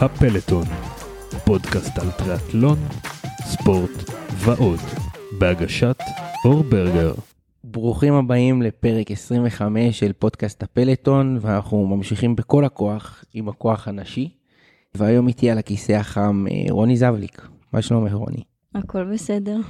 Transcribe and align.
הפלטון, 0.00 0.64
פודקאסט 1.44 1.98
על 1.98 2.10
טריאטלון, 2.10 2.78
ספורט 3.42 4.10
ועוד, 4.34 4.78
בהגשת 5.38 5.96
אור 6.44 6.62
ברגר. 6.62 7.14
ברוכים 7.64 8.14
הבאים 8.14 8.62
לפרק 8.62 9.10
25 9.10 9.98
של 9.98 10.12
פודקאסט 10.12 10.62
הפלטון, 10.62 11.38
ואנחנו 11.40 11.86
ממשיכים 11.86 12.36
בכל 12.36 12.64
הכוח 12.64 13.24
עם 13.34 13.48
הכוח 13.48 13.88
הנשי. 13.88 14.30
והיום 14.94 15.28
איתי 15.28 15.50
על 15.50 15.58
הכיסא 15.58 15.92
החם 15.92 16.44
אה, 16.50 16.64
רוני 16.70 16.96
זבליק. 16.96 17.48
מה 17.72 17.82
שלומך 17.82 18.12
רוני? 18.12 18.42
הכל 18.74 19.12
בסדר. 19.12 19.60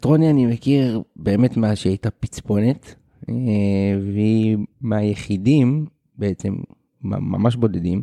את 0.00 0.04
רוני 0.04 0.30
אני 0.30 0.46
מכיר 0.46 1.02
באמת 1.16 1.56
מאז 1.56 1.78
שהייתה 1.78 2.10
פצפונת, 2.10 2.94
אה, 3.28 3.34
והיא 4.12 4.56
מהיחידים, 4.80 5.86
בעצם 6.18 6.54
ממש 7.02 7.56
בודדים, 7.56 8.02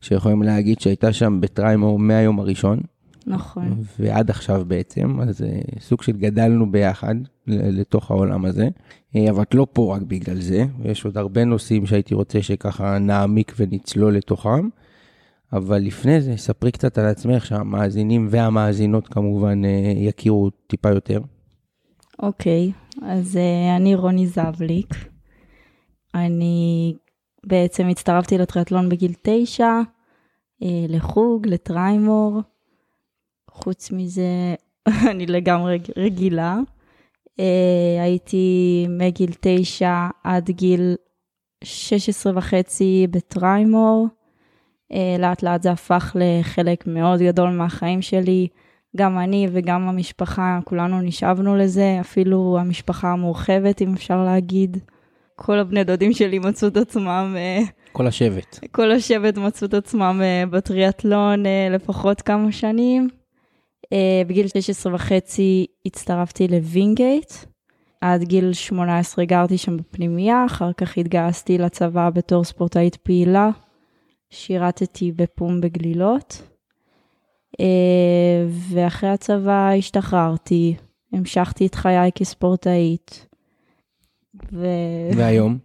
שיכולים 0.00 0.42
להגיד 0.42 0.80
שהייתה 0.80 1.12
שם 1.12 1.40
בטריימור 1.40 1.98
מהיום 1.98 2.40
הראשון. 2.40 2.78
נכון. 3.26 3.82
ועד 3.98 4.30
עכשיו 4.30 4.64
בעצם, 4.66 5.20
אז 5.20 5.42
אה, 5.42 5.60
סוג 5.80 6.02
של 6.02 6.12
גדלנו 6.12 6.72
ביחד 6.72 7.14
לתוך 7.46 8.10
העולם 8.10 8.44
הזה. 8.44 8.68
אה, 9.16 9.30
אבל 9.30 9.42
את 9.42 9.54
לא 9.54 9.66
פה 9.72 9.96
רק 9.96 10.02
בגלל 10.02 10.40
זה, 10.40 10.64
ויש 10.82 11.04
עוד 11.04 11.18
הרבה 11.18 11.44
נושאים 11.44 11.86
שהייתי 11.86 12.14
רוצה 12.14 12.42
שככה 12.42 12.98
נעמיק 12.98 13.54
ונצלול 13.58 14.16
לתוכם. 14.16 14.68
אבל 15.52 15.78
לפני 15.78 16.20
זה, 16.20 16.36
ספרי 16.36 16.72
קצת 16.72 16.98
על 16.98 17.06
עצמך, 17.06 17.46
שהמאזינים 17.46 18.26
והמאזינות 18.30 19.08
כמובן 19.08 19.64
אה, 19.64 19.92
יכירו 19.96 20.50
טיפה 20.66 20.88
יותר. 20.90 21.20
אוקיי, 22.22 22.72
אז 23.02 23.36
uh, 23.36 23.76
אני 23.76 23.94
רוני 23.94 24.26
זבליק. 24.26 24.94
אני 26.14 26.94
בעצם 27.46 27.88
הצטרפתי 27.88 28.38
לטריאטלון 28.38 28.88
בגיל 28.88 29.12
תשע, 29.22 29.80
uh, 30.62 30.66
לחוג, 30.88 31.46
לטריימור. 31.46 32.40
חוץ 33.50 33.90
מזה, 33.92 34.54
אני 35.10 35.26
לגמרי 35.26 35.78
רגילה. 35.96 36.56
Uh, 37.26 37.42
הייתי 38.02 38.86
מגיל 38.88 39.30
תשע 39.40 40.08
עד 40.24 40.50
גיל 40.50 40.96
16 41.64 42.32
וחצי 42.36 43.06
בטריימור. 43.10 44.06
Uh, 44.92 44.96
לאט 45.18 45.42
לאט 45.42 45.62
זה 45.62 45.70
הפך 45.70 46.16
לחלק 46.20 46.86
מאוד 46.86 47.20
גדול 47.20 47.50
מהחיים 47.50 48.02
שלי. 48.02 48.48
גם 48.96 49.18
אני 49.18 49.48
וגם 49.52 49.88
המשפחה, 49.88 50.58
כולנו 50.64 51.00
נשאבנו 51.00 51.56
לזה, 51.56 51.96
אפילו 52.00 52.58
המשפחה 52.60 53.12
המורחבת, 53.12 53.82
אם 53.82 53.94
אפשר 53.94 54.24
להגיד. 54.24 54.76
כל 55.40 55.58
הבני 55.58 55.84
דודים 55.84 56.12
שלי 56.12 56.38
מצאו 56.38 56.68
את 56.68 56.76
עצמם... 56.76 57.34
אה, 57.36 57.60
כל 57.92 58.06
השבט. 58.06 58.58
כל 58.72 58.90
השבט 58.92 59.38
מצאו 59.38 59.66
את 59.66 59.74
עצמם 59.74 60.20
אה, 60.22 60.46
בטריאטלון 60.50 61.46
אה, 61.46 61.68
לפחות 61.70 62.22
כמה 62.22 62.52
שנים. 62.52 63.08
בגיל 64.26 64.48
16 64.48 64.94
וחצי 64.94 65.66
הצטרפתי 65.86 66.48
לווינגייט. 66.48 67.32
עד 68.00 68.22
גיל 68.22 68.52
18 68.52 69.24
גרתי 69.24 69.58
שם 69.58 69.76
בפנימייה, 69.76 70.44
אחר 70.46 70.72
כך 70.72 70.98
התגייסתי 70.98 71.58
לצבא 71.58 72.10
בתור 72.10 72.44
ספורטאית 72.44 72.96
פעילה. 72.96 73.50
שירתתי 74.30 75.12
בפום 75.12 75.60
בגלילות. 75.60 76.42
ואחרי 78.50 79.10
הצבא 79.10 79.70
השתחררתי, 79.78 80.74
המשכתי 81.12 81.66
את 81.66 81.74
חיי 81.74 82.10
כספורטאית. 82.14 83.27
ו... 84.52 84.66
והיום? 85.16 85.58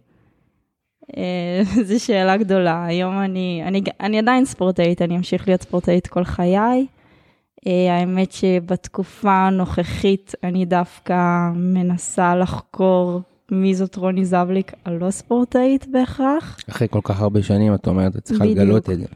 אה, 1.16 1.62
זו 1.88 2.04
שאלה 2.04 2.36
גדולה. 2.36 2.84
היום 2.84 3.18
אני, 3.18 3.62
אני, 3.66 3.82
אני 4.00 4.18
עדיין 4.18 4.44
ספורטאית, 4.44 5.02
אני 5.02 5.16
אמשיך 5.16 5.48
להיות 5.48 5.62
ספורטאית 5.62 6.06
כל 6.06 6.24
חיי. 6.24 6.86
אה, 7.66 7.98
האמת 7.98 8.32
שבתקופה 8.32 9.32
הנוכחית 9.32 10.32
אני 10.42 10.64
דווקא 10.64 11.50
מנסה 11.54 12.36
לחקור 12.36 13.20
מי 13.50 13.74
זאת 13.74 13.96
רוני 13.96 14.24
זבליק 14.24 14.72
הלא 14.84 15.10
ספורטאית 15.10 15.86
בהכרח. 15.86 16.58
אחרי 16.70 16.88
כל 16.90 17.00
כך 17.04 17.20
הרבה 17.20 17.42
שנים, 17.42 17.74
את 17.74 17.86
אומרת, 17.86 18.16
את 18.16 18.24
צריכה 18.24 18.44
לגלות 18.44 18.90
את 18.90 18.98
זה. 18.98 19.06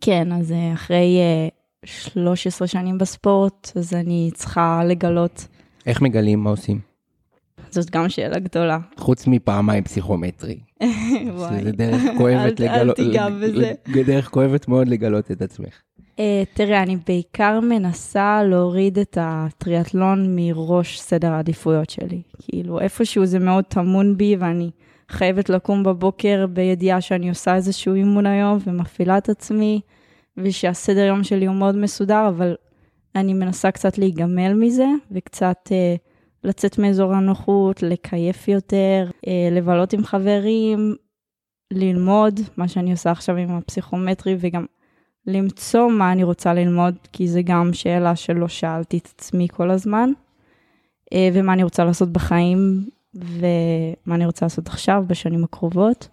כן, 0.00 0.32
אז 0.32 0.54
אחרי 0.74 1.18
13 1.84 2.68
שנים 2.68 2.98
בספורט, 2.98 3.72
אז 3.76 3.94
אני 3.94 4.30
צריכה 4.34 4.82
לגלות. 4.84 5.46
איך 5.86 6.02
מגלים? 6.02 6.44
מה 6.44 6.50
עושים? 6.50 6.91
זאת 7.72 7.90
גם 7.90 8.08
שאלה 8.08 8.38
גדולה. 8.38 8.78
חוץ 8.96 9.26
מפעמיים 9.26 9.84
פסיכומטרי. 9.84 10.58
זה 11.64 11.72
דרך 11.72 12.02
כואבת 12.18 12.60
לגלות, 12.60 13.00
אל 13.00 13.04
תיגע 13.04 13.28
בזה. 13.28 13.72
דרך 14.06 14.28
כואבת 14.28 14.68
מאוד 14.68 14.88
לגלות 14.88 15.30
את 15.30 15.42
עצמך. 15.42 15.80
Uh, 16.16 16.20
תראה, 16.54 16.82
אני 16.82 16.96
בעיקר 17.06 17.60
מנסה 17.60 18.42
להוריד 18.42 18.98
את 18.98 19.18
הטריאטלון 19.20 20.36
מראש 20.36 21.00
סדר 21.00 21.32
העדיפויות 21.32 21.90
שלי. 21.90 22.22
כאילו, 22.38 22.80
איפשהו 22.80 23.26
זה 23.26 23.38
מאוד 23.38 23.64
טמון 23.64 24.16
בי, 24.16 24.36
ואני 24.38 24.70
חייבת 25.08 25.48
לקום 25.48 25.82
בבוקר 25.82 26.46
בידיעה 26.46 27.00
שאני 27.00 27.28
עושה 27.28 27.54
איזשהו 27.54 27.94
אימון 27.94 28.26
היום 28.26 28.58
ומפעילה 28.66 29.18
את 29.18 29.28
עצמי. 29.28 29.80
ושהסדר 30.36 31.00
יום 31.00 31.24
שלי 31.24 31.46
הוא 31.46 31.56
מאוד 31.56 31.76
מסודר, 31.76 32.28
אבל 32.28 32.54
אני 33.16 33.34
מנסה 33.34 33.70
קצת 33.70 33.98
להיגמל 33.98 34.54
מזה, 34.54 34.86
וקצת 35.10 35.68
אה, 35.72 35.94
לצאת 36.44 36.78
מאזור 36.78 37.14
הנוחות, 37.14 37.82
לקייף 37.82 38.48
יותר, 38.48 39.10
אה, 39.26 39.48
לבלות 39.52 39.92
עם 39.92 40.04
חברים, 40.04 40.94
ללמוד, 41.72 42.40
מה 42.56 42.68
שאני 42.68 42.90
עושה 42.90 43.10
עכשיו 43.10 43.36
עם 43.36 43.50
הפסיכומטרי, 43.50 44.36
וגם 44.40 44.66
למצוא 45.26 45.90
מה 45.90 46.12
אני 46.12 46.24
רוצה 46.24 46.54
ללמוד, 46.54 46.94
כי 47.12 47.28
זה 47.28 47.42
גם 47.42 47.72
שאלה 47.72 48.16
שלא 48.16 48.48
שאלתי 48.48 48.98
את 48.98 49.08
עצמי 49.14 49.48
כל 49.52 49.70
הזמן, 49.70 50.10
אה, 51.12 51.28
ומה 51.32 51.52
אני 51.52 51.62
רוצה 51.62 51.84
לעשות 51.84 52.08
בחיים, 52.08 52.88
ומה 53.14 54.14
אני 54.14 54.26
רוצה 54.26 54.46
לעשות 54.46 54.68
עכשיו, 54.68 55.04
בשנים 55.06 55.44
הקרובות. 55.44 56.08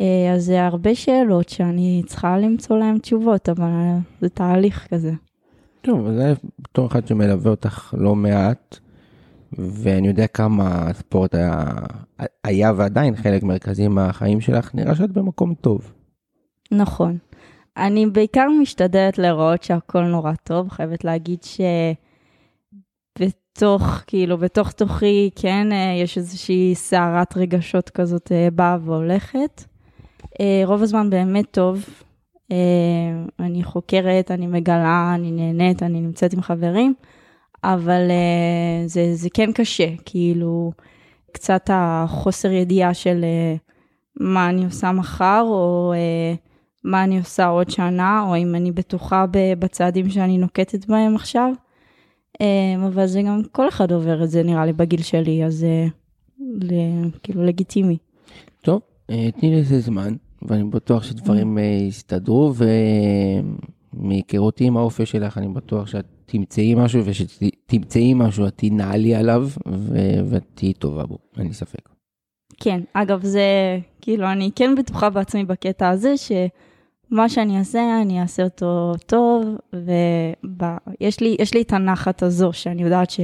אה, 0.00 0.32
אז 0.34 0.44
זה 0.44 0.66
הרבה 0.66 0.94
שאלות 0.94 1.48
שאני 1.48 2.02
צריכה 2.06 2.38
למצוא 2.38 2.78
להן 2.78 2.98
תשובות, 2.98 3.48
אבל 3.48 3.70
זה 4.20 4.28
תהליך 4.28 4.88
כזה. 4.90 5.12
טוב, 5.80 6.12
זה 6.12 6.34
בתור 6.58 6.86
אחד 6.86 7.06
שמלווה 7.06 7.50
אותך 7.50 7.94
לא 7.96 8.14
מעט, 8.14 8.78
ואני 9.58 10.08
יודע 10.08 10.26
כמה 10.26 10.88
הספורט 10.88 11.34
היה, 11.34 11.64
היה 12.44 12.72
ועדיין 12.76 13.16
חלק 13.16 13.42
מרכזי 13.42 13.88
מהחיים 13.88 14.40
שלך, 14.40 14.74
נראה 14.74 14.94
שאת 14.94 15.10
במקום 15.10 15.54
טוב. 15.54 15.92
נכון. 16.70 17.18
אני 17.76 18.06
בעיקר 18.06 18.46
משתדלת 18.60 19.18
לראות 19.18 19.62
שהכל 19.62 20.02
נורא 20.02 20.32
טוב, 20.44 20.68
חייבת 20.68 21.04
להגיד 21.04 21.38
שבתוך, 23.18 24.02
כאילו, 24.06 24.38
בתוך 24.38 24.72
תוכי, 24.72 25.30
כן, 25.36 25.72
אה, 25.72 25.98
יש 26.02 26.18
איזושהי 26.18 26.74
סערת 26.74 27.36
רגשות 27.36 27.90
כזאת 27.90 28.32
אה, 28.32 28.48
באה 28.50 28.76
והולכת. 28.84 29.64
אה, 30.40 30.62
רוב 30.64 30.82
הזמן 30.82 31.10
באמת 31.10 31.50
טוב. 31.50 31.84
אני 33.40 33.64
חוקרת, 33.64 34.30
אני 34.30 34.46
מגלה, 34.46 35.12
אני 35.14 35.30
נהנית, 35.30 35.82
אני 35.82 36.00
נמצאת 36.00 36.32
עם 36.32 36.42
חברים, 36.42 36.94
אבל 37.64 38.10
אה, 38.10 38.86
זה, 38.86 39.14
זה 39.14 39.28
כן 39.34 39.52
קשה, 39.52 39.88
כאילו, 40.04 40.72
קצת 41.32 41.70
החוסר 41.72 42.50
ידיעה 42.50 42.94
של 42.94 43.24
מה 44.20 44.48
אני 44.48 44.64
עושה 44.64 44.92
מחר, 44.92 45.42
או 45.46 45.92
מה 46.84 47.04
אני 47.04 47.18
עושה 47.18 47.46
עוד 47.46 47.70
שנה, 47.70 48.24
או 48.28 48.36
אם 48.36 48.54
אני 48.54 48.72
בטוחה 48.72 49.24
בצעדים 49.58 50.10
שאני 50.10 50.38
נוקטת 50.38 50.86
בהם 50.86 51.14
עכשיו. 51.14 51.52
אבל 52.86 53.06
זה 53.06 53.22
גם, 53.22 53.42
כל 53.52 53.68
אחד 53.68 53.92
עובר 53.92 54.24
את 54.24 54.30
זה 54.30 54.42
נראה 54.42 54.66
לי 54.66 54.72
בגיל 54.72 55.02
שלי, 55.02 55.44
אז 55.44 55.66
זה 56.62 56.76
כאילו 57.22 57.44
לגיטימי. 57.44 57.96
טוב, 58.60 58.80
תני 59.06 59.60
לזה 59.60 59.80
זמן, 59.80 60.14
ואני 60.42 60.64
בטוח 60.64 61.02
שדברים 61.02 61.58
אה, 61.58 61.62
יסתדרו, 61.62 62.54
ומהיכרותי 63.94 64.64
עם 64.64 64.76
האופי 64.76 65.06
שלך, 65.06 65.38
אני 65.38 65.48
בטוח 65.48 65.86
שאת 65.86 66.04
תמצאי 66.26 66.74
משהו, 66.74 67.02
ושתמצאי 67.04 68.14
משהו, 68.14 68.46
את 68.46 68.52
תנעלי 68.56 69.14
עליו, 69.14 69.48
ואת 70.24 70.44
תהיי 70.54 70.72
טובה 70.72 71.06
בו, 71.06 71.18
אין 71.38 71.46
לי 71.46 71.54
ספק. 71.54 71.88
כן, 72.60 72.80
אגב, 72.92 73.24
זה, 73.24 73.78
כאילו, 74.00 74.32
אני 74.32 74.50
כן 74.56 74.74
בטוחה 74.78 75.10
בעצמי 75.10 75.44
בקטע 75.44 75.88
הזה, 75.88 76.14
שמה 76.16 77.28
שאני 77.28 77.58
אעשה, 77.58 78.02
אני 78.02 78.20
אעשה 78.20 78.44
אותו 78.44 78.92
טוב, 79.06 79.44
ויש 79.72 81.20
לי, 81.20 81.36
לי 81.54 81.62
את 81.62 81.72
הנחת 81.72 82.22
הזו, 82.22 82.52
שאני 82.52 82.82
יודעת 82.82 83.10
ש, 83.10 83.20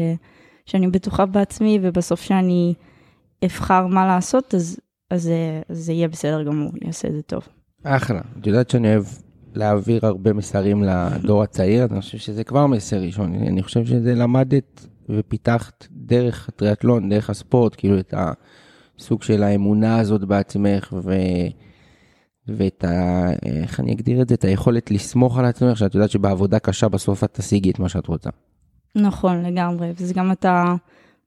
שאני 0.66 0.88
בטוחה 0.88 1.26
בעצמי, 1.26 1.78
ובסוף 1.82 2.20
שאני 2.20 2.75
אבחר 3.44 3.87
מה 3.87 4.06
לעשות, 4.06 4.54
אז 4.54 4.81
אז 5.10 5.31
זה 5.69 5.92
יהיה 5.92 6.08
בסדר 6.08 6.42
גמור, 6.42 6.70
אני 6.70 6.88
אעשה 6.88 7.08
את 7.08 7.12
זה 7.12 7.22
טוב. 7.22 7.48
אחלה. 7.84 8.20
את 8.40 8.46
יודעת 8.46 8.70
שאני 8.70 8.94
אוהב 8.94 9.04
להעביר 9.54 10.06
הרבה 10.06 10.32
מסרים 10.32 10.82
לדור 10.82 11.42
הצעיר, 11.42 11.84
אני 11.90 12.00
חושב 12.00 12.18
שזה 12.18 12.44
כבר 12.44 12.66
מסר 12.66 13.00
ראשון. 13.00 13.34
אני 13.34 13.62
חושב 13.62 13.86
שזה 13.86 14.14
למדת 14.14 14.86
ופיתחת 15.08 15.86
דרך 15.90 16.48
הטריאטלון, 16.48 17.08
דרך 17.08 17.30
הספורט, 17.30 17.74
כאילו 17.76 17.98
את 17.98 18.14
הסוג 18.98 19.22
של 19.22 19.42
האמונה 19.42 19.98
הזאת 19.98 20.24
בעצמך, 20.24 20.94
ו... 21.02 21.12
ואת 22.48 22.84
ה... 22.84 23.28
איך 23.46 23.80
אני 23.80 23.92
אגדיר 23.92 24.22
את 24.22 24.28
זה? 24.28 24.34
את 24.34 24.44
היכולת 24.44 24.90
לסמוך 24.90 25.38
על 25.38 25.44
עצמך, 25.44 25.76
שאת 25.76 25.94
יודעת 25.94 26.10
שבעבודה 26.10 26.58
קשה 26.58 26.88
בסוף 26.88 27.24
את 27.24 27.34
תשיגי 27.34 27.70
את 27.70 27.78
מה 27.78 27.88
שאת 27.88 28.06
רוצה. 28.06 28.30
נכון, 28.94 29.42
לגמרי. 29.42 29.92
וזה 29.96 30.14
גם 30.14 30.32
אתה 30.32 30.74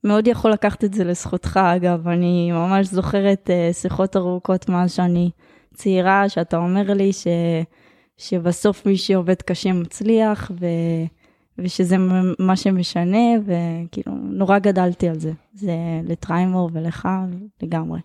מאוד 0.04 0.28
יכול 0.28 0.52
לקחת 0.52 0.84
את 0.84 0.94
זה 0.94 1.04
לזכותך, 1.04 1.60
אגב. 1.76 2.08
אני 2.08 2.52
ממש 2.52 2.88
זוכרת 2.88 3.50
uh, 3.50 3.74
שיחות 3.74 4.16
ארוכות 4.16 4.70
מאז 4.70 4.92
שאני 4.92 5.30
צעירה, 5.74 6.30
שאתה 6.30 6.58
אומר 6.58 6.94
לי 6.94 7.14
ש... 7.14 7.28
שבסוף 8.22 8.86
מי 8.86 8.98
שעובד 8.98 9.42
קשה 9.42 9.74
מצליח, 9.74 10.52
ו... 10.60 10.66
ושזה 11.58 11.96
מה 12.40 12.56
שמשנה, 12.56 13.18
וכאילו, 13.46 14.18
נורא 14.24 14.60
גדלתי 14.60 15.10
על 15.10 15.20
זה. 15.20 15.32
זה 15.54 15.74
לטריימור 16.04 16.70
ולך 16.74 17.08
לגמרי. 17.64 18.00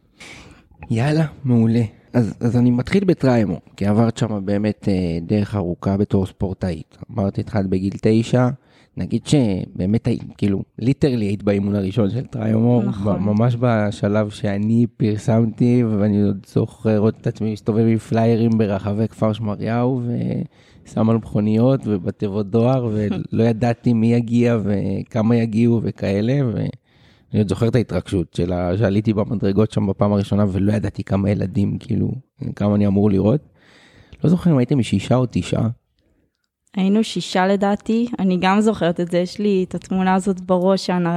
יאללה, 0.90 1.26
מעולה. 1.44 1.82
אז, 2.12 2.34
אז 2.40 2.56
אני 2.56 2.70
מתחיל 2.70 3.04
בטריימור, 3.04 3.60
כי 3.76 3.86
עברת 3.86 4.16
שם 4.16 4.44
באמת 4.44 4.88
אה, 4.88 5.18
דרך 5.22 5.54
ארוכה 5.54 5.96
בתור 5.96 6.26
ספורטאית. 6.26 6.98
אמרתי 7.12 7.40
התחלת 7.40 7.66
בגיל 7.66 7.92
תשע, 8.02 8.48
נגיד 8.96 9.26
שבאמת, 9.26 10.08
כאילו, 10.36 10.62
literally 10.78 11.24
היית 11.24 11.42
באימון 11.42 11.74
הראשון 11.74 12.10
של 12.10 12.26
טריימור, 12.26 12.82
נכון. 12.82 13.22
ממש 13.22 13.56
בשלב 13.60 14.30
שאני 14.30 14.86
פרסמתי, 14.96 15.84
ואני 15.84 16.22
עוד 16.22 16.46
זוכר 16.48 17.08
את 17.08 17.26
עצמי 17.26 17.52
מסתובב 17.52 17.84
עם 17.86 17.98
פליירים 17.98 18.50
ברחבי 18.58 19.08
כפר 19.08 19.32
שמריהו, 19.32 20.02
ושם 20.86 21.10
על 21.10 21.16
מכוניות 21.16 21.80
ובתיבות 21.84 22.50
דואר, 22.50 22.90
ולא 22.92 23.42
ידעתי 23.50 23.92
מי 23.92 24.14
יגיע 24.14 24.58
וכמה 24.64 25.36
יגיעו 25.36 25.80
וכאלה, 25.82 26.46
ואני 26.46 27.38
עוד 27.38 27.48
זוכר 27.48 27.68
את 27.68 27.74
ההתרגשות 27.74 28.34
שלה, 28.34 28.78
שעליתי 28.78 29.12
במדרגות 29.12 29.70
שם 29.70 29.86
בפעם 29.86 30.12
הראשונה, 30.12 30.44
ולא 30.48 30.72
ידעתי 30.72 31.04
כמה 31.04 31.30
ילדים, 31.30 31.78
כאילו, 31.78 32.12
כמה 32.56 32.74
אני 32.74 32.86
אמור 32.86 33.10
לראות. 33.10 33.40
לא 34.24 34.30
זוכר 34.30 34.50
אם 34.50 34.58
הייתם 34.58 34.82
שישה 34.82 35.16
או 35.16 35.26
תשעה. 35.30 35.68
היינו 36.74 37.04
שישה 37.04 37.46
לדעתי, 37.46 38.08
אני 38.18 38.36
גם 38.40 38.60
זוכרת 38.60 39.00
את 39.00 39.10
זה, 39.10 39.18
יש 39.18 39.38
לי 39.38 39.64
את 39.68 39.74
התמונה 39.74 40.14
הזאת 40.14 40.40
בראש 40.40 40.86
שאני, 40.86 41.08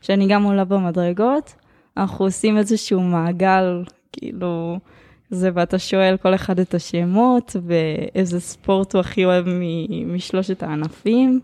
שאני 0.00 0.26
גם 0.28 0.42
עולה 0.42 0.64
במדרגות. 0.64 1.54
אנחנו 1.96 2.24
עושים 2.24 2.58
איזשהו 2.58 3.00
מעגל, 3.00 3.84
כאילו, 4.12 4.78
זה, 5.30 5.50
ואתה 5.54 5.78
שואל 5.78 6.16
כל 6.22 6.34
אחד 6.34 6.60
את 6.60 6.74
השמות, 6.74 7.56
ואיזה 7.66 8.40
ספורט 8.40 8.94
הוא 8.94 9.00
הכי 9.00 9.24
אוהב 9.24 9.46
משלושת 10.06 10.62
הענפים. 10.62 11.40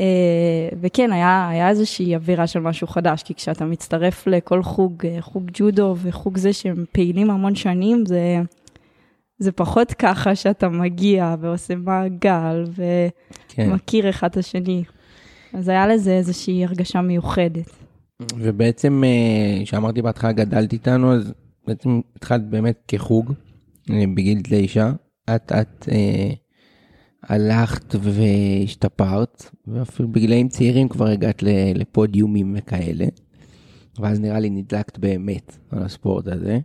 אה, 0.00 0.68
וכן, 0.80 1.12
היה, 1.12 1.48
היה 1.48 1.68
איזושהי 1.68 2.14
אווירה 2.14 2.46
של 2.46 2.60
משהו 2.60 2.86
חדש, 2.86 3.22
כי 3.22 3.34
כשאתה 3.34 3.64
מצטרף 3.64 4.26
לכל 4.26 4.62
חוג, 4.62 5.06
אה, 5.06 5.20
חוג 5.20 5.50
ג'ודו 5.52 5.96
וחוג 6.02 6.38
זה 6.38 6.52
שהם 6.52 6.84
פעילים 6.92 7.30
המון 7.30 7.54
שנים, 7.54 8.06
זה... 8.06 8.40
זה 9.38 9.52
פחות 9.52 9.92
ככה 9.92 10.34
שאתה 10.34 10.68
מגיע 10.68 11.36
ועושה 11.40 11.74
מעגל 11.76 12.64
ומכיר 13.58 14.02
כן. 14.02 14.08
אחד 14.08 14.26
את 14.30 14.36
השני. 14.36 14.84
אז 15.52 15.68
היה 15.68 15.86
לזה 15.86 16.12
איזושהי 16.12 16.64
הרגשה 16.64 17.00
מיוחדת. 17.00 17.70
ובעצם, 18.38 19.02
אה, 19.04 19.66
שאמרתי 19.66 20.02
בהתחלה 20.02 20.32
גדלת 20.32 20.72
איתנו, 20.72 21.12
אז 21.12 21.32
בעצם 21.66 22.00
התחלת 22.16 22.50
באמת 22.50 22.82
כחוג 22.88 23.32
אה, 23.90 24.04
בגיל 24.14 24.40
תשע. 24.44 24.90
את, 25.34 25.52
את 25.52 25.88
אה, 25.92 26.30
הלכת 27.22 27.94
והשתפרת, 28.00 29.50
ואפילו 29.66 30.08
בגילאים 30.08 30.48
צעירים 30.48 30.88
כבר 30.88 31.06
הגעת 31.06 31.42
לפודיומים 31.74 32.54
וכאלה. 32.58 33.06
ואז 34.00 34.20
נראה 34.20 34.40
לי 34.40 34.50
נדלקת 34.50 34.98
באמת 34.98 35.56
על 35.70 35.82
הספורט 35.82 36.26
הזה. 36.26 36.58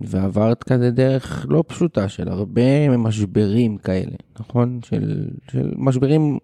ועברת 0.00 0.64
כזה 0.64 0.90
דרך 0.90 1.46
לא 1.48 1.64
פשוטה 1.66 2.08
של 2.08 2.28
הרבה 2.28 2.96
משברים 2.96 3.76
כאלה, 3.76 4.16
נכון? 4.40 4.80
של, 4.82 5.28
של 5.50 5.72
משברים, 5.76 6.38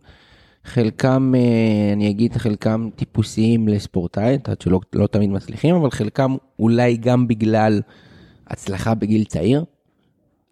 חלקם, 0.64 1.32
אה, 1.36 1.92
אני 1.92 2.10
אגיד, 2.10 2.36
חלקם 2.36 2.88
טיפוסיים 2.96 3.68
לספורטאי, 3.68 4.32
יודעת 4.32 4.60
שלא 4.60 4.80
לא 4.94 5.06
תמיד 5.06 5.30
מצליחים, 5.30 5.74
אבל 5.74 5.90
חלקם 5.90 6.36
אולי 6.58 6.96
גם 6.96 7.28
בגלל 7.28 7.80
הצלחה 8.46 8.94
בגיל 8.94 9.24
צעיר, 9.24 9.64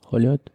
יכול 0.04 0.20
להיות? 0.20 0.50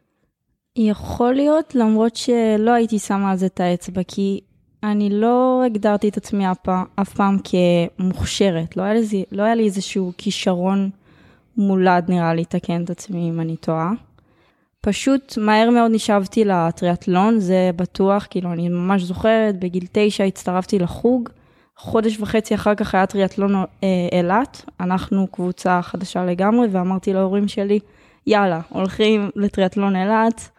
יכול 0.75 1.33
להיות, 1.33 1.75
למרות 1.75 2.15
שלא 2.15 2.71
הייתי 2.71 2.99
שמה 2.99 3.31
על 3.31 3.37
זה 3.37 3.45
את 3.45 3.59
האצבע, 3.59 4.01
כי 4.07 4.39
אני 4.83 5.09
לא 5.09 5.63
הגדרתי 5.65 6.09
את 6.09 6.17
עצמי 6.17 6.51
אף 6.51 6.57
פעם, 6.61 6.85
אף 6.95 7.13
פעם 7.13 7.37
כמוכשרת, 7.43 8.77
לא 8.77 8.83
היה, 8.83 8.93
לי, 8.93 9.23
לא 9.31 9.43
היה 9.43 9.55
לי 9.55 9.65
איזשהו 9.65 10.11
כישרון. 10.17 10.89
מולד 11.57 12.05
נראה 12.09 12.33
לי, 12.33 12.45
תקן 12.45 12.83
את 12.83 12.89
עצמי 12.89 13.29
אם 13.29 13.39
אני 13.39 13.55
טועה. 13.55 13.91
פשוט 14.81 15.37
מהר 15.37 15.69
מאוד 15.69 15.91
נשאבתי 15.91 16.45
לטריאטלון, 16.45 17.39
זה 17.39 17.71
בטוח, 17.75 18.27
כאילו 18.29 18.53
אני 18.53 18.69
ממש 18.69 19.01
זוכרת, 19.01 19.59
בגיל 19.59 19.83
תשע 19.91 20.23
הצטרפתי 20.23 20.79
לחוג, 20.79 21.29
חודש 21.77 22.19
וחצי 22.19 22.55
אחר 22.55 22.75
כך 22.75 22.95
היה 22.95 23.05
טריאטלון 23.05 23.55
אה, 23.55 23.63
אילת, 24.11 24.65
אנחנו 24.79 25.27
קבוצה 25.27 25.81
חדשה 25.81 26.25
לגמרי, 26.25 26.67
ואמרתי 26.71 27.13
להורים 27.13 27.47
שלי, 27.47 27.79
יאללה, 28.27 28.61
הולכים 28.69 29.29
לטריאטלון 29.35 29.95
אילת. 29.95 30.49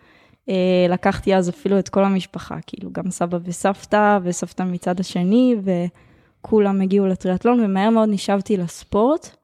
אה, 0.48 0.86
לקחתי 0.88 1.36
אז 1.36 1.48
אפילו 1.48 1.78
את 1.78 1.88
כל 1.88 2.04
המשפחה, 2.04 2.56
כאילו 2.66 2.90
גם 2.92 3.10
סבא 3.10 3.38
וסבתא, 3.44 4.18
וסבתא 4.22 4.62
מצד 4.62 5.00
השני, 5.00 5.56
וכולם 5.64 6.80
הגיעו 6.80 7.06
לטריאטלון, 7.06 7.60
ומהר 7.64 7.90
מאוד 7.90 8.08
נשאבתי 8.08 8.56
לספורט. 8.56 9.36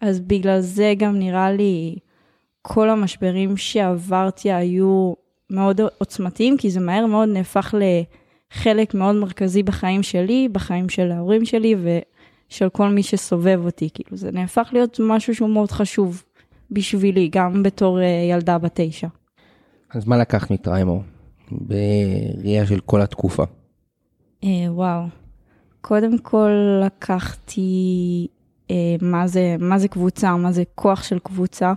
אז 0.00 0.20
בגלל 0.20 0.60
זה 0.60 0.94
גם 0.98 1.18
נראה 1.18 1.52
לי 1.52 1.96
כל 2.62 2.90
המשברים 2.90 3.56
שעברתי 3.56 4.52
היו 4.52 5.14
מאוד 5.50 5.80
עוצמתיים, 5.98 6.56
כי 6.56 6.70
זה 6.70 6.80
מהר 6.80 7.06
מאוד 7.06 7.28
נהפך 7.28 7.74
לחלק 7.78 8.94
מאוד 8.94 9.14
מרכזי 9.14 9.62
בחיים 9.62 10.02
שלי, 10.02 10.48
בחיים 10.52 10.88
של 10.88 11.12
ההורים 11.12 11.44
שלי 11.44 11.74
ושל 12.48 12.68
כל 12.68 12.88
מי 12.88 13.02
שסובב 13.02 13.60
אותי. 13.64 13.88
כאילו 13.94 14.16
זה 14.16 14.32
נהפך 14.32 14.68
להיות 14.72 15.00
משהו 15.02 15.34
שהוא 15.34 15.50
מאוד 15.50 15.70
חשוב 15.70 16.22
בשבילי, 16.70 17.28
גם 17.32 17.62
בתור 17.62 18.00
אה, 18.00 18.06
ילדה 18.30 18.58
בת 18.58 18.80
תשע. 18.80 19.08
אז 19.90 20.06
מה 20.06 20.18
לקחת 20.18 20.50
מטריימור 20.50 21.02
בראייה 21.50 22.66
של 22.66 22.80
כל 22.80 23.00
התקופה? 23.00 23.44
אה, 24.44 24.48
וואו. 24.68 25.02
קודם 25.80 26.18
כל 26.18 26.50
לקחתי 26.86 28.26
מה 29.02 29.26
זה, 29.26 29.56
מה 29.58 29.78
זה 29.78 29.88
קבוצה, 29.88 30.36
מה 30.36 30.52
זה 30.52 30.62
כוח 30.74 31.02
של 31.02 31.18
קבוצה. 31.18 31.72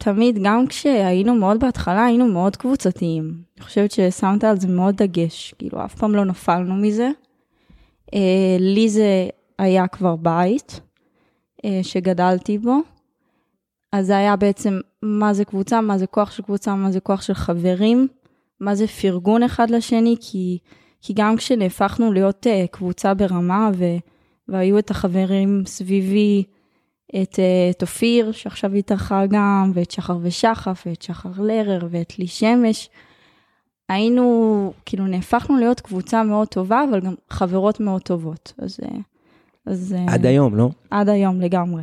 תמיד, 0.00 0.38
גם 0.42 0.66
כשהיינו 0.66 1.34
מאוד 1.34 1.60
בהתחלה, 1.60 2.04
היינו 2.04 2.26
מאוד 2.26 2.56
קבוצתיים. 2.56 3.34
אני 3.56 3.64
חושבת 3.64 3.90
ששמת 3.90 4.44
על 4.44 4.60
זה 4.60 4.68
מאוד 4.68 4.96
דגש, 4.96 5.54
כאילו 5.58 5.84
אף 5.84 5.94
פעם 5.94 6.14
לא 6.14 6.24
נפלנו 6.24 6.74
מזה. 6.74 7.10
אה, 8.14 8.56
לי 8.58 8.88
זה 8.88 9.28
היה 9.58 9.86
כבר 9.86 10.16
בית 10.16 10.80
אה, 11.64 11.80
שגדלתי 11.82 12.58
בו, 12.58 12.78
אז 13.92 14.06
זה 14.06 14.16
היה 14.16 14.36
בעצם 14.36 14.80
מה 15.02 15.34
זה 15.34 15.44
קבוצה, 15.44 15.80
מה 15.80 15.98
זה 15.98 16.06
כוח 16.06 16.30
של 16.30 16.42
קבוצה, 16.42 16.74
מה 16.74 16.90
זה 16.90 17.00
כוח 17.00 17.22
של 17.22 17.34
חברים, 17.34 18.08
מה 18.60 18.74
זה 18.74 18.86
פרגון 18.86 19.42
אחד 19.42 19.70
לשני, 19.70 20.16
כי, 20.20 20.58
כי 21.02 21.12
גם 21.16 21.36
כשנהפכנו 21.36 22.12
להיות 22.12 22.46
קבוצה 22.70 23.14
ברמה 23.14 23.70
ו... 23.74 23.84
והיו 24.48 24.78
את 24.78 24.90
החברים 24.90 25.62
סביבי, 25.66 26.44
את, 27.22 27.38
אה, 27.38 27.70
את 27.70 27.82
אופיר, 27.82 28.32
שעכשיו 28.32 28.72
התארחה 28.74 29.26
גם, 29.26 29.72
ואת 29.74 29.90
שחר 29.90 30.18
ושחף, 30.22 30.82
ואת 30.86 31.02
שחר 31.02 31.30
לרר, 31.38 31.86
ואת 31.90 32.18
לי 32.18 32.26
שמש. 32.26 32.90
היינו, 33.88 34.72
כאילו 34.86 35.06
נהפכנו 35.06 35.56
להיות 35.56 35.80
קבוצה 35.80 36.22
מאוד 36.22 36.48
טובה, 36.48 36.84
אבל 36.90 37.00
גם 37.00 37.14
חברות 37.30 37.80
מאוד 37.80 38.02
טובות. 38.02 38.52
אז... 38.58 38.80
אה, 38.82 38.98
אז 39.66 39.94
אה, 39.98 40.14
עד 40.14 40.26
היום, 40.26 40.56
לא? 40.56 40.70
עד 40.90 41.08
היום, 41.08 41.40
לגמרי. 41.40 41.82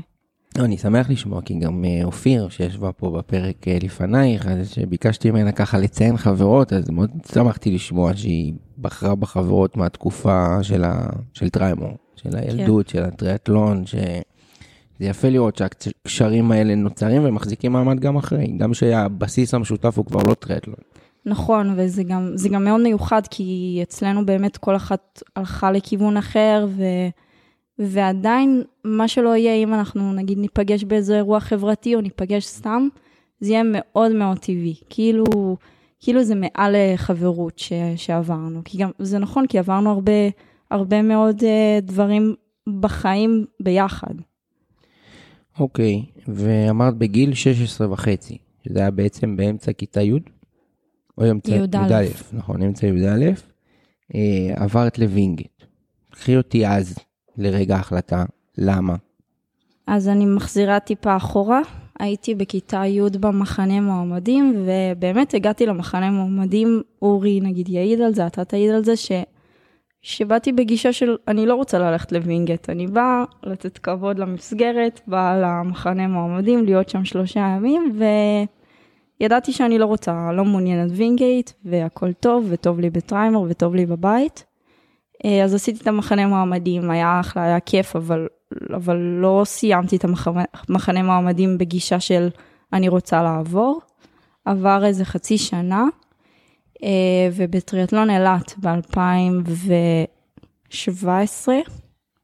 לא, 0.57 0.65
אני 0.65 0.77
שמח 0.77 1.09
לשמוע, 1.09 1.41
כי 1.41 1.59
גם 1.59 1.85
אופיר, 2.03 2.49
שישבה 2.49 2.91
פה 2.91 3.11
בפרק 3.17 3.67
לפנייך, 3.83 4.47
אז 4.47 4.69
שביקשתי 4.69 5.31
ממנה 5.31 5.51
ככה 5.51 5.77
לציין 5.77 6.17
חברות, 6.17 6.73
אז 6.73 6.89
מאוד 6.89 7.09
שמחתי 7.33 7.71
לשמוע 7.71 8.15
שהיא 8.15 8.53
בחרה 8.77 9.15
בחברות 9.15 9.77
מהתקופה 9.77 10.63
של, 10.63 10.83
ה... 10.83 11.05
של 11.33 11.49
טריימור. 11.49 12.02
של 12.23 12.37
הילדות, 12.37 12.87
כן. 12.87 12.91
של 12.91 13.03
הטריאטלון, 13.03 13.85
שזה 13.85 14.21
יפה 14.99 15.29
לראות 15.29 15.55
שהקשרים 15.55 16.51
האלה 16.51 16.75
נוצרים 16.75 17.21
ומחזיקים 17.25 17.71
מעמד 17.71 17.99
גם 17.99 18.15
אחרי, 18.15 18.47
גם 18.57 18.73
שהבסיס 18.73 19.53
המשותף 19.53 19.97
הוא 19.97 20.05
כבר 20.05 20.19
לא 20.27 20.33
טריאטלון. 20.33 20.77
נכון, 21.25 21.73
וזה 21.77 22.03
גם, 22.03 22.35
גם 22.51 22.63
מאוד 22.63 22.81
מיוחד, 22.81 23.21
כי 23.31 23.79
אצלנו 23.83 24.25
באמת 24.25 24.57
כל 24.57 24.75
אחת 24.75 25.23
הלכה 25.35 25.71
לכיוון 25.71 26.17
אחר, 26.17 26.67
ו, 26.69 26.83
ועדיין, 27.79 28.63
מה 28.83 29.07
שלא 29.07 29.35
יהיה, 29.35 29.63
אם 29.63 29.73
אנחנו 29.73 30.13
נגיד 30.13 30.37
ניפגש 30.37 30.83
באיזה 30.83 31.15
אירוע 31.15 31.39
חברתי 31.39 31.95
או 31.95 32.01
ניפגש 32.01 32.45
סתם, 32.45 32.87
זה 33.39 33.51
יהיה 33.51 33.63
מאוד 33.65 34.11
מאוד 34.11 34.39
טבעי. 34.39 34.75
כאילו, 34.89 35.25
כאילו 35.99 36.23
זה 36.23 36.35
מעל 36.35 36.75
חברות 36.95 37.59
ש, 37.59 37.73
שעברנו. 37.95 38.61
כי 38.65 38.77
גם, 38.77 38.89
זה 38.99 39.19
נכון, 39.19 39.47
כי 39.47 39.59
עברנו 39.59 39.89
הרבה... 39.91 40.11
הרבה 40.71 41.01
מאוד 41.01 41.39
uh, 41.39 41.45
דברים 41.81 42.35
בחיים 42.79 43.45
ביחד. 43.59 44.13
אוקיי, 45.59 46.03
okay, 46.05 46.21
ואמרת 46.27 46.97
בגיל 46.97 47.33
16 47.33 47.91
וחצי 47.91 48.37
שזה 48.65 48.79
היה 48.79 48.91
בעצם 48.91 49.35
באמצע 49.35 49.73
כיתה 49.73 50.01
י', 50.01 50.19
או 51.17 51.31
אמצע 51.31 51.55
י"א. 51.55 51.77
י"א, 51.89 52.05
נכון, 52.33 52.63
אמצע 52.63 52.87
י"א, 52.87 53.31
אה, 54.15 54.53
עברת 54.55 54.99
לווינגייט. 54.99 55.63
קחי 56.09 56.37
אותי 56.37 56.67
אז 56.67 56.95
לרגע 57.37 57.75
ההחלטה, 57.75 58.25
למה? 58.57 58.95
אז 59.87 60.09
אני 60.09 60.25
מחזירה 60.25 60.79
טיפה 60.79 61.17
אחורה. 61.17 61.61
הייתי 61.99 62.35
בכיתה 62.35 62.85
י' 62.85 63.01
במחנה 63.19 63.81
מועמדים, 63.81 64.65
ובאמת 64.65 65.33
הגעתי 65.33 65.65
למחנה 65.65 66.11
מועמדים, 66.11 66.81
אורי 67.01 67.39
נגיד 67.41 67.69
יעיד 67.69 68.01
על 68.01 68.13
זה, 68.13 68.27
אתה 68.27 68.45
תעיד 68.45 68.69
על 68.69 68.83
זה, 68.83 68.95
ש... 68.95 69.11
שבאתי 70.03 70.51
בגישה 70.51 70.93
של 70.93 71.15
אני 71.27 71.45
לא 71.45 71.55
רוצה 71.55 71.79
ללכת 71.79 72.11
לווינגייט, 72.11 72.69
אני 72.69 72.87
באה 72.87 73.23
לתת 73.43 73.77
כבוד 73.77 74.19
למסגרת, 74.19 75.01
באה 75.07 75.39
למחנה 75.41 76.07
מועמדים, 76.07 76.65
להיות 76.65 76.89
שם 76.89 77.05
שלושה 77.05 77.39
ימים, 77.39 77.99
וידעתי 79.19 79.51
שאני 79.51 79.79
לא 79.79 79.85
רוצה, 79.85 80.31
לא 80.31 80.45
מעוניינת 80.45 80.91
וינגייט, 80.95 81.51
והכל 81.65 82.13
טוב, 82.13 82.45
וטוב 82.49 82.79
לי 82.79 82.89
בטריימור, 82.89 83.41
וטוב 83.49 83.75
לי 83.75 83.85
בבית. 83.85 84.45
אה, 85.25 85.43
אז 85.43 85.53
עשיתי 85.53 85.81
את 85.81 85.87
המחנה 85.87 86.27
מועמדים, 86.27 86.89
היה 86.91 87.19
אחלה, 87.19 87.43
היה 87.43 87.59
כיף, 87.59 87.95
אבל, 87.95 88.27
אבל 88.75 88.97
לא 88.97 89.41
סיימתי 89.45 89.95
את 89.95 90.03
המחנה 90.03 90.43
מחנה 90.69 91.03
מועמדים 91.03 91.57
בגישה 91.57 91.99
של 91.99 92.29
אני 92.73 92.89
רוצה 92.89 93.23
לעבור. 93.23 93.81
עבר 94.45 94.85
איזה 94.85 95.05
חצי 95.05 95.37
שנה, 95.37 95.85
ובטריאטלון 97.33 98.09
אילת 98.09 98.53
ב-2017, 98.59 101.49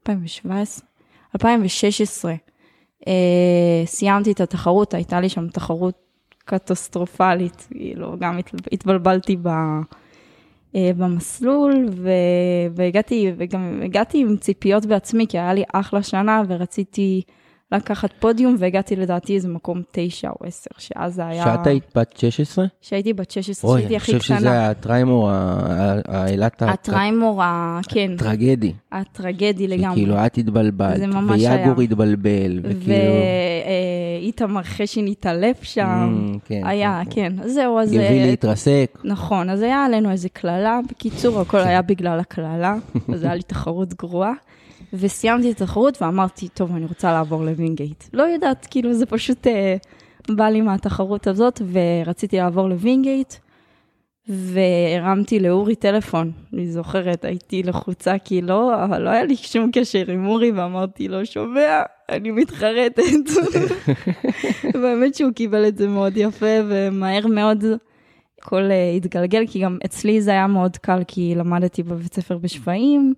2017, 0.01 0.87
2016, 1.35 2.33
סיימתי 3.85 4.31
את 4.31 4.41
התחרות, 4.41 4.93
הייתה 4.93 5.19
לי 5.19 5.29
שם 5.29 5.47
תחרות 5.47 5.95
קטסטרופלית, 6.45 7.67
כאילו, 7.71 8.15
גם 8.19 8.39
התבלבלתי 8.71 9.37
ב... 9.41 9.47
אה, 10.75 10.91
במסלול, 10.97 11.85
ו... 11.91 12.09
והגעתי, 12.75 13.31
וגם 13.37 13.81
הגעתי 13.85 14.21
עם 14.21 14.37
ציפיות 14.37 14.85
בעצמי, 14.85 15.27
כי 15.27 15.39
היה 15.39 15.53
לי 15.53 15.63
אחלה 15.73 16.03
שנה, 16.03 16.41
ורציתי 16.47 17.21
לקחת 17.71 18.09
פודיום, 18.19 18.55
והגעתי 18.59 18.95
לדעתי 18.95 19.35
איזה 19.35 19.47
מקום 19.47 19.81
תשע 19.91 20.29
או 20.29 20.47
עשר, 20.47 20.69
שאז 20.77 21.13
זה 21.15 21.27
היה... 21.27 21.43
שאת 21.43 21.67
היית 21.67 21.83
בת 21.95 22.17
16? 22.17 22.65
שהייתי 22.81 23.13
בת 23.13 23.31
16, 23.31 23.71
אוי, 23.71 23.79
שהייתי 23.79 23.93
אני 23.93 23.97
הכי 23.97 24.19
חושב 24.19 24.23
קטנה. 24.35 24.39
שזה 24.39 24.69
הטריימור, 24.69 25.29
ה- 25.29 25.33
ה- 25.69 26.21
האילת 26.21 26.61
הטריימור, 26.61 27.43
ה- 27.43 27.79
כן, 27.89 28.11
הטרגדי. 28.15 28.73
הטרגדי 28.91 29.67
לגמרי. 29.67 29.95
שכאילו 29.95 30.25
את 30.25 30.37
התבלבלת, 30.37 31.01
ויאגור. 31.29 31.81
התבלבל, 31.81 32.59
וכאילו... 32.63 32.93
ואיתמר 34.21 34.63
חשין 34.63 35.07
התעלף 35.07 35.63
שם. 35.63 36.29
Mm, 36.35 36.39
כן, 36.47 36.61
היה, 36.65 37.01
כן, 37.09 37.11
כן. 37.37 37.43
אז 37.43 37.51
זהו, 37.53 37.79
אז... 37.79 37.87
גבילי 37.89 38.23
אה, 38.27 38.33
התרסק. 38.33 38.97
נכון, 39.03 39.49
אז 39.49 39.61
היה 39.61 39.85
עלינו 39.85 40.11
איזה 40.11 40.29
קללה. 40.29 40.79
בקיצור, 40.89 41.41
הכל 41.41 41.57
היה 41.59 41.81
בגלל 41.81 42.19
הקללה, 42.19 42.75
אז 43.13 43.23
היה 43.23 43.35
לי 43.35 43.41
תחרות 43.41 43.93
גרועה. 43.93 44.33
וסיימתי 44.93 45.51
את 45.51 45.61
התחרות 45.61 46.01
ואמרתי, 46.01 46.47
טוב, 46.47 46.75
אני 46.75 46.85
רוצה 46.85 47.11
לעבור 47.11 47.43
לווינגייט. 47.43 48.03
לא 48.13 48.23
יודעת, 48.23 48.67
כאילו, 48.71 48.93
זה 48.93 49.05
פשוט 49.05 49.47
אה, 49.47 49.75
בא 50.29 50.49
לי 50.49 50.61
מהתחרות 50.61 51.27
הזאת, 51.27 51.61
ורציתי 51.71 52.37
לעבור 52.37 52.69
לווינגייט, 52.69 53.33
והרמתי 54.27 55.39
לאורי 55.39 55.75
טלפון. 55.75 56.31
אני 56.53 56.67
זוכרת, 56.67 57.25
הייתי 57.25 57.63
לחוצה, 57.63 58.15
כי 58.17 58.41
לא, 58.41 58.83
אבל 58.83 59.01
לא 59.01 59.09
היה 59.09 59.23
לי 59.23 59.35
שום 59.35 59.69
קשר 59.73 60.11
עם 60.11 60.27
אורי, 60.27 60.51
ואמרתי 60.51 61.07
לו, 61.07 61.25
שומע, 61.25 61.81
אני 62.09 62.31
מתחרטת. 62.31 63.03
באמת 64.81 65.15
שהוא 65.15 65.31
קיבל 65.31 65.67
את 65.67 65.77
זה 65.77 65.87
מאוד 65.87 66.17
יפה, 66.17 66.45
ומהר 66.69 67.27
מאוד 67.27 67.63
הכל 68.41 68.63
אה, 68.71 68.91
התגלגל, 68.91 69.43
כי 69.47 69.59
גם 69.59 69.77
אצלי 69.85 70.21
זה 70.21 70.31
היה 70.31 70.47
מאוד 70.47 70.77
קל, 70.77 71.01
כי 71.07 71.33
למדתי 71.35 71.83
בבית 71.83 72.13
ספר 72.13 72.37
בשפיים. 72.37 73.13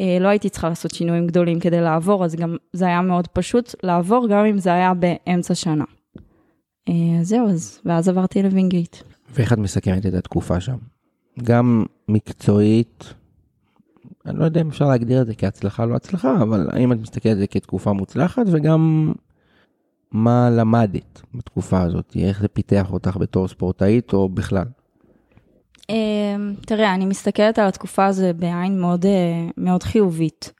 אה, 0.00 0.18
לא 0.20 0.28
הייתי 0.28 0.48
צריכה 0.48 0.68
לעשות 0.68 0.90
שינויים 0.90 1.26
גדולים 1.26 1.60
כדי 1.60 1.80
לעבור, 1.80 2.24
אז 2.24 2.34
גם 2.34 2.56
זה 2.72 2.86
היה 2.86 3.02
מאוד 3.02 3.26
פשוט 3.28 3.74
לעבור, 3.82 4.28
גם 4.28 4.44
אם 4.44 4.58
זה 4.58 4.72
היה 4.72 4.94
באמצע 4.94 5.54
שנה. 5.54 5.84
אה, 6.88 6.94
זהו, 7.22 7.48
אז, 7.48 7.80
ואז 7.84 8.08
עברתי 8.08 8.42
לווינגייט. 8.42 8.96
ואיך 9.30 9.52
את 9.52 9.58
מסכמת 9.58 10.06
את 10.06 10.14
התקופה 10.14 10.60
שם? 10.60 10.76
גם 11.42 11.84
מקצועית, 12.08 13.14
אני 14.26 14.38
לא 14.38 14.44
יודע 14.44 14.60
אם 14.60 14.68
אפשר 14.68 14.88
להגדיר 14.88 15.22
את 15.22 15.26
זה 15.26 15.34
כהצלחה 15.34 15.84
לא 15.84 15.94
הצלחה, 15.94 16.42
אבל 16.42 16.68
האם 16.72 16.92
את 16.92 16.98
מסתכלת 16.98 17.32
על 17.32 17.38
זה 17.38 17.46
כתקופה 17.46 17.92
מוצלחת, 17.92 18.42
וגם 18.52 19.12
מה 20.12 20.50
למדת 20.50 21.22
בתקופה 21.34 21.80
הזאת, 21.80 22.16
איך 22.16 22.40
זה 22.40 22.48
פיתח 22.48 22.92
אותך 22.92 23.16
בתור 23.16 23.48
ספורטאית 23.48 24.12
או 24.12 24.28
בכלל? 24.28 24.66
אה, 25.90 26.52
תראה, 26.66 26.94
אני 26.94 27.06
מסתכלת 27.06 27.58
על 27.58 27.68
התקופה 27.68 28.06
הזו 28.06 28.26
בעין 28.36 28.80
מאוד, 28.80 29.06
אה, 29.06 29.48
מאוד 29.56 29.82
חיובית. 29.82 30.52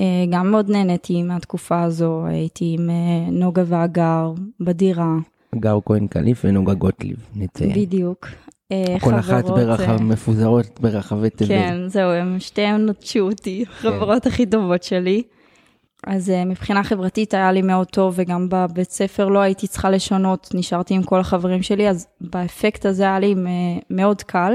אה, 0.00 0.24
גם 0.30 0.50
מאוד 0.50 0.70
נהניתי 0.70 1.22
מהתקופה 1.22 1.82
הזו, 1.82 2.26
הייתי 2.26 2.76
עם 2.78 2.90
אה, 2.90 3.30
נוגה 3.30 3.62
והגר 3.66 4.32
בדירה, 4.60 5.14
גר 5.54 5.78
כהן 5.84 6.06
קליף 6.06 6.44
ונוגה 6.44 6.74
גוטליב, 6.74 7.16
נציין. 7.34 7.72
בדיוק. 7.74 8.28
כל 9.00 9.18
אחת 9.18 9.44
ברחב, 9.44 10.02
מפוזרות 10.02 10.80
ברחבי 10.80 11.30
תבל. 11.30 11.48
כן, 11.48 11.76
זהו, 11.86 12.10
הם 12.10 12.40
שתיהם 12.40 12.86
נטשו 12.86 13.20
אותי, 13.20 13.64
חברות 13.66 14.26
הכי 14.26 14.46
טובות 14.46 14.82
שלי. 14.82 15.22
אז 16.06 16.28
uh, 16.28 16.48
מבחינה 16.48 16.84
חברתית 16.84 17.34
היה 17.34 17.52
לי 17.52 17.62
מאוד 17.62 17.86
טוב, 17.86 18.14
וגם 18.16 18.48
בבית 18.48 18.90
ספר 18.90 19.28
לא 19.28 19.38
הייתי 19.38 19.66
צריכה 19.66 19.90
לשנות, 19.90 20.50
נשארתי 20.54 20.94
עם 20.94 21.02
כל 21.02 21.20
החברים 21.20 21.62
שלי, 21.62 21.88
אז 21.88 22.06
באפקט 22.20 22.86
הזה 22.86 23.02
היה 23.02 23.18
לי 23.18 23.34
מ- 23.34 23.78
מאוד 23.90 24.22
קל. 24.22 24.52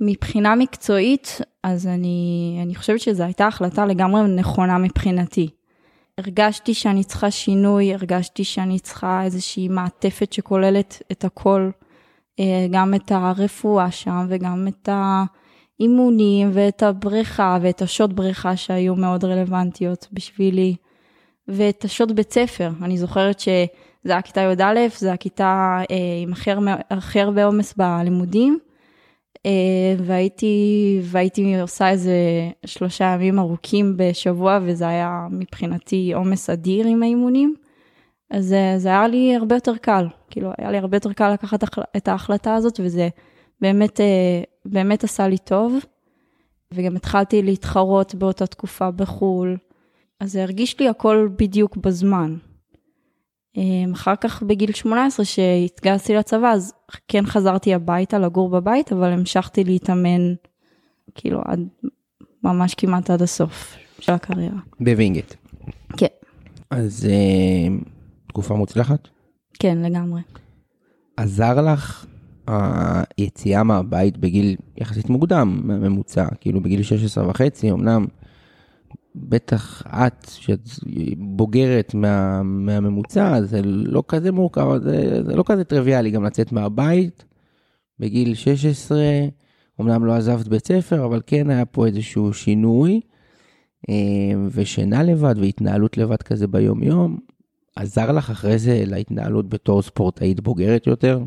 מבחינה 0.00 0.54
מקצועית, 0.54 1.40
אז 1.62 1.86
אני, 1.86 2.58
אני 2.62 2.74
חושבת 2.74 3.00
שזו 3.00 3.22
הייתה 3.22 3.46
החלטה 3.46 3.86
לגמרי 3.86 4.22
נכונה 4.28 4.78
מבחינתי. 4.78 5.48
הרגשתי 6.18 6.74
שאני 6.74 7.04
צריכה 7.04 7.30
שינוי, 7.30 7.94
הרגשתי 7.94 8.44
שאני 8.44 8.78
צריכה 8.78 9.22
איזושהי 9.24 9.68
מעטפת 9.68 10.32
שכוללת 10.32 11.02
את 11.12 11.24
הכל, 11.24 11.70
אה, 12.40 12.66
גם 12.70 12.94
את 12.94 13.12
הרפואה 13.12 13.90
שם 13.90 14.26
וגם 14.28 14.68
את 14.68 14.88
האימונים 15.80 16.50
ואת 16.52 16.82
הבריכה 16.82 17.58
ואת 17.62 17.82
השעות 17.82 18.12
בריכה 18.12 18.56
שהיו 18.56 18.94
מאוד 18.96 19.24
רלוונטיות 19.24 20.08
בשבילי, 20.12 20.76
ואת 21.48 21.84
השעות 21.84 22.12
בית 22.12 22.32
ספר. 22.32 22.70
אני 22.82 22.98
זוכרת 22.98 23.40
שזה 23.40 23.66
היה 24.04 24.22
כיתה 24.22 24.40
י"א, 24.40 24.78
זה 24.98 25.12
הכיתה 25.12 25.80
אה, 25.90 25.96
עם 26.22 26.32
הכי 26.90 27.20
הרבה- 27.20 27.44
עומס 27.44 27.74
בלימודים, 27.76 28.58
אה, 29.46 29.94
והייתי, 29.98 30.98
והייתי 31.02 31.60
עושה 31.60 31.90
איזה 31.90 32.16
שלושה 32.66 33.04
ימים 33.04 33.38
ארוכים 33.38 33.94
בשבוע, 33.96 34.58
וזה 34.62 34.88
היה 34.88 35.26
מבחינתי 35.30 36.12
עומס 36.14 36.50
אדיר 36.50 36.86
עם 36.86 37.02
האימונים. 37.02 37.54
אז 38.30 38.54
זה, 38.76 38.88
היה 38.88 39.08
לי 39.08 39.36
הרבה 39.36 39.56
יותר 39.56 39.76
קל, 39.76 40.06
כאילו, 40.30 40.50
היה 40.58 40.70
לי 40.70 40.78
הרבה 40.78 40.96
יותר 40.96 41.12
קל 41.12 41.32
לקחת 41.32 41.64
את 41.96 42.08
ההחלטה 42.08 42.54
הזאת, 42.54 42.80
וזה 42.84 43.08
באמת, 43.60 44.00
אה, 44.00 44.42
באמת 44.68 45.04
עשה 45.04 45.28
לי 45.28 45.38
טוב. 45.38 45.78
וגם 46.74 46.96
התחלתי 46.96 47.42
להתחרות 47.42 48.14
באותה 48.14 48.46
תקופה 48.46 48.90
בחו"ל, 48.90 49.56
אז 50.20 50.32
זה 50.32 50.42
הרגיש 50.42 50.80
לי 50.80 50.88
הכל 50.88 51.28
בדיוק 51.38 51.76
בזמן. 51.76 52.36
אה, 53.56 53.62
אחר 53.92 54.16
כך 54.16 54.42
בגיל 54.42 54.72
18 54.72 55.24
שהתגייסתי 55.26 56.14
לצבא, 56.14 56.50
אז 56.50 56.72
כן 57.08 57.26
חזרתי 57.26 57.74
הביתה 57.74 58.18
לגור 58.18 58.48
בבית, 58.48 58.92
אבל 58.92 59.12
המשכתי 59.12 59.64
להתאמן 59.64 60.34
כאילו 61.14 61.40
עד, 61.44 61.68
ממש 62.44 62.74
כמעט 62.74 63.10
עד 63.10 63.22
הסוף 63.22 63.76
של 64.00 64.12
הקריירה. 64.12 64.58
בווינגייט. 64.80 65.34
כן, 65.96 66.06
אז 66.70 67.08
אה, 67.10 67.76
תקופה 68.26 68.54
מוצלחת? 68.54 69.08
כן, 69.58 69.78
לגמרי. 69.78 70.20
עזר 71.16 71.72
לך 71.72 72.06
היציאה 72.48 73.62
מהבית 73.62 74.16
בגיל 74.16 74.56
יחסית 74.76 75.10
מוקדם 75.10 75.60
מהממוצע, 75.64 76.26
כאילו 76.40 76.60
בגיל 76.60 76.82
16 76.82 77.28
וחצי, 77.28 77.70
אמנם 77.70 78.06
בטח 79.14 79.82
את, 79.86 80.26
שאת 80.28 80.68
בוגרת 81.16 81.94
מה, 81.94 82.42
מהממוצע, 82.42 83.42
זה 83.42 83.60
לא 83.64 84.02
כזה 84.08 84.32
מורכב, 84.32 84.78
זה, 84.82 85.22
זה 85.24 85.36
לא 85.36 85.44
כזה 85.46 85.64
טריוויאלי 85.64 86.10
גם 86.10 86.24
לצאת 86.24 86.52
מהבית 86.52 87.24
בגיל 87.98 88.34
16, 88.34 88.98
אמנם 89.80 90.04
לא 90.04 90.12
עזבת 90.14 90.48
בית 90.48 90.66
ספר, 90.66 91.04
אבל 91.04 91.20
כן 91.26 91.50
היה 91.50 91.64
פה 91.64 91.86
איזשהו 91.86 92.32
שינוי, 92.32 93.00
אה, 93.88 93.94
ושינה 94.50 95.02
לבד 95.02 95.34
והתנהלות 95.38 95.98
לבד 95.98 96.22
כזה 96.22 96.46
ביום 96.46 96.82
יום. 96.82 97.18
עזר 97.76 98.12
לך 98.12 98.30
אחרי 98.30 98.58
זה 98.58 98.82
להתנהלות 98.86 99.48
בתור 99.48 99.82
ספורטאית 99.82 100.40
בוגרת 100.40 100.86
יותר? 100.86 101.20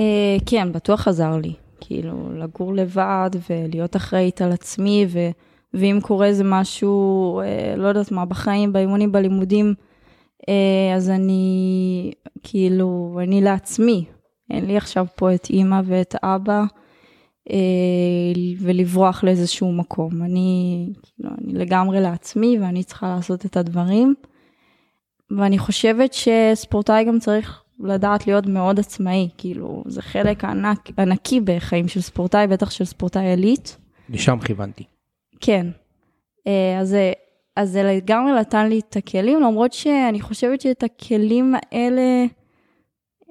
אה, 0.00 0.36
כן, 0.46 0.72
בטוח 0.72 1.08
עזר 1.08 1.36
לי. 1.36 1.52
כאילו, 1.80 2.32
לגור 2.32 2.74
לבד 2.74 3.30
ולהיות 3.50 3.96
אחראית 3.96 4.42
על 4.42 4.52
עצמי, 4.52 5.06
ו, 5.08 5.18
ואם 5.74 5.98
קורה 6.02 6.26
איזה 6.26 6.44
משהו, 6.44 7.40
אה, 7.40 7.74
לא 7.76 7.88
יודעת 7.88 8.12
מה, 8.12 8.24
בחיים, 8.24 8.72
באימונים, 8.72 9.12
בלימודים, 9.12 9.74
אה, 10.48 10.96
אז 10.96 11.10
אני, 11.10 12.12
כאילו, 12.42 13.18
אני 13.22 13.40
לעצמי. 13.40 14.04
אין 14.50 14.66
לי 14.66 14.76
עכשיו 14.76 15.06
פה 15.16 15.34
את 15.34 15.46
אימא 15.50 15.80
ואת 15.84 16.14
אבא, 16.22 16.64
ולברוח 18.60 19.24
לאיזשהו 19.24 19.72
מקום. 19.72 20.22
אני, 20.22 20.88
כאילו, 21.02 21.30
אני 21.38 21.52
לגמרי 21.52 22.00
לעצמי 22.00 22.58
ואני 22.60 22.82
צריכה 22.82 23.08
לעשות 23.08 23.46
את 23.46 23.56
הדברים. 23.56 24.14
ואני 25.38 25.58
חושבת 25.58 26.12
שספורטאי 26.12 27.04
גם 27.04 27.18
צריך 27.18 27.62
לדעת 27.84 28.26
להיות 28.26 28.46
מאוד 28.46 28.78
עצמאי, 28.78 29.28
כאילו, 29.38 29.84
זה 29.86 30.02
חלק 30.02 30.44
ענק, 30.44 30.88
ענקי 30.98 31.40
בחיים 31.40 31.88
של 31.88 32.00
ספורטאי, 32.00 32.46
בטח 32.46 32.70
של 32.70 32.84
ספורטאי 32.84 33.26
עילית. 33.26 33.76
לשם 34.08 34.38
כיוונתי. 34.44 34.84
כן. 35.40 35.66
אה, 36.46 36.78
אז, 36.80 36.88
זה- 36.88 37.12
אז 37.56 37.70
זה 37.70 37.82
לגמרי 37.82 38.32
נתן 38.40 38.68
לי 38.68 38.78
את 38.78 38.96
הכלים, 38.96 39.40
למרות 39.40 39.72
שאני 39.72 40.20
חושבת 40.20 40.60
שאת 40.60 40.82
הכלים 40.82 41.54
האלה, 41.54 42.24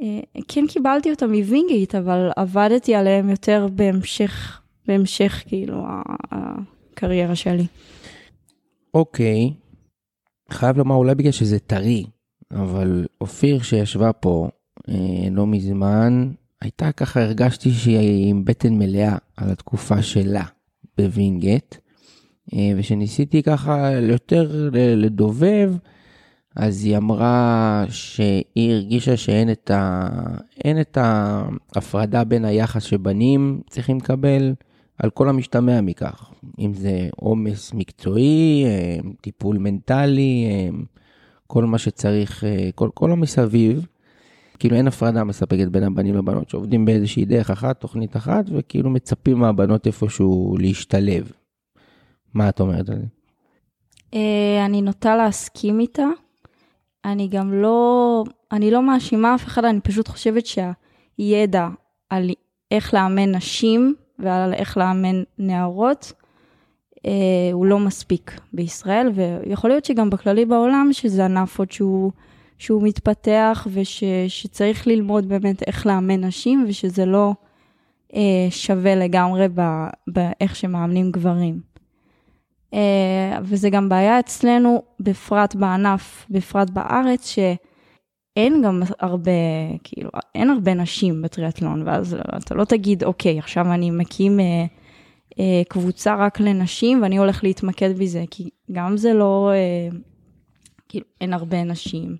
אה, 0.01 0.19
כן 0.47 0.65
קיבלתי 0.67 1.11
אותם 1.11 1.31
מווינגייט, 1.33 1.95
אבל 1.95 2.29
עבדתי 2.35 2.95
עליהם 2.95 3.29
יותר 3.29 3.67
בהמשך, 3.71 4.61
בהמשך 4.87 5.43
כאילו 5.47 5.83
הקריירה 6.31 7.35
שלי. 7.35 7.65
אוקיי, 8.93 9.53
חייב 10.51 10.77
לומר 10.77 10.95
אולי 10.95 11.15
בגלל 11.15 11.31
שזה 11.31 11.59
טרי, 11.59 12.05
אבל 12.51 13.05
אופיר 13.21 13.61
שישבה 13.61 14.13
פה 14.13 14.49
אה, 14.89 15.27
לא 15.31 15.47
מזמן, 15.47 16.31
הייתה 16.61 16.91
ככה, 16.91 17.21
הרגשתי 17.21 17.71
שהיא 17.71 18.29
עם 18.29 18.45
בטן 18.45 18.73
מלאה 18.73 19.15
על 19.37 19.49
התקופה 19.49 20.01
שלה 20.01 20.43
בווינגייט, 20.97 21.75
אה, 22.53 22.71
ושניסיתי 22.77 23.43
ככה 23.43 23.91
יותר 23.91 24.69
לדובב, 24.73 25.73
אז 26.55 26.85
היא 26.85 26.97
אמרה 26.97 27.85
שהיא 27.89 28.73
הרגישה 28.73 29.17
שאין 29.17 29.51
את, 29.51 29.71
ה... 29.71 30.09
אין 30.63 30.81
את 30.81 30.97
ההפרדה 31.01 32.23
בין 32.23 32.45
היחס 32.45 32.83
שבנים 32.83 33.61
צריכים 33.69 33.97
לקבל 33.97 34.53
על 34.97 35.09
כל 35.09 35.29
המשתמע 35.29 35.81
מכך, 35.81 36.33
אם 36.59 36.73
זה 36.73 37.09
עומס 37.15 37.73
מקצועי, 37.73 38.63
אה, 38.65 38.97
טיפול 39.21 39.57
מנטלי, 39.57 40.45
כל 41.51 41.65
מה 41.65 41.77
שצריך, 41.77 42.43
אה, 42.43 42.69
כל, 42.75 42.89
כל 42.93 43.11
המסביב. 43.11 43.87
כאילו 44.59 44.75
אין 44.75 44.87
הפרדה 44.87 45.23
מספקת 45.23 45.67
בין 45.67 45.83
הבנים 45.83 46.15
לבנות 46.15 46.49
שעובדים 46.49 46.85
באיזושהי 46.85 47.25
דרך 47.25 47.49
אחת, 47.49 47.79
תוכנית 47.79 48.17
אחת, 48.17 48.45
וכאילו 48.51 48.89
מצפים 48.89 49.37
מהבנות 49.37 49.87
איפשהו 49.87 50.57
להשתלב. 50.59 51.31
מה 52.33 52.49
את 52.49 52.59
אומרת 52.59 52.89
על 52.89 52.95
זה? 52.95 53.05
אה, 54.13 54.65
אני 54.65 54.81
נוטה 54.81 55.15
להסכים 55.15 55.79
איתה. 55.79 56.07
אני 57.05 57.27
גם 57.27 57.53
לא, 57.53 58.23
אני 58.51 58.71
לא 58.71 58.81
מאשימה 58.81 59.35
אף 59.35 59.45
אחד, 59.45 59.65
אני 59.65 59.81
פשוט 59.81 60.07
חושבת 60.07 60.43
שהידע 60.45 61.67
על 62.09 62.29
איך 62.71 62.93
לאמן 62.93 63.35
נשים 63.35 63.95
ועל 64.19 64.53
איך 64.53 64.77
לאמן 64.77 65.23
נערות, 65.37 66.13
הוא 67.53 67.65
לא 67.65 67.79
מספיק 67.79 68.39
בישראל, 68.53 69.11
ויכול 69.15 69.69
להיות 69.69 69.85
שגם 69.85 70.09
בכללי 70.09 70.45
בעולם, 70.45 70.89
שזה 70.91 71.25
ענף 71.25 71.59
עוד 71.59 71.71
שהוא, 71.71 72.11
שהוא 72.57 72.83
מתפתח 72.83 73.67
ושצריך 73.71 74.87
ללמוד 74.87 75.29
באמת 75.29 75.63
איך 75.67 75.85
לאמן 75.85 76.23
נשים, 76.23 76.65
ושזה 76.67 77.05
לא 77.05 77.33
אה, 78.15 78.47
שווה 78.49 78.95
לגמרי 78.95 79.47
באיך 80.07 80.55
שמאמנים 80.55 81.11
גברים. 81.11 81.59
אה, 82.73 83.39
וזה 83.43 83.69
גם 83.69 83.89
בעיה 83.89 84.19
אצלנו, 84.19 84.83
בפרט 84.99 85.55
בענף, 85.55 86.25
בפרט 86.29 86.69
בארץ, 86.69 87.29
שאין 87.29 88.61
גם 88.61 88.81
הרבה, 88.99 89.31
כאילו, 89.83 90.09
אין 90.35 90.49
הרבה 90.49 90.73
נשים 90.73 91.21
בטריאטלון, 91.21 91.83
ואז 91.85 92.17
אתה 92.37 92.55
לא 92.55 92.63
תגיד, 92.63 93.03
אוקיי, 93.03 93.39
עכשיו 93.39 93.73
אני 93.73 93.91
מקים 93.91 94.39
אה, 94.39 94.45
אה, 94.45 94.65
קבוצה 95.69 96.15
רק 96.15 96.39
לנשים 96.39 97.01
ואני 97.01 97.17
הולך 97.17 97.43
להתמקד 97.43 97.99
בזה, 97.99 98.23
כי 98.31 98.49
גם 98.71 98.97
זה 98.97 99.13
לא, 99.13 99.51
אה, 99.53 99.97
כאילו, 100.89 101.05
אין 101.21 101.33
הרבה 101.33 101.63
נשים, 101.63 102.17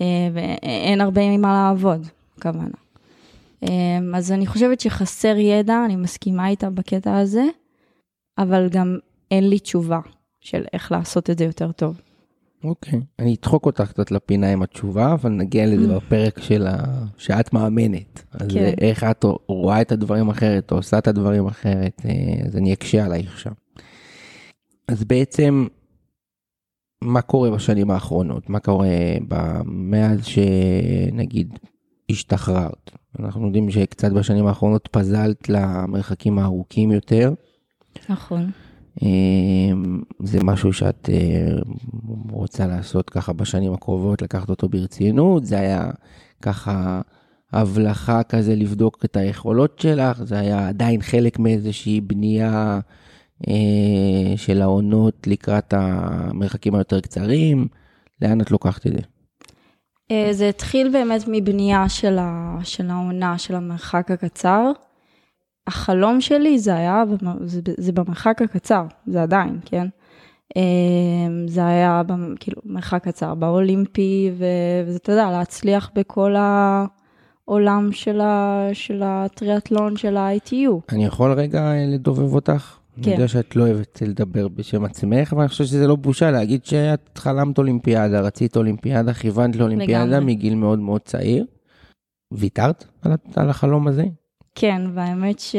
אה, 0.00 0.28
ואין 0.32 1.00
הרבה 1.00 1.22
עם 1.22 1.40
מה 1.40 1.52
לעבוד, 1.52 2.06
הכוונה. 2.38 2.76
אה, 3.64 3.98
אז 4.14 4.32
אני 4.32 4.46
חושבת 4.46 4.80
שחסר 4.80 5.36
ידע, 5.38 5.84
אני 5.84 5.96
מסכימה 5.96 6.48
איתה 6.48 6.70
בקטע 6.70 7.18
הזה, 7.18 7.44
אבל 8.38 8.68
גם 8.68 8.98
אין 9.30 9.50
לי 9.50 9.58
תשובה 9.58 10.00
של 10.40 10.64
איך 10.72 10.92
לעשות 10.92 11.30
את 11.30 11.38
זה 11.38 11.44
יותר 11.44 11.72
טוב. 11.72 12.00
אוקיי. 12.64 13.00
אני 13.18 13.36
אדחוק 13.40 13.66
אותך 13.66 13.90
קצת 13.90 14.10
לפינה 14.10 14.52
עם 14.52 14.62
התשובה, 14.62 15.12
אבל 15.12 15.30
נגיע 15.30 15.66
לזה 15.66 15.94
בפרק 15.96 16.40
של 16.40 16.66
ה... 16.66 17.04
שאת 17.16 17.52
מאמנת. 17.52 18.24
אז 18.32 18.48
כן. 18.52 18.72
איך 18.80 19.04
את 19.04 19.24
רואה 19.46 19.80
את 19.80 19.92
הדברים 19.92 20.28
אחרת, 20.28 20.72
או 20.72 20.76
עושה 20.76 20.98
את 20.98 21.08
הדברים 21.08 21.46
אחרת, 21.46 22.02
אה, 22.04 22.46
אז 22.46 22.56
אני 22.56 22.72
אקשה 22.72 23.04
עלייך 23.04 23.38
שם. 23.38 23.52
אז 24.88 25.04
בעצם, 25.04 25.66
מה 27.04 27.22
קורה 27.22 27.50
בשנים 27.50 27.90
האחרונות? 27.90 28.50
מה 28.50 28.60
קורה 28.60 28.88
מאז 29.64 30.24
שנגיד 30.24 31.58
השתחררת? 32.10 32.90
אנחנו 33.18 33.46
יודעים 33.46 33.70
שקצת 33.70 34.12
בשנים 34.12 34.46
האחרונות 34.46 34.88
פזלת 34.92 35.48
למרחקים 35.48 36.38
הארוכים 36.38 36.90
יותר. 36.90 37.34
נכון. 38.08 38.50
אמ, 39.02 40.00
זה 40.18 40.38
משהו 40.44 40.72
שאת 40.72 41.10
אה, 41.12 41.58
רוצה 42.30 42.66
לעשות 42.66 43.10
ככה 43.10 43.32
בשנים 43.32 43.72
הקרובות, 43.72 44.22
לקחת 44.22 44.50
אותו 44.50 44.68
ברצינות, 44.68 45.44
זה 45.46 45.58
היה 45.58 45.90
ככה 46.42 47.00
הבלחה 47.52 48.22
כזה 48.22 48.54
לבדוק 48.54 49.04
את 49.04 49.16
היכולות 49.16 49.78
שלך, 49.78 50.22
זה 50.22 50.38
היה 50.38 50.68
עדיין 50.68 51.02
חלק 51.02 51.38
מאיזושהי 51.38 52.00
בנייה 52.00 52.80
אה, 53.48 54.36
של 54.36 54.62
העונות 54.62 55.26
לקראת 55.26 55.74
המרחקים 55.76 56.74
היותר 56.74 57.00
קצרים, 57.00 57.66
לאן 58.22 58.40
את 58.40 58.50
לוקחת 58.50 58.86
את 58.86 58.92
זה? 58.92 59.00
אה, 60.10 60.28
זה 60.32 60.48
התחיל 60.48 60.88
באמת 60.92 61.24
מבנייה 61.26 61.88
של, 61.88 62.18
העונה, 62.88 63.38
של 63.38 63.54
המרחק 63.54 64.10
הקצר. 64.10 64.72
החלום 65.70 66.20
שלי 66.20 66.58
זה 66.58 66.74
היה, 66.74 67.04
זה, 67.44 67.60
זה 67.78 67.92
במרחק 67.92 68.42
הקצר, 68.42 68.84
זה 69.06 69.22
עדיין, 69.22 69.58
כן? 69.64 69.86
אה, 70.56 70.62
זה 71.46 71.66
היה 71.66 72.02
כאילו 72.40 72.60
מרחק 72.64 73.04
קצר 73.04 73.34
באולימפי, 73.34 74.30
וזה, 74.34 74.96
אתה 74.96 75.12
יודע, 75.12 75.30
להצליח 75.30 75.90
בכל 75.94 76.34
העולם 76.38 77.92
של, 77.92 78.20
ה, 78.20 78.68
של 78.72 79.02
הטריאטלון, 79.04 79.96
של 79.96 80.16
ה-ITU. 80.16 80.92
אני 80.92 81.04
יכול 81.04 81.32
רגע 81.32 81.62
אה, 81.62 81.86
לדובב 81.86 82.34
אותך? 82.34 82.76
כן. 82.96 83.02
אני 83.02 83.12
יודע 83.12 83.28
שאת 83.28 83.56
לא 83.56 83.62
אוהבת 83.62 84.02
לדבר 84.06 84.48
בשם 84.48 84.84
עצמך, 84.84 85.32
אבל 85.32 85.40
אני 85.40 85.48
חושב 85.48 85.64
שזה 85.64 85.86
לא 85.86 85.96
בושה 85.96 86.30
להגיד 86.30 86.64
שאת 86.64 87.18
חלמת 87.18 87.58
אולימפיאדה, 87.58 88.20
רצית 88.20 88.56
אולימפיאדה, 88.56 89.14
כיוונת 89.14 89.56
לאולימפיאדה 89.56 90.04
לגמרי. 90.18 90.34
מגיל 90.34 90.54
מאוד 90.54 90.78
מאוד 90.78 91.00
צעיר. 91.00 91.44
ויתרת 92.32 92.84
על, 93.02 93.12
על 93.36 93.50
החלום 93.50 93.88
הזה? 93.88 94.04
כן, 94.54 94.82
והאמת 94.94 95.38
ש... 95.38 95.56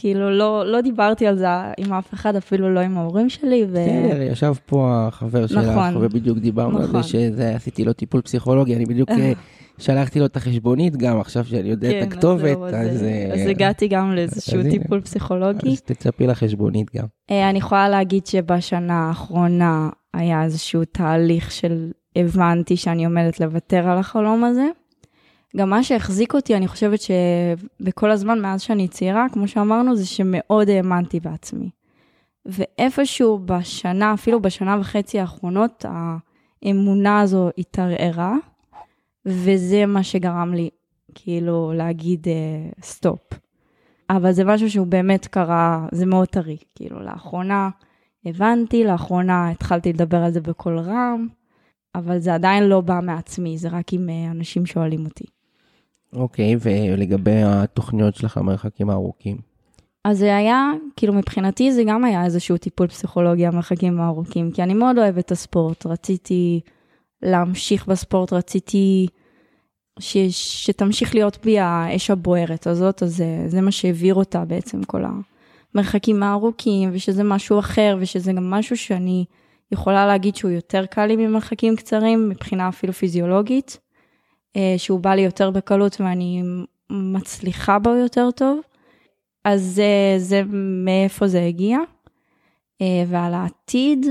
כאילו, 0.00 0.30
לא, 0.30 0.66
לא 0.66 0.80
דיברתי 0.80 1.26
על 1.26 1.38
זה 1.38 1.46
עם 1.78 1.92
אף 1.92 2.14
אחד, 2.14 2.36
אפילו 2.36 2.74
לא 2.74 2.80
עם 2.80 2.98
ההורים 2.98 3.28
שלי, 3.28 3.64
ו... 3.68 3.72
בסדר, 3.72 4.22
ישב 4.22 4.52
פה 4.66 5.06
החבר 5.08 5.46
שלך, 5.46 5.64
נכון. 5.64 5.96
ובדיוק 5.96 6.38
דיברנו 6.38 6.78
על 6.78 6.84
נכון. 6.84 7.02
זה 7.02 7.08
שזה, 7.08 7.54
עשיתי 7.54 7.84
לו 7.84 7.92
טיפול 7.92 8.20
פסיכולוגי, 8.20 8.76
אני 8.76 8.84
בדיוק 8.84 9.10
אה, 9.10 9.32
שלחתי 9.78 10.20
לו 10.20 10.26
את 10.26 10.36
החשבונית 10.36 10.96
גם, 10.96 11.20
עכשיו 11.20 11.44
שאני 11.44 11.68
יודע 11.68 11.90
כן, 11.90 12.02
את 12.02 12.12
הכתובת, 12.12 12.56
אז, 12.56 12.74
אז... 12.74 12.96
אז, 12.96 13.02
אה, 13.02 13.30
אז 13.34 13.46
הגעתי 13.46 13.88
גם 13.88 14.14
לאיזשהו 14.14 14.60
אז. 14.60 14.66
טיפול 14.70 15.00
פסיכולוגי. 15.00 15.68
אז 15.68 15.80
תצפי 15.80 16.26
לחשבונית 16.26 16.96
גם. 16.96 17.04
אה, 17.30 17.50
אני 17.50 17.58
יכולה 17.58 17.88
להגיד 17.88 18.26
שבשנה 18.26 19.08
האחרונה 19.08 19.88
היה 20.14 20.44
איזשהו 20.44 20.84
תהליך 20.84 21.50
של 21.50 21.90
הבנתי 22.16 22.76
שאני 22.76 23.04
עומדת 23.04 23.40
לוותר 23.40 23.88
על 23.88 23.98
החלום 23.98 24.44
הזה. 24.44 24.66
גם 25.56 25.70
מה 25.70 25.82
שהחזיק 25.82 26.34
אותי, 26.34 26.56
אני 26.56 26.68
חושבת 26.68 27.00
שבכל 27.00 28.10
הזמן 28.10 28.40
מאז 28.40 28.60
שאני 28.60 28.88
צעירה, 28.88 29.26
כמו 29.32 29.48
שאמרנו, 29.48 29.96
זה 29.96 30.06
שמאוד 30.06 30.68
האמנתי 30.68 31.20
בעצמי. 31.20 31.70
ואיפשהו 32.46 33.38
בשנה, 33.44 34.14
אפילו 34.14 34.42
בשנה 34.42 34.76
וחצי 34.80 35.20
האחרונות, 35.20 35.84
האמונה 36.64 37.20
הזו 37.20 37.50
התערערה, 37.58 38.34
וזה 39.26 39.86
מה 39.86 40.02
שגרם 40.02 40.54
לי 40.54 40.70
כאילו 41.14 41.72
להגיד 41.74 42.28
אה, 42.28 42.70
stop. 42.82 43.20
אבל 44.10 44.32
זה 44.32 44.44
משהו 44.44 44.70
שהוא 44.70 44.86
באמת 44.86 45.26
קרה, 45.26 45.86
זה 45.92 46.06
מאוד 46.06 46.28
טרי. 46.28 46.56
כאילו, 46.74 47.02
לאחרונה 47.02 47.70
הבנתי, 48.24 48.84
לאחרונה 48.84 49.50
התחלתי 49.50 49.92
לדבר 49.92 50.16
על 50.16 50.30
זה 50.32 50.40
בקול 50.40 50.78
רם, 50.78 51.28
אבל 51.94 52.18
זה 52.18 52.34
עדיין 52.34 52.64
לא 52.64 52.80
בא 52.80 53.00
מעצמי, 53.02 53.58
זה 53.58 53.68
רק 53.68 53.92
אם 53.92 54.08
אה, 54.08 54.30
אנשים 54.30 54.66
שואלים 54.66 55.04
אותי. 55.04 55.24
אוקיי, 56.12 56.56
ולגבי 56.60 57.42
התוכניות 57.44 58.14
שלך, 58.14 58.36
המרחקים 58.36 58.90
הארוכים. 58.90 59.36
אז 60.04 60.18
זה 60.18 60.36
היה, 60.36 60.72
כאילו 60.96 61.12
מבחינתי 61.12 61.72
זה 61.72 61.82
גם 61.86 62.04
היה 62.04 62.24
איזשהו 62.24 62.56
טיפול 62.56 62.86
פסיכולוגי, 62.86 63.46
המרחקים 63.46 64.00
הארוכים, 64.00 64.50
כי 64.50 64.62
אני 64.62 64.74
מאוד 64.74 64.98
אוהבת 64.98 65.24
את 65.26 65.32
הספורט, 65.32 65.86
רציתי 65.86 66.60
להמשיך 67.22 67.86
בספורט, 67.86 68.32
רציתי 68.32 69.06
ש, 69.98 70.16
שתמשיך 70.64 71.14
להיות 71.14 71.38
בי 71.44 71.58
האש 71.58 72.10
הבוערת 72.10 72.66
הזאת, 72.66 73.02
אז 73.02 73.16
זה, 73.16 73.44
זה 73.46 73.60
מה 73.60 73.70
שהעביר 73.70 74.14
אותה 74.14 74.44
בעצם, 74.44 74.84
כל 74.84 75.04
המרחקים 75.74 76.22
הארוכים, 76.22 76.90
ושזה 76.92 77.24
משהו 77.24 77.58
אחר, 77.58 77.96
ושזה 78.00 78.32
גם 78.32 78.50
משהו 78.50 78.76
שאני 78.76 79.24
יכולה 79.72 80.06
להגיד 80.06 80.36
שהוא 80.36 80.50
יותר 80.50 80.86
קל 80.86 81.06
לי 81.06 81.16
ממרחקים 81.16 81.76
קצרים, 81.76 82.28
מבחינה 82.28 82.68
אפילו 82.68 82.92
פיזיולוגית, 82.92 83.78
אה, 83.80 83.87
שהוא 84.76 85.00
בא 85.00 85.14
לי 85.14 85.22
יותר 85.22 85.50
בקלות 85.50 86.00
ואני 86.00 86.42
מצליחה 86.90 87.78
בו 87.78 87.90
יותר 87.90 88.30
טוב. 88.30 88.60
אז 89.44 89.62
זה, 89.62 90.14
זה 90.18 90.42
מאיפה 90.84 91.28
זה 91.28 91.44
הגיע. 91.44 91.78
אה, 92.82 93.04
ועל 93.06 93.34
העתיד, 93.34 94.06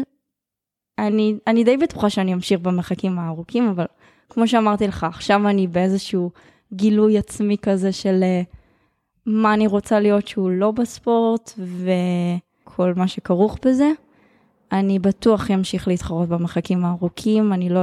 אני, 1.00 1.36
אני 1.48 1.64
די 1.64 1.78
בטוחה 1.78 2.10
שאני 2.10 2.34
אמשיך 2.34 2.60
במרחקים 2.60 3.20
הארוכים, 3.20 3.68
אבל 3.68 3.86
כמו 4.30 4.48
שאמרתי 4.48 4.88
לך, 4.88 5.04
עכשיו 5.04 5.50
אני 5.50 5.68
באיזשהו 5.68 6.32
גילוי 6.74 7.18
עצמי 7.18 7.58
כזה 7.62 7.92
של 7.92 8.24
אה, 8.24 8.42
מה 9.26 9.54
אני 9.54 9.68
רוצה 9.68 10.00
להיות 10.00 10.28
שהוא 10.28 10.50
לא 10.50 10.72
בספורט 10.72 11.52
וכל 11.58 12.94
מה 12.96 13.08
שכרוך 13.08 13.58
בזה. 13.66 13.92
אני 14.72 15.00
בטוח 15.00 15.52
אמשיך 15.52 15.88
להתחרות 15.88 16.30
במרחקים 16.30 16.86
הארוכים, 16.86 17.54
אני 17.54 17.70
לא, 17.70 17.82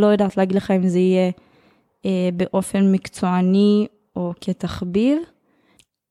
לא 0.00 0.06
יודעת 0.06 0.36
להגיד 0.36 0.56
לך 0.56 0.70
אם 0.70 0.88
זה 0.88 0.98
יהיה 0.98 1.26
אה, 1.26 1.30
באופן 2.36 2.92
מקצועני 2.92 3.86
או 4.16 4.32
כתחביב, 4.40 5.18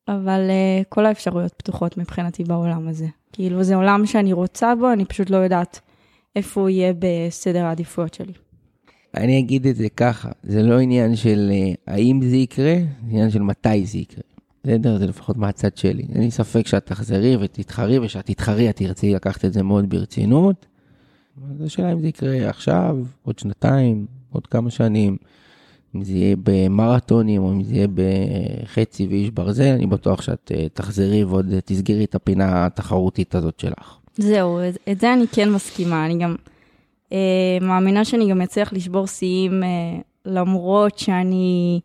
אבל 0.07 0.49
אה, 0.49 0.81
כל 0.89 1.05
האפשרויות 1.05 1.53
פתוחות 1.57 1.97
מבחינתי 1.97 2.43
בעולם 2.43 2.87
הזה. 2.87 3.07
כאילו 3.31 3.63
זה 3.63 3.75
עולם 3.75 4.05
שאני 4.05 4.33
רוצה 4.33 4.75
בו, 4.75 4.93
אני 4.93 5.05
פשוט 5.05 5.29
לא 5.29 5.37
יודעת 5.37 5.79
איפה 6.35 6.61
הוא 6.61 6.69
יהיה 6.69 6.93
בסדר 6.99 7.65
העדיפויות 7.65 8.13
שלי. 8.13 8.33
אני 9.17 9.39
אגיד 9.39 9.67
את 9.67 9.75
זה 9.75 9.89
ככה, 9.89 10.29
זה 10.43 10.63
לא 10.63 10.79
עניין 10.79 11.15
של 11.15 11.51
אה, 11.53 11.93
האם 11.93 12.19
זה 12.29 12.35
יקרה, 12.35 12.75
זה 12.75 13.09
עניין 13.09 13.29
של 13.29 13.41
מתי 13.41 13.85
זה 13.85 13.97
יקרה. 13.97 14.23
בסדר? 14.63 14.97
זה 14.97 15.07
לפחות 15.07 15.37
מהצד 15.37 15.77
שלי. 15.77 16.03
אין 16.15 16.23
לי 16.23 16.31
ספק 16.31 16.67
שאת 16.67 16.85
תחזרי 16.85 17.37
ותתחרי, 17.37 17.99
ושאת 17.99 18.25
תתחרי, 18.25 18.69
את 18.69 18.75
תרצי 18.75 19.13
לקחת 19.13 19.45
את 19.45 19.53
זה 19.53 19.63
מאוד 19.63 19.89
ברצינות. 19.89 20.65
אז 21.51 21.61
השאלה 21.61 21.91
אם 21.91 21.99
זה 21.99 22.07
יקרה 22.07 22.49
עכשיו, 22.49 22.97
עוד 23.21 23.39
שנתיים, 23.39 24.05
עוד 24.31 24.47
כמה 24.47 24.69
שנים. 24.69 25.17
אם 25.95 26.03
זה 26.03 26.11
יהיה 26.11 26.35
במרתונים 26.43 27.43
או 27.43 27.51
אם 27.51 27.63
זה 27.63 27.73
יהיה 27.73 27.87
בחצי 27.93 29.07
ואיש 29.07 29.29
ברזל, 29.29 29.73
אני 29.75 29.85
בטוח 29.85 30.21
שאת 30.21 30.51
אה, 30.55 30.69
תחזרי 30.73 31.23
ועוד 31.23 31.53
תסגרי 31.65 32.03
את 32.03 32.15
הפינה 32.15 32.65
התחרותית 32.65 33.35
הזאת 33.35 33.59
שלך. 33.59 33.97
זהו, 34.17 34.59
את 34.91 34.99
זה 34.99 35.13
אני 35.13 35.25
כן 35.31 35.51
מסכימה. 35.51 36.05
אני 36.05 36.17
גם 36.17 36.35
אה, 37.13 37.57
מאמינה 37.61 38.05
שאני 38.05 38.29
גם 38.29 38.41
אצליח 38.41 38.73
לשבור 38.73 39.07
שיאים, 39.07 39.63
אה, 39.63 39.99
למרות 40.25 40.97
שאני 40.97 41.79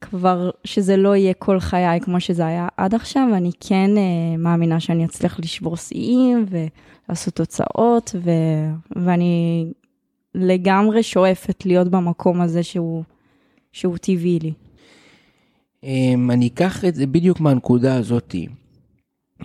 כבר, 0.00 0.50
שזה 0.64 0.96
לא 0.96 1.16
יהיה 1.16 1.34
כל 1.34 1.60
חיי 1.60 2.00
כמו 2.00 2.20
שזה 2.20 2.46
היה 2.46 2.68
עד 2.76 2.94
עכשיו, 2.94 3.28
אני 3.34 3.50
כן 3.60 3.90
אה, 3.96 4.36
מאמינה 4.38 4.80
שאני 4.80 5.04
אצליח 5.04 5.40
לשבור 5.40 5.76
שיאים 5.76 6.46
ולעשות 6.48 7.34
תוצאות, 7.34 8.14
ו, 8.24 8.30
ואני 8.96 9.66
לגמרי 10.34 11.02
שואפת 11.02 11.66
להיות 11.66 11.88
במקום 11.88 12.40
הזה 12.40 12.62
שהוא, 12.62 13.02
שהוא 13.72 13.96
טבעי 13.96 14.38
לי. 14.42 14.52
אמ, 15.84 16.30
אני 16.30 16.46
אקח 16.46 16.84
את 16.84 16.94
זה 16.94 17.06
בדיוק 17.06 17.40
מהנקודה 17.40 17.96
הזאתי. 17.96 18.46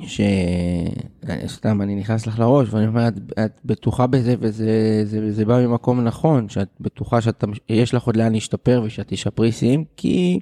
שסתם 0.02 1.82
אני 1.82 1.96
נכנס 1.96 2.28
לך 2.28 2.40
לראש 2.40 2.68
ואני 2.72 2.88
אומר 2.88 3.08
את, 3.08 3.14
את 3.46 3.60
בטוחה 3.66 4.08
בזה 4.08 4.36
וזה 4.40 5.02
זה, 5.06 5.32
זה 5.32 5.46
בא 5.46 5.68
ממקום 5.68 6.02
נכון 6.02 6.50
שאת 6.50 6.70
בטוחה 6.80 7.20
שיש 7.22 7.94
לך 7.94 8.04
עוד 8.04 8.16
לאן 8.16 8.32
להשתפר 8.34 8.82
ושאת 8.86 9.08
תשפרי 9.08 9.52
שיאים 9.52 9.84
כי 9.98 10.40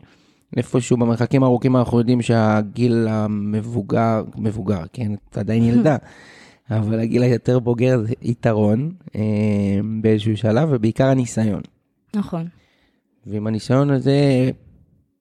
איפשהו 0.58 0.98
במרחקים 0.98 1.44
הארוכים 1.44 1.78
אנחנו 1.78 2.00
יודעים 2.00 2.22
שהגיל 2.22 3.08
המבוגר 3.10 4.24
מבוגר 4.38 4.84
כן 4.94 5.12
את 5.13 5.38
עדיין 5.38 5.63
ילדה 5.70 5.98
אבל 6.72 7.00
הגיל 7.00 7.24
היותר 7.24 7.60
בוגר 7.60 8.02
זה 8.08 8.13
יתרון 8.22 8.91
אה, 9.15 9.22
באיזשהו 10.02 10.38
שלב 10.38 10.70
ובעיקר 10.72 11.08
הניסיון. 11.08 11.62
נכון. 12.15 12.48
ועם 13.25 13.47
הניסיון 13.47 13.89
הזה 13.89 14.49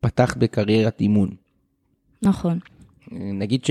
פתחת 0.01 0.37
בקריירת 0.37 1.01
אימון. 1.01 1.31
נכון. 2.23 2.59
נגיד 3.13 3.65
ש... 3.65 3.71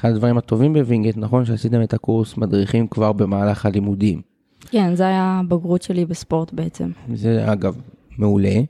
אחד 0.00 0.10
הדברים 0.10 0.38
הטובים 0.38 0.72
בווינגייט, 0.72 1.16
נכון 1.16 1.44
שעשיתם 1.44 1.82
את 1.82 1.94
הקורס 1.94 2.36
מדריכים 2.36 2.86
כבר 2.88 3.12
במהלך 3.12 3.66
הלימודים. 3.66 4.22
כן, 4.60 4.94
זה 4.94 5.06
היה 5.06 5.40
הבגרות 5.44 5.82
שלי 5.82 6.04
בספורט 6.04 6.52
בעצם. 6.52 6.90
זה 7.14 7.52
אגב 7.52 7.76
מעולה, 8.18 8.60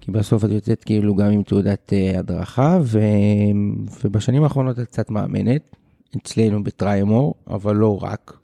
כי 0.00 0.10
בסוף 0.10 0.44
את 0.44 0.50
יוצאת 0.50 0.84
כאילו 0.84 1.14
גם 1.14 1.30
עם 1.30 1.42
תעודת 1.42 1.92
uh, 1.92 2.18
הדרכה, 2.18 2.78
ו... 2.82 3.00
ובשנים 4.04 4.42
האחרונות 4.42 4.78
את 4.78 4.84
קצת 4.84 5.10
מאמנת, 5.10 5.76
אצלנו 6.16 6.64
בטריימור, 6.64 7.34
אבל 7.50 7.76
לא 7.76 7.98
רק. 8.02 8.38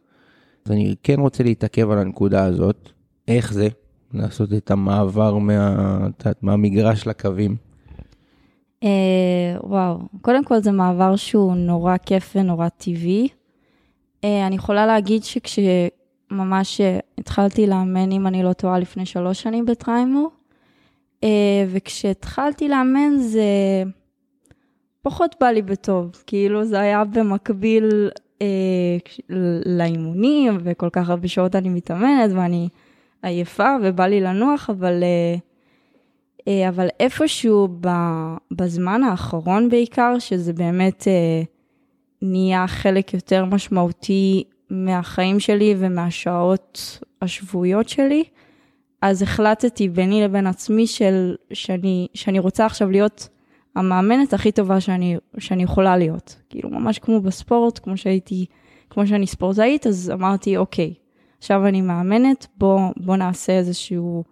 אז 0.66 0.72
אני 0.72 0.94
כן 1.02 1.20
רוצה 1.20 1.44
להתעכב 1.44 1.90
על 1.90 1.98
הנקודה 1.98 2.44
הזאת, 2.44 2.90
איך 3.28 3.52
זה 3.52 3.68
לעשות 4.14 4.52
את 4.52 4.70
המעבר 4.70 5.38
מה... 5.38 5.98
מהמגרש 6.42 7.06
לקווים. 7.06 7.56
אה, 8.82 9.56
וואו, 9.62 9.98
קודם 10.20 10.44
כל 10.44 10.60
זה 10.60 10.72
מעבר 10.72 11.16
שהוא 11.16 11.54
נורא 11.54 11.96
כיף 11.96 12.32
ונורא 12.36 12.68
טבעי. 12.68 13.28
אה, 14.24 14.46
אני 14.46 14.56
יכולה 14.56 14.86
להגיד 14.86 15.22
שכשממש 15.24 16.80
התחלתי 17.18 17.66
לאמן, 17.66 18.12
אם 18.12 18.26
אני 18.26 18.42
לא 18.42 18.52
טועה, 18.52 18.78
לפני 18.78 19.06
שלוש 19.06 19.42
שנים 19.42 19.66
בטריימור, 19.66 20.30
אה, 21.24 21.64
וכשהתחלתי 21.68 22.68
לאמן 22.68 23.16
זה 23.18 23.42
פחות 25.02 25.34
בא 25.40 25.46
לי 25.46 25.62
בטוב, 25.62 26.22
כאילו 26.26 26.64
זה 26.64 26.80
היה 26.80 27.04
במקביל 27.04 28.10
אה, 28.42 28.96
לאימונים, 29.66 30.58
וכל 30.64 30.88
כך 30.92 31.10
הרבה 31.10 31.28
שעות 31.28 31.56
אני 31.56 31.68
מתאמנת 31.68 32.30
ואני 32.34 32.68
עייפה 33.24 33.76
ובא 33.82 34.06
לי 34.06 34.20
לנוח, 34.20 34.70
אבל... 34.70 35.02
אה, 35.02 35.36
אה, 36.48 36.68
אבל 36.68 36.88
איפשהו 37.00 37.68
בזמן 38.50 39.02
האחרון 39.02 39.68
בעיקר, 39.68 40.18
שזה 40.18 40.52
באמת 40.52 41.08
אה, 41.08 41.42
נהיה 42.22 42.66
חלק 42.66 43.14
יותר 43.14 43.44
משמעותי 43.44 44.44
מהחיים 44.70 45.40
שלי 45.40 45.74
ומהשעות 45.78 46.98
השבועיות 47.22 47.88
שלי, 47.88 48.24
אז 49.02 49.22
החלטתי 49.22 49.88
ביני 49.88 50.22
לבין 50.22 50.46
עצמי 50.46 50.86
של, 50.86 51.34
שאני, 51.52 52.06
שאני 52.14 52.38
רוצה 52.38 52.66
עכשיו 52.66 52.90
להיות 52.90 53.28
המאמנת 53.76 54.34
הכי 54.34 54.52
טובה 54.52 54.80
שאני, 54.80 55.16
שאני 55.38 55.62
יכולה 55.62 55.96
להיות. 55.96 56.36
כאילו, 56.48 56.70
ממש 56.70 56.98
כמו 56.98 57.20
בספורט, 57.20 57.78
כמו 57.78 57.96
שהייתי, 57.96 58.46
כמו 58.90 59.06
שאני 59.06 59.26
ספורטאית, 59.26 59.86
אז 59.86 60.10
אמרתי, 60.14 60.56
אוקיי, 60.56 60.94
עכשיו 61.44 61.66
אני 61.66 61.80
מאמנת, 61.80 62.46
בוא, 62.58 62.80
בוא 62.96 63.16
נעשה 63.16 63.52
איזשהו 63.52 64.24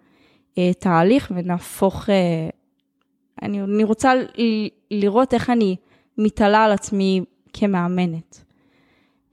אה, 0.58 0.70
תהליך 0.78 1.32
ונהפוך, 1.34 2.10
אה, 2.10 2.48
אני, 3.42 3.62
אני 3.62 3.84
רוצה 3.84 4.14
ל- 4.14 4.68
לראות 4.90 5.34
איך 5.34 5.50
אני 5.50 5.76
מתעלה 6.18 6.64
על 6.64 6.72
עצמי 6.72 7.20
כמאמנת. 7.52 8.44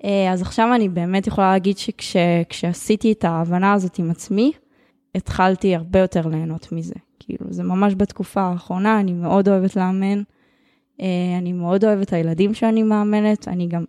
אה, 0.03 0.31
אז 0.33 0.41
עכשיו 0.41 0.75
אני 0.75 0.89
באמת 0.89 1.27
יכולה 1.27 1.51
להגיד 1.51 1.77
שכשעשיתי 1.77 3.11
את 3.11 3.25
ההבנה 3.25 3.73
הזאת 3.73 3.99
עם 3.99 4.11
עצמי, 4.11 4.51
התחלתי 5.15 5.75
הרבה 5.75 5.99
יותר 5.99 6.27
ליהנות 6.27 6.71
מזה. 6.71 6.95
כאילו, 7.19 7.45
זה 7.49 7.63
ממש 7.63 7.93
בתקופה 7.97 8.41
האחרונה, 8.41 8.99
אני 8.99 9.13
מאוד 9.13 9.49
אוהבת 9.49 9.75
לאמן, 9.75 10.21
אה, 11.01 11.05
אני 11.37 11.53
מאוד 11.53 11.85
אוהבת 11.85 12.07
את 12.07 12.13
הילדים 12.13 12.53
שאני 12.53 12.83
מאמנת, 12.83 13.47
אני 13.47 13.67
גם 13.67 13.85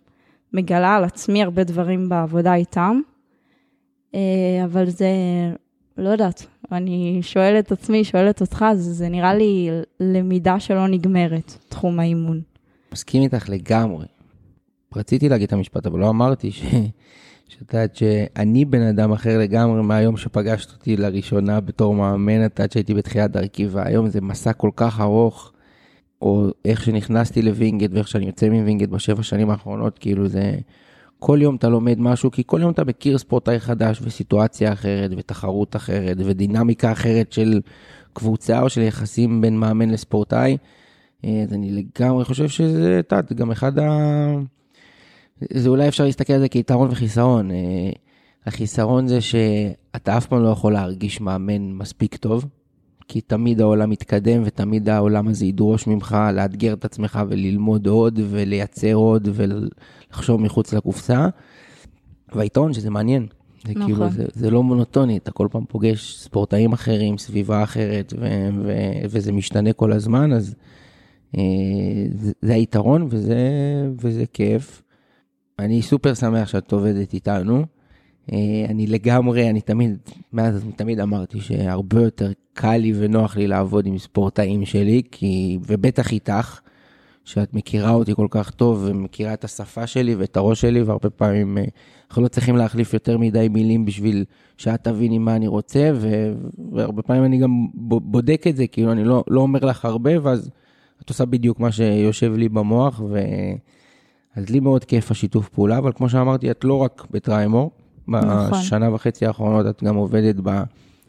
מגלה 0.53 0.95
על 0.95 1.03
עצמי 1.03 1.43
הרבה 1.43 1.63
דברים 1.63 2.09
בעבודה 2.09 2.55
איתם, 2.55 3.01
אבל 4.63 4.89
זה, 4.89 5.09
לא 5.97 6.09
יודעת, 6.09 6.45
אני 6.71 7.19
שואלת 7.21 7.65
את 7.65 7.71
עצמי, 7.71 8.03
שואלת 8.03 8.41
אותך, 8.41 8.65
זה 8.73 9.09
נראה 9.09 9.33
לי 9.33 9.69
למידה 9.99 10.59
שלא 10.59 10.87
נגמרת, 10.87 11.57
תחום 11.69 11.99
האימון. 11.99 12.41
מסכים 12.93 13.23
איתך 13.23 13.49
לגמרי. 13.49 14.05
רציתי 14.95 15.29
להגיד 15.29 15.47
את 15.47 15.53
המשפט, 15.53 15.85
אבל 15.85 15.99
לא 15.99 16.09
אמרתי 16.09 16.51
ש... 16.51 16.63
שאת 17.51 17.73
יודעת 17.73 17.95
שאני 17.95 18.65
בן 18.65 18.81
אדם 18.81 19.11
אחר 19.11 19.39
לגמרי 19.39 19.81
מהיום 19.81 20.17
שפגשת 20.17 20.71
אותי 20.71 20.97
לראשונה 20.97 21.59
בתור 21.59 21.95
מאמן, 21.95 22.45
את 22.45 22.59
יודעת 22.59 22.71
שהייתי 22.71 22.93
בתחילת 22.93 23.31
דרכי, 23.31 23.67
והיום 23.67 24.09
זה 24.09 24.21
מסע 24.21 24.53
כל 24.53 24.69
כך 24.75 24.99
ארוך, 24.99 25.53
או 26.21 26.47
איך 26.65 26.83
שנכנסתי 26.83 27.41
לווינגייט 27.41 27.91
ואיך 27.93 28.07
שאני 28.07 28.25
יוצא 28.25 28.49
מווינגייט 28.49 28.89
בשבע 28.89 29.23
שנים 29.23 29.49
האחרונות, 29.49 29.99
כאילו 29.99 30.27
זה... 30.27 30.55
כל 31.23 31.39
יום 31.41 31.55
אתה 31.55 31.69
לומד 31.69 31.99
משהו, 31.99 32.31
כי 32.31 32.43
כל 32.45 32.61
יום 32.61 32.71
אתה 32.71 32.83
מכיר 32.83 33.17
ספורטאי 33.17 33.59
חדש 33.59 33.99
וסיטואציה 34.01 34.73
אחרת 34.73 35.11
ותחרות 35.17 35.75
אחרת 35.75 36.17
ודינמיקה 36.19 36.91
אחרת 36.91 37.31
של 37.31 37.61
קבוצה 38.13 38.61
או 38.61 38.69
של 38.69 38.81
יחסים 38.81 39.41
בין 39.41 39.57
מאמן 39.57 39.89
לספורטאי. 39.89 40.57
אה, 41.25 41.43
אז 41.43 41.53
אני 41.53 41.71
לגמרי 41.71 42.25
חושב 42.25 42.47
שזה, 42.47 42.99
את 42.99 43.11
יודעת, 43.11 43.33
גם 43.33 43.51
אחד 43.51 43.79
ה... 43.79 43.87
זה 45.53 45.69
אולי 45.69 45.87
אפשר 45.87 46.05
להסתכל 46.05 46.33
על 46.33 46.39
זה 46.39 46.49
כיתרון 46.49 46.89
וחיסרון. 46.91 47.51
אה, 47.51 47.89
החיסרון 48.45 49.07
זה 49.07 49.21
שאתה 49.21 50.17
אף 50.17 50.25
פעם 50.25 50.43
לא 50.43 50.49
יכול 50.49 50.73
להרגיש 50.73 51.21
מאמן 51.21 51.71
מספיק 51.71 52.15
טוב, 52.15 52.45
כי 53.11 53.21
תמיד 53.21 53.61
העולם 53.61 53.89
מתקדם 53.89 54.41
ותמיד 54.45 54.89
העולם 54.89 55.27
הזה 55.27 55.45
ידרוש 55.45 55.87
ממך 55.87 56.17
לאתגר 56.33 56.73
את 56.73 56.85
עצמך 56.85 57.19
וללמוד 57.29 57.87
עוד 57.87 58.19
ולייצר 58.29 58.93
עוד 58.93 59.29
ולחשוב 59.33 60.41
מחוץ 60.41 60.73
לקופסה. 60.73 61.27
והיתרון 62.35 62.73
שזה 62.73 62.89
מעניין. 62.89 63.27
זה 63.67 63.73
נכון. 63.75 63.85
כאילו, 63.85 64.09
זה, 64.09 64.25
זה 64.33 64.51
לא 64.51 64.63
מונוטוני, 64.63 65.17
אתה 65.17 65.31
כל 65.31 65.47
פעם 65.51 65.65
פוגש 65.67 66.15
ספורטאים 66.17 66.73
אחרים, 66.73 67.17
סביבה 67.17 67.63
אחרת, 67.63 68.13
ו- 68.19 68.49
ו- 68.63 69.01
וזה 69.09 69.31
משתנה 69.31 69.73
כל 69.73 69.91
הזמן, 69.91 70.33
אז 70.33 70.55
אה, 71.37 71.43
זה, 72.13 72.31
זה 72.41 72.53
היתרון 72.53 73.07
וזה, 73.09 73.39
וזה 74.01 74.23
כיף. 74.33 74.81
אני 75.59 75.81
סופר 75.81 76.13
שמח 76.13 76.47
שאת 76.47 76.71
עובדת 76.71 77.13
איתנו. 77.13 77.65
אה, 78.33 78.65
אני 78.69 78.87
לגמרי, 78.87 79.49
אני 79.49 79.61
תמיד, 79.61 79.97
מאז 80.33 80.65
תמיד 80.75 80.99
אמרתי 80.99 81.41
שהרבה 81.41 82.01
יותר 82.01 82.31
קל 82.53 82.77
לי 82.77 82.93
ונוח 82.95 83.37
לי 83.37 83.47
לעבוד 83.47 83.85
עם 83.85 83.97
ספורטאים 83.97 84.65
שלי, 84.65 85.01
כי, 85.11 85.59
ובטח 85.67 86.11
איתך, 86.11 86.59
שאת 87.25 87.53
מכירה 87.53 87.91
אותי 87.91 88.15
כל 88.15 88.27
כך 88.29 88.49
טוב 88.49 88.83
ומכירה 88.85 89.33
את 89.33 89.43
השפה 89.43 89.87
שלי 89.87 90.15
ואת 90.15 90.37
הראש 90.37 90.61
שלי, 90.61 90.81
והרבה 90.81 91.09
פעמים 91.09 91.57
אה, 91.57 91.63
אנחנו 92.09 92.21
לא 92.21 92.27
צריכים 92.27 92.57
להחליף 92.57 92.93
יותר 92.93 93.17
מדי 93.17 93.47
מילים 93.49 93.85
בשביל 93.85 94.25
שאת 94.57 94.83
תביני 94.83 95.17
מה 95.17 95.35
אני 95.35 95.47
רוצה, 95.47 95.91
ו, 95.95 96.33
והרבה 96.71 97.01
פעמים 97.01 97.23
אני 97.23 97.37
גם 97.37 97.67
בודק 98.01 98.45
את 98.49 98.55
זה, 98.55 98.67
כאילו 98.67 98.91
אני 98.91 99.03
לא, 99.03 99.23
לא 99.27 99.41
אומר 99.41 99.59
לך 99.59 99.85
הרבה, 99.85 100.11
ואז 100.23 100.49
את 101.01 101.09
עושה 101.09 101.25
בדיוק 101.25 101.59
מה 101.59 101.71
שיושב 101.71 102.33
לי 102.33 102.49
במוח, 102.49 103.01
ו... 103.09 103.19
אז 104.35 104.49
לי 104.49 104.59
מאוד 104.59 104.85
כיף 104.85 105.11
השיתוף 105.11 105.49
פעולה, 105.49 105.77
אבל 105.77 105.91
כמו 105.95 106.09
שאמרתי, 106.09 106.51
את 106.51 106.63
לא 106.63 106.77
רק 106.77 107.07
בטריימור, 107.11 107.71
נכון. 108.15 108.59
בשנה 108.59 108.93
וחצי 108.93 109.25
האחרונות 109.25 109.65
את 109.67 109.83
גם 109.83 109.95
עובדת 109.95 110.35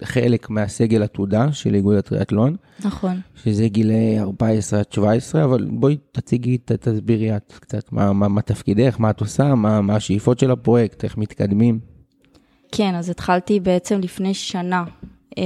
בחלק 0.01 0.51
מהסגל 0.51 1.03
עתודה 1.03 1.53
של 1.53 1.75
איגוד 1.75 1.97
הטריאטלון, 1.97 2.57
נכון. 2.85 3.21
שזה 3.35 3.69
גילי 3.69 4.21
14 4.21 4.79
עד 4.79 4.93
17, 4.93 5.45
אבל 5.45 5.69
בואי 5.71 5.97
תציגי, 6.13 6.59
תסבירי 6.65 7.37
את 7.37 7.53
קצת 7.61 7.93
מה, 7.93 8.13
מה, 8.13 8.29
מה 8.29 8.43
תפקידך, 8.43 8.97
מה 8.99 9.11
את 9.11 9.21
עושה, 9.21 9.55
מה, 9.55 9.81
מה 9.81 9.97
השאיפות 9.97 10.39
של 10.39 10.51
הפרויקט, 10.51 11.05
איך 11.05 11.19
מתקדמים. 11.19 11.79
כן, 12.73 12.95
אז 12.95 13.11
התחלתי 13.11 13.61
בעצם 13.61 14.01
לפני 14.01 14.35
שנה, 14.35 14.85
אה, 15.39 15.45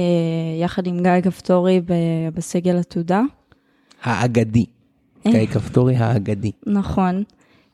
יחד 0.61 0.87
עם 0.87 1.03
גיא 1.03 1.21
כפתורי 1.23 1.81
ב- 1.81 1.93
בסגל 2.33 2.77
עתודה. 2.77 3.21
האגדי, 4.03 4.65
גיא 5.27 5.45
כפתורי 5.45 5.95
האגדי. 5.95 6.51
נכון. 6.65 7.23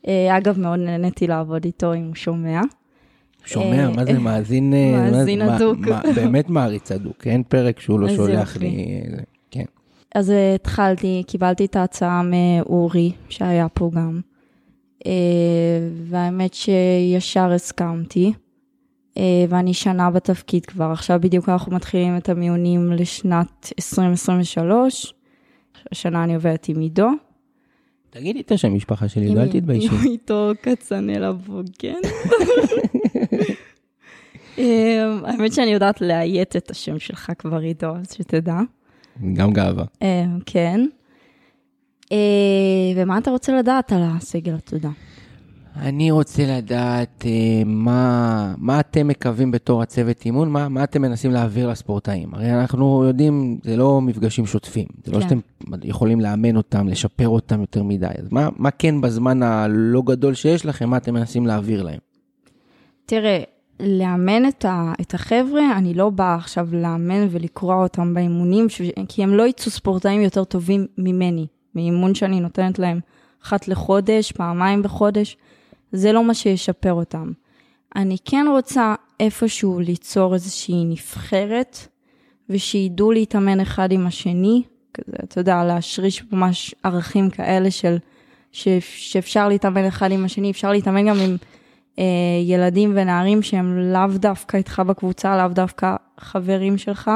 אה, 0.08 0.38
אגב, 0.38 0.58
מאוד 0.58 0.78
נהניתי 0.78 1.26
לעבוד 1.26 1.64
איתו, 1.64 1.94
אם 1.94 2.04
הוא 2.06 2.14
שומע. 2.14 2.60
שומע, 3.44 3.84
אה, 3.84 3.90
מה 3.90 4.04
זה 4.04 4.18
מאזין, 4.18 4.74
אה, 4.74 5.10
מאזין 5.10 5.42
הדוק. 5.42 5.78
באמת 6.14 6.50
מעריץ 6.50 6.92
הדוק, 6.92 7.26
אין 7.26 7.42
פרק 7.42 7.80
שהוא 7.80 8.00
לא 8.00 8.08
שולח. 8.08 8.56
לי, 8.56 8.66
אה, 8.66 9.22
כן. 9.50 9.64
אז 10.14 10.30
אה, 10.30 10.54
התחלתי, 10.54 11.22
קיבלתי 11.26 11.64
את 11.64 11.76
ההצעה 11.76 12.22
מאורי, 12.22 13.12
שהיה 13.28 13.68
פה 13.68 13.90
גם. 13.94 14.20
אה, 15.06 15.12
והאמת 16.04 16.54
שישר 16.54 17.52
הסכמתי. 17.52 18.32
אה, 19.18 19.44
ואני 19.48 19.74
שנה 19.74 20.10
בתפקיד 20.10 20.66
כבר, 20.66 20.90
עכשיו 20.90 21.20
בדיוק 21.22 21.48
אנחנו 21.48 21.72
מתחילים 21.72 22.16
את 22.16 22.28
המיונים 22.28 22.92
לשנת 22.92 23.72
2023. 23.78 25.14
השנה 25.92 26.24
אני 26.24 26.34
עובדת 26.34 26.68
עם 26.68 26.80
עידו. 26.80 27.08
תגידי 28.14 28.40
את 28.40 28.52
השם 28.52 28.74
משפחה 28.74 29.08
שלי, 29.08 29.32
אל 29.32 29.48
תתביישי. 29.48 29.88
עם 29.88 29.94
עידו 30.02 30.52
כצנלע 30.62 31.32
בוגן. 31.32 32.00
אה, 34.58 35.18
האמת 35.24 35.52
שאני 35.52 35.70
יודעת 35.70 36.00
לאיית 36.00 36.56
את 36.56 36.70
השם 36.70 36.98
שלך 36.98 37.32
כבר 37.38 37.58
עידו, 37.58 37.96
אז 37.96 38.12
שתדע. 38.12 38.58
גם 39.32 39.52
גאווה. 39.52 39.84
אה, 40.02 40.24
כן. 40.46 40.86
אה, 42.12 42.18
ומה 42.96 43.18
אתה 43.18 43.30
רוצה 43.30 43.58
לדעת 43.58 43.92
על 43.92 44.02
הסגל 44.02 44.54
התודה? 44.54 44.90
אני 45.76 46.10
רוצה 46.10 46.42
לדעת 46.46 47.24
אה, 47.26 47.62
מה, 47.66 48.54
מה 48.58 48.80
אתם 48.80 49.08
מקווים 49.08 49.50
בתור 49.50 49.82
הצוות 49.82 50.24
אימון, 50.24 50.48
מה, 50.48 50.68
מה 50.68 50.84
אתם 50.84 51.02
מנסים 51.02 51.30
להעביר 51.30 51.68
לספורטאים. 51.68 52.34
הרי 52.34 52.54
אנחנו 52.54 53.04
יודעים, 53.04 53.58
זה 53.64 53.76
לא 53.76 54.00
מפגשים 54.00 54.46
שוטפים, 54.46 54.86
זה 55.04 55.12
לא 55.12 55.20
כן. 55.20 55.28
שאתם 55.28 55.38
יכולים 55.84 56.20
לאמן 56.20 56.56
אותם, 56.56 56.88
לשפר 56.88 57.28
אותם 57.28 57.60
יותר 57.60 57.82
מדי. 57.82 58.06
אז 58.06 58.28
מה, 58.30 58.48
מה 58.56 58.70
כן 58.70 59.00
בזמן 59.00 59.42
הלא 59.42 60.02
גדול 60.06 60.34
שיש 60.34 60.66
לכם, 60.66 60.90
מה 60.90 60.96
אתם 60.96 61.14
מנסים 61.14 61.46
להעביר 61.46 61.82
להם? 61.82 61.98
תראה, 63.06 63.42
לאמן 63.80 64.48
את, 64.48 64.64
ה, 64.64 64.92
את 65.00 65.14
החבר'ה, 65.14 65.78
אני 65.78 65.94
לא 65.94 66.10
באה 66.10 66.34
עכשיו 66.34 66.68
לאמן 66.72 67.26
ולקרוע 67.30 67.82
אותם 67.82 68.14
באימונים, 68.14 68.68
ש... 68.68 68.82
כי 69.08 69.22
הם 69.22 69.34
לא 69.34 69.46
יצאו 69.48 69.70
ספורטאים 69.70 70.20
יותר 70.20 70.44
טובים 70.44 70.86
ממני, 70.98 71.46
מאימון 71.74 72.14
שאני 72.14 72.40
נותנת 72.40 72.78
להם 72.78 73.00
אחת 73.42 73.68
לחודש, 73.68 74.32
פעמיים 74.32 74.82
בחודש, 74.82 75.36
זה 75.94 76.12
לא 76.12 76.24
מה 76.24 76.34
שישפר 76.34 76.92
אותם. 76.92 77.32
אני 77.96 78.16
כן 78.24 78.46
רוצה 78.50 78.94
איפשהו 79.20 79.80
ליצור 79.80 80.34
איזושהי 80.34 80.84
נבחרת, 80.84 81.78
ושידעו 82.50 83.12
להתאמן 83.12 83.60
אחד 83.60 83.92
עם 83.92 84.06
השני, 84.06 84.62
כזה, 84.94 85.16
אתה 85.24 85.40
יודע, 85.40 85.64
להשריש 85.64 86.24
ממש 86.32 86.74
ערכים 86.82 87.30
כאלה 87.30 87.70
של, 87.70 87.96
ש, 88.52 88.68
שאפשר 88.80 89.48
להתאמן 89.48 89.84
אחד 89.84 90.12
עם 90.12 90.24
השני, 90.24 90.50
אפשר 90.50 90.72
להתאמן 90.72 91.08
גם 91.08 91.16
עם 91.20 91.36
אה, 91.98 92.04
ילדים 92.44 92.92
ונערים 92.94 93.42
שהם 93.42 93.78
לאו 93.78 94.18
דווקא 94.18 94.56
איתך 94.56 94.82
בקבוצה, 94.86 95.36
לאו 95.36 95.48
דווקא 95.48 95.96
חברים 96.20 96.78
שלך, 96.78 97.10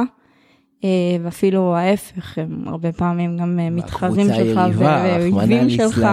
אה, 0.85 0.89
ואפילו 1.23 1.77
ההפך, 1.77 2.39
הם 2.39 2.63
הרבה 2.67 2.93
פעמים 2.93 3.37
גם 3.37 3.59
אה, 3.59 3.71
מתחרים 3.71 4.29
בקבוצה 4.29 4.45
שלך 4.45 4.61
ואויבים 4.79 5.71
שלך. 5.71 6.07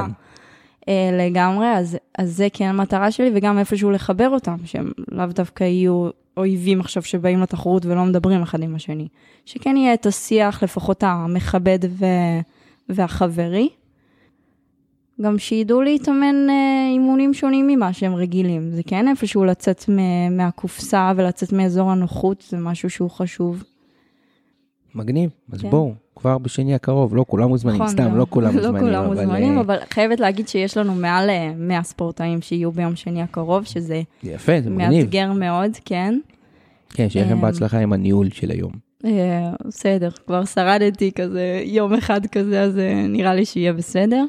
אה, 0.89 1.09
לגמרי, 1.13 1.67
אז, 1.67 1.97
אז 2.17 2.37
זה 2.37 2.47
כן 2.53 2.65
המטרה 2.65 3.11
שלי, 3.11 3.31
וגם 3.35 3.57
איפשהו 3.57 3.91
לחבר 3.91 4.29
אותם, 4.29 4.55
שהם 4.65 4.91
לאו 5.11 5.25
דווקא 5.25 5.63
יהיו 5.63 6.09
אויבים 6.37 6.79
עכשיו 6.79 7.03
שבאים 7.03 7.41
לתחרות 7.41 7.85
ולא 7.85 8.05
מדברים 8.05 8.41
אחד 8.41 8.63
עם 8.63 8.75
השני. 8.75 9.07
שכן 9.45 9.77
יהיה 9.77 9.93
את 9.93 10.05
השיח, 10.05 10.63
לפחות 10.63 11.03
המכבד 11.03 11.79
ו... 11.89 12.05
והחברי. 12.89 13.69
גם 15.21 15.37
שידעו 15.37 15.81
להתאמן 15.81 16.49
אה, 16.49 16.87
אימונים 16.91 17.33
שונים 17.33 17.67
ממה 17.67 17.93
שהם 17.93 18.15
רגילים. 18.15 18.71
זה 18.71 18.81
כן 18.87 19.07
איפשהו 19.07 19.45
לצאת 19.45 19.89
מ- 19.89 20.37
מהקופסה 20.37 21.11
ולצאת 21.15 21.53
מאזור 21.53 21.91
הנוחות, 21.91 22.45
זה 22.49 22.57
משהו 22.57 22.89
שהוא 22.89 23.09
חשוב. 23.09 23.63
מגניב, 24.95 25.29
אז 25.51 25.61
כן. 25.61 25.69
בואו, 25.69 25.93
כבר 26.15 26.37
בשני 26.37 26.75
הקרוב, 26.75 27.15
לא 27.15 27.25
כולם 27.27 27.47
מוזמנים, 27.49 27.75
נכון, 27.75 27.87
סתם, 27.87 28.03
גם- 28.03 28.17
לא 28.17 28.25
כולם 28.29 28.47
לא 28.47 28.53
מוזמנים. 28.61 28.79
כולם 28.85 29.03
אבל, 29.03 29.07
מוזמנים, 29.07 29.55
אה, 29.55 29.61
אבל 29.61 29.77
חייבת 29.89 30.19
להגיד 30.19 30.47
שיש 30.47 30.77
לנו 30.77 30.95
מעל 30.95 31.29
אה, 31.29 31.51
100 31.57 31.83
ספורטאים 31.83 32.41
שיהיו 32.41 32.71
ביום 32.71 32.95
שני 32.95 33.21
הקרוב, 33.21 33.63
שזה 33.63 34.01
יפה, 34.23 34.61
זה 34.61 34.69
מגניב. 34.69 35.03
מאתגר 35.03 35.31
מאוד, 35.33 35.71
כן. 35.85 36.19
כן, 36.89 37.09
שיהיה 37.09 37.25
לכם 37.25 37.35
אמ, 37.35 37.41
בהצלחה 37.41 37.79
עם 37.79 37.93
הניהול 37.93 38.29
של 38.29 38.51
היום. 38.51 38.71
אה, 39.05 39.11
בסדר, 39.67 40.09
כבר 40.27 40.45
שרדתי 40.45 41.11
כזה 41.11 41.61
יום 41.65 41.93
אחד 41.93 42.25
כזה, 42.25 42.61
אז 42.61 42.77
אה, 42.77 43.05
נראה 43.07 43.33
לי 43.35 43.45
שיהיה 43.45 43.73
בסדר. 43.73 44.25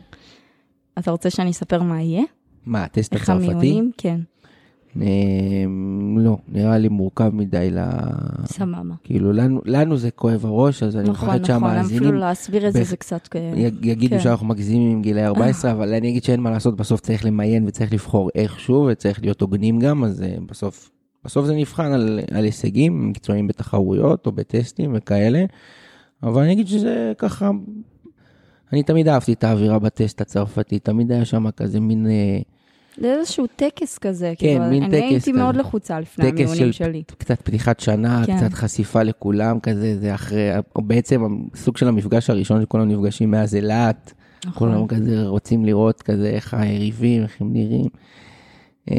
אתה 0.98 1.10
רוצה 1.10 1.30
שאני 1.30 1.50
אספר 1.50 1.82
מה 1.82 2.02
יהיה? 2.02 2.22
מה, 2.66 2.84
הטסט 2.84 3.14
איך 3.14 3.22
הצרפתי? 3.30 3.46
המיונים? 3.52 3.90
כן, 3.98 4.20
לא, 6.16 6.36
נראה 6.48 6.78
לי 6.78 6.88
מורכב 6.88 7.30
מדי 7.34 7.70
ל... 7.70 7.78
סבבה. 8.44 8.94
כאילו, 9.04 9.32
לנו- 9.32 9.60
לנו 9.64 9.96
זה 9.96 10.10
כואב 10.10 10.46
הראש, 10.46 10.82
אז 10.82 10.96
אני 10.96 11.08
נכון, 11.08 11.12
מפחד 11.12 11.26
נכון, 11.26 11.34
אפילו 11.34 11.46
שהמאזינים 11.46 12.14
להסביר 12.14 12.68
את 12.68 12.72
זה 12.72 12.82
זה 12.84 12.96
קצת... 12.96 13.28
אה, 13.36 13.52
יגידו 13.82 14.16
כן. 14.16 14.22
שאנחנו 14.22 14.46
מגזימים 14.46 14.90
עם 14.92 15.02
גילאי 15.02 15.26
14, 15.26 15.70
אבל 15.72 15.94
אני 15.94 16.10
אגיד 16.10 16.24
שאין 16.24 16.40
מה 16.40 16.50
לעשות, 16.50 16.76
בסוף 16.76 17.00
צריך 17.00 17.24
למיין 17.24 17.66
וצריך 17.66 17.92
לבחור 17.92 18.30
איכשהו, 18.34 18.88
וצריך 18.92 19.22
להיות 19.22 19.40
הוגנים 19.40 19.78
גם, 19.78 20.04
אז 20.04 20.22
אה, 20.22 20.36
בסוף, 20.46 20.90
בסוף 21.24 21.46
זה 21.46 21.54
נבחן 21.54 21.92
על, 21.92 22.20
על 22.30 22.44
הישגים 22.44 23.08
מקצועיים 23.08 23.46
בתחרויות 23.46 24.26
או 24.26 24.32
בטסטים 24.32 24.92
וכאלה, 24.94 25.44
אבל 26.22 26.42
אני 26.42 26.52
אגיד 26.52 26.66
שזה 26.66 27.12
ככה, 27.18 27.50
אני 28.72 28.82
תמיד 28.82 29.08
אהבתי 29.08 29.32
את 29.32 29.44
האווירה 29.44 29.78
בטסט 29.78 30.20
הצרפתי, 30.20 30.78
תמיד 30.78 31.12
היה 31.12 31.24
שם 31.24 31.50
כזה 31.50 31.80
מין 31.80 32.06
אה, 32.06 32.38
זה 33.00 33.14
איזשהו 33.18 33.46
טקס 33.56 33.98
כזה, 33.98 34.32
כן, 34.38 34.46
כאילו, 34.46 34.64
מין 34.64 34.82
אני 34.82 34.92
טקס 34.92 35.02
הייתי 35.02 35.30
כזה. 35.32 35.42
מאוד 35.42 35.56
לחוצה 35.56 36.00
לפני 36.00 36.24
טקס 36.32 36.40
המיונים 36.40 36.72
של- 36.72 36.84
שלי. 36.84 37.02
קצת 37.18 37.40
פתיחת 37.42 37.80
שנה, 37.80 38.22
כן. 38.26 38.36
קצת 38.36 38.52
חשיפה 38.54 39.02
לכולם 39.02 39.60
כזה, 39.60 39.98
זה 40.00 40.14
אחרי, 40.14 40.48
בעצם 40.76 41.22
הסוג 41.54 41.76
של 41.76 41.88
המפגש 41.88 42.30
הראשון 42.30 42.62
שכולם 42.62 42.88
נפגשים 42.88 43.30
מאז 43.30 43.54
אילת. 43.54 44.12
נכון. 44.46 44.72
כולם 44.74 44.86
כזה 44.86 45.26
רוצים 45.26 45.64
לראות 45.64 46.02
כזה 46.02 46.26
איך 46.30 46.54
היריבים, 46.54 47.22
איך 47.22 47.40
הם 47.40 47.52
נראים. 47.52 47.86
אה, 48.90 48.96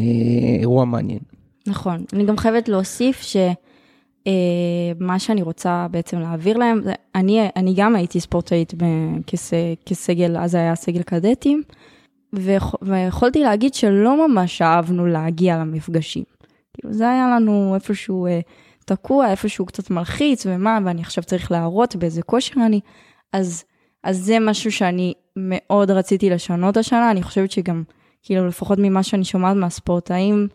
אירוע 0.59 0.85
מעניין. 0.85 1.19
נכון. 1.67 2.03
אני 2.13 2.25
גם 2.25 2.37
חייבת 2.37 2.69
להוסיף 2.69 3.21
שמה 4.23 5.19
שאני 5.19 5.41
רוצה 5.41 5.87
בעצם 5.91 6.19
להעביר 6.19 6.57
להם, 6.57 6.81
אני, 7.15 7.47
אני 7.55 7.73
גם 7.77 7.95
הייתי 7.95 8.19
ספורטאית 8.19 8.73
כסגל, 9.85 10.37
אז 10.37 10.55
היה 10.55 10.75
סגל 10.75 11.01
קדטים, 11.01 11.61
ויכ, 12.33 12.75
ויכולתי 12.81 13.43
להגיד 13.43 13.73
שלא 13.73 14.27
ממש 14.27 14.61
אהבנו 14.61 15.05
להגיע 15.07 15.57
למפגשים. 15.57 16.23
כאילו 16.73 16.93
זה 16.93 17.09
היה 17.09 17.35
לנו 17.35 17.75
איפשהו 17.75 18.25
אה, 18.25 18.39
תקוע, 18.85 19.31
איפשהו 19.31 19.65
קצת 19.65 19.89
מלחיץ, 19.89 20.45
ומה, 20.49 20.79
ואני 20.85 21.01
עכשיו 21.01 21.23
צריך 21.23 21.51
להראות 21.51 21.95
באיזה 21.95 22.21
כושר 22.21 22.61
אני. 22.65 22.79
אז, 23.33 23.63
אז 24.03 24.17
זה 24.17 24.39
משהו 24.39 24.71
שאני 24.71 25.13
מאוד 25.35 25.91
רציתי 25.91 26.29
לשנות 26.29 26.77
השנה, 26.77 27.11
אני 27.11 27.23
חושבת 27.23 27.51
שגם, 27.51 27.83
כאילו 28.23 28.47
לפחות 28.47 28.79
ממה 28.81 29.03
שאני 29.03 29.23
שומעת 29.25 29.55
מהספורטאים, 29.55 30.47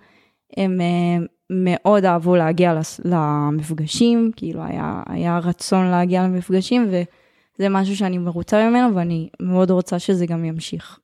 הם 0.57 0.81
אה, 0.81 1.27
מאוד 1.51 2.05
אהבו 2.05 2.37
להגיע 2.37 2.75
לס- 2.75 3.01
למפגשים, 3.05 4.31
כאילו 4.37 4.63
היה, 4.63 5.03
היה 5.07 5.39
רצון 5.39 5.87
להגיע 5.87 6.23
למפגשים, 6.23 6.89
וזה 6.89 7.69
משהו 7.69 7.97
שאני 7.97 8.19
מרוצה 8.19 8.71
ממנו, 8.71 8.95
ואני 8.95 9.29
מאוד 9.41 9.71
רוצה 9.71 9.99
שזה 9.99 10.27
גם 10.27 10.45
ימשיך. 10.45 10.99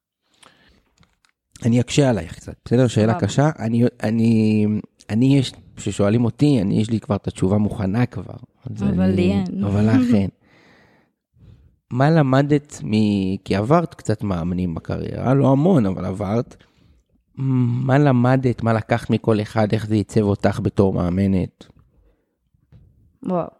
אני 1.65 1.81
אקשה 1.81 2.11
עלייך 2.11 2.35
קצת, 2.35 2.55
בסדר? 2.65 2.87
שאלה. 2.87 3.21
קשה. 3.21 3.51
אני, 3.59 3.85
אני, 4.03 4.67
אני 5.11 5.39
יש, 5.39 5.53
כששואלים 5.77 6.25
אותי, 6.25 6.61
אני, 6.61 6.81
יש 6.81 6.91
לי 6.91 7.01
כבר 7.01 7.17
את 7.17 7.29
התשובה 7.29 7.59
מוכנה 7.59 8.07
כבר. 8.07 8.35
אבל 8.81 9.07
לי 9.07 9.33
אין. 9.33 9.65
אבל 9.65 9.91
לך 9.91 10.15
אין. 10.15 10.29
מה 11.91 12.11
למדת 12.11 12.81
מ... 12.85 12.91
כי 13.45 13.57
עברת 13.57 13.95
קצת 13.95 14.23
מאמנים 14.23 14.75
בקריירה, 14.75 15.35
לא 15.35 15.53
המון, 15.53 15.87
אבל 15.87 16.05
עברת. 16.05 16.57
מה 17.35 17.99
למדת, 17.99 18.63
מה 18.63 18.73
לקחת 18.73 19.11
מכל 19.11 19.41
אחד, 19.41 19.73
איך 19.73 19.87
זה 19.87 19.95
עיצב 19.95 20.21
אותך 20.21 20.61
בתור 20.63 20.93
מאמנת? 20.93 21.67
וואו. 23.23 23.58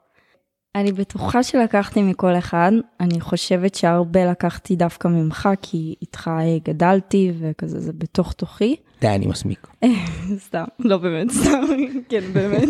אני 0.81 0.93
בטוחה 0.93 1.43
שלקחתי 1.43 2.03
מכל 2.03 2.39
אחד, 2.39 2.73
אני 3.01 3.21
חושבת 3.21 3.75
שהרבה 3.75 4.31
לקחתי 4.31 4.77
דווקא 4.77 5.09
ממך, 5.09 5.49
כי 5.63 5.95
איתך 6.03 6.29
אה, 6.29 6.59
גדלתי 6.65 7.33
וכזה 7.39 7.81
זה 7.81 7.93
בתוך 7.93 8.33
תוכי. 8.33 8.77
די, 9.01 9.09
אני 9.09 9.27
מסמיק. 9.27 9.67
סתם, 10.47 10.65
לא 10.79 10.97
באמת, 10.97 11.31
סתם, 11.31 11.63
כן, 12.09 12.21
באמת. 12.33 12.69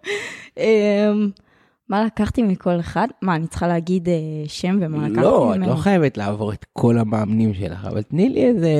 אמ, 0.58 1.30
מה 1.88 2.04
לקחתי 2.04 2.42
מכל 2.42 2.80
אחד? 2.80 3.08
מה, 3.22 3.34
אני 3.34 3.46
צריכה 3.46 3.68
להגיד 3.68 4.08
אה, 4.08 4.14
שם 4.46 4.78
ומה 4.80 5.08
לקחתי 5.08 5.22
לא, 5.22 5.52
את 5.52 5.56
ממנו? 5.56 5.70
לא 5.70 5.76
חייבת 5.76 6.16
לעבור 6.16 6.52
את 6.52 6.66
כל 6.72 6.98
המאמנים 6.98 7.54
שלך, 7.54 7.84
אבל 7.84 8.02
תני 8.02 8.28
לי 8.28 8.46
איזה 8.46 8.72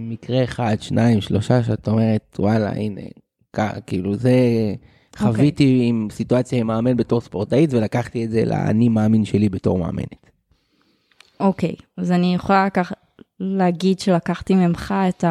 מקרה 0.00 0.44
אחד, 0.44 0.76
שניים, 0.80 1.20
שלושה, 1.20 1.62
שאת 1.62 1.88
אומרת, 1.88 2.36
וואלה, 2.38 2.72
הנה, 2.72 3.00
כאילו 3.86 4.16
זה, 4.16 4.38
חוויתי 5.16 5.80
עם 5.88 6.08
סיטואציה 6.10 6.60
עם 6.60 6.66
מאמן 6.66 6.96
בתור 6.96 7.20
ספורטאית, 7.20 7.72
ולקחתי 7.72 8.24
את 8.24 8.30
זה 8.30 8.44
לאני 8.44 8.88
מאמין 8.88 9.24
שלי 9.24 9.48
בתור 9.48 9.78
מאמנת. 9.78 10.30
אוקיי, 11.40 11.74
אז 11.96 12.12
אני 12.12 12.34
יכולה 12.34 12.66
לקח... 12.66 12.92
להגיד 13.40 13.98
שלקחתי 13.98 14.54
ממך 14.54 14.94
את 15.08 15.24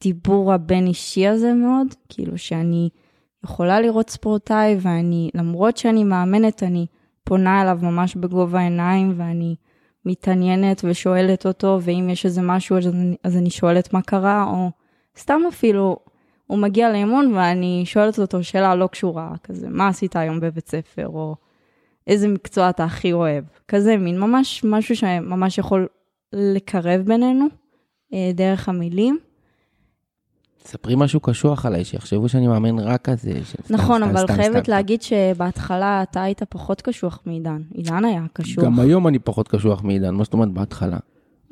הדיבור 0.00 0.52
הבין-אישי 0.52 1.26
הזה 1.26 1.52
מאוד, 1.52 1.86
כאילו 2.08 2.38
שאני 2.38 2.88
יכולה 3.44 3.80
לראות 3.80 4.10
ספורטאי 4.10 4.76
ואני, 4.80 5.30
למרות 5.34 5.76
שאני 5.76 6.04
מאמנת, 6.04 6.62
אני 6.62 6.86
פונה 7.24 7.62
אליו 7.62 7.78
ממש 7.82 8.14
בגובה 8.16 8.60
העיניים 8.60 9.14
ואני 9.16 9.54
מתעניינת 10.06 10.80
ושואלת 10.84 11.46
אותו, 11.46 11.78
ואם 11.82 12.08
יש 12.10 12.26
איזה 12.26 12.42
משהו 12.42 12.78
אז 12.78 12.86
אני, 12.86 13.16
אז 13.24 13.36
אני 13.36 13.50
שואלת 13.50 13.92
מה 13.92 14.02
קרה, 14.02 14.44
או 14.44 14.70
סתם 15.18 15.40
אפילו, 15.48 15.96
הוא 16.52 16.58
מגיע 16.58 16.92
לאימון 16.92 17.32
ואני 17.34 17.82
שואלת 17.84 18.18
אותו 18.18 18.44
שאלה 18.44 18.74
לא 18.74 18.86
קשורה, 18.86 19.32
כזה, 19.42 19.68
מה 19.70 19.88
עשית 19.88 20.16
היום 20.16 20.40
בבית 20.40 20.68
ספר, 20.68 21.08
או 21.08 21.36
איזה 22.06 22.28
מקצוע 22.28 22.70
אתה 22.70 22.84
הכי 22.84 23.12
אוהב. 23.12 23.44
כזה 23.68 23.96
מין 23.96 24.20
ממש 24.20 24.64
משהו 24.64 24.96
שממש 24.96 25.58
יכול 25.58 25.88
לקרב 26.32 27.00
בינינו 27.00 27.46
אה, 28.14 28.30
דרך 28.34 28.68
המילים. 28.68 29.18
ספרי 30.64 30.94
משהו 30.96 31.20
קשוח 31.20 31.66
עליי, 31.66 31.84
שיחשבו 31.84 32.28
שאני 32.28 32.46
מאמן 32.46 32.78
רק. 32.78 33.08
של 33.22 33.42
סתם, 33.44 33.74
נכון, 33.74 34.02
סתם, 34.02 34.10
אבל 34.10 34.24
סתם, 34.24 34.34
חייבת 34.34 34.62
סתם. 34.62 34.72
להגיד 34.72 35.02
שבהתחלה 35.02 36.02
אתה 36.02 36.22
היית 36.22 36.42
פחות 36.42 36.82
קשוח 36.82 37.18
מעידן. 37.26 37.62
עידן 37.74 38.04
היה 38.04 38.22
קשוח. 38.32 38.64
גם 38.64 38.80
היום 38.80 39.08
אני 39.08 39.18
פחות 39.18 39.48
קשוח 39.48 39.82
מעידן, 39.82 40.14
מה 40.14 40.24
זאת 40.24 40.32
אומרת 40.32 40.48
בהתחלה? 40.48 40.98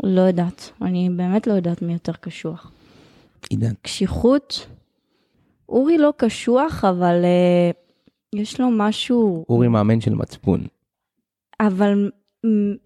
לא 0.02 0.20
יודעת, 0.20 0.70
אני 0.82 1.10
באמת 1.16 1.46
לא 1.46 1.52
יודעת 1.52 1.82
מי 1.82 1.92
יותר 1.92 2.12
קשוח. 2.12 2.70
עידן. 3.50 3.72
קשיחות, 3.82 4.66
אורי 5.70 5.98
לא 5.98 6.12
קשוח, 6.16 6.84
אבל 6.84 7.24
אה, 7.24 7.70
יש 8.34 8.60
לו 8.60 8.70
משהו, 8.70 9.44
אורי 9.48 9.68
מאמן 9.68 10.00
של 10.00 10.14
מצפון. 10.14 10.60
אבל 11.60 12.10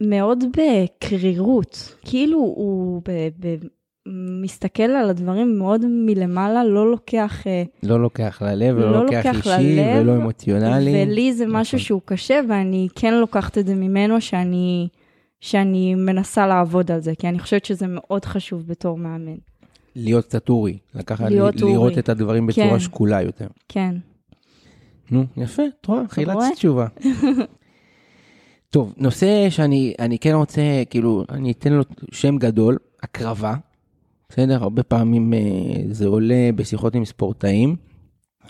מאוד 0.01 0.45
בקרירות. 0.57 1.97
כאילו 2.05 2.39
הוא 2.39 3.03
ב- 3.09 3.29
ב- 3.47 3.67
מסתכל 4.43 4.83
על 4.83 5.11
הדברים 5.11 5.59
מאוד 5.59 5.85
מלמעלה, 5.89 6.65
לא 6.65 6.91
לוקח... 6.91 7.47
אה, 7.47 7.63
לא 7.83 8.03
לוקח 8.03 8.43
ללב, 8.43 8.77
ולא 8.77 8.93
לא 8.93 9.05
לוקח 9.05 9.27
לוקח 9.27 9.47
אישי, 9.47 9.77
ללב, 9.77 10.03
ולא 10.03 10.17
אמוציונלי. 10.17 11.05
ולי 11.07 11.33
זה 11.33 11.45
משהו 11.47 11.77
נכון. 11.77 11.79
שהוא 11.79 12.01
קשה, 12.05 12.41
ואני 12.49 12.89
כן 12.95 13.15
לוקחת 13.15 13.59
את 13.59 13.67
זה 13.67 13.75
ממנו, 13.75 14.21
שאני, 14.21 14.89
שאני 15.41 15.95
מנסה 15.95 16.47
לעבוד 16.47 16.91
על 16.91 17.01
זה, 17.01 17.15
כי 17.19 17.29
אני 17.29 17.39
חושבת 17.39 17.65
שזה 17.65 17.87
מאוד 17.89 18.25
חשוב 18.25 18.67
בתור 18.67 18.99
מאמן. 18.99 19.37
להיות 19.97 20.25
קצת 20.25 20.49
אורי, 20.49 20.79
לקחת, 20.95 21.31
להיות 21.31 21.57
לראות 21.61 21.91
אורי. 21.91 21.99
את 21.99 22.09
הדברים 22.09 22.47
בצורה 22.47 22.71
כן. 22.71 22.79
שקולה 22.79 23.23
יותר. 23.23 23.47
כן. 23.69 23.97
נו, 25.11 25.25
יפה, 25.37 25.63
את 25.81 25.87
רואה, 25.87 26.03
חילצת? 26.09 26.41
תשובה. 26.55 26.87
טוב, 28.71 28.93
נושא 28.97 29.51
שאני 29.51 29.95
אני 29.99 30.19
כן 30.19 30.35
רוצה, 30.35 30.63
כאילו, 30.91 31.25
אני 31.29 31.53
אתן 31.53 31.73
לו 31.73 31.83
שם 32.13 32.37
גדול, 32.37 32.79
הקרבה. 33.03 33.55
בסדר? 34.29 34.63
הרבה 34.63 34.83
פעמים 34.83 35.35
אה, 35.35 35.39
זה 35.91 36.07
עולה 36.07 36.51
בשיחות 36.57 36.95
עם 36.95 37.05
ספורטאים, 37.05 37.77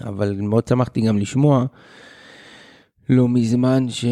אבל 0.03 0.37
מאוד 0.41 0.69
שמחתי 0.69 1.01
גם 1.01 1.19
לשמוע 1.19 1.65
לא 3.09 3.29
מזמן 3.29 3.87
ש... 3.88 4.05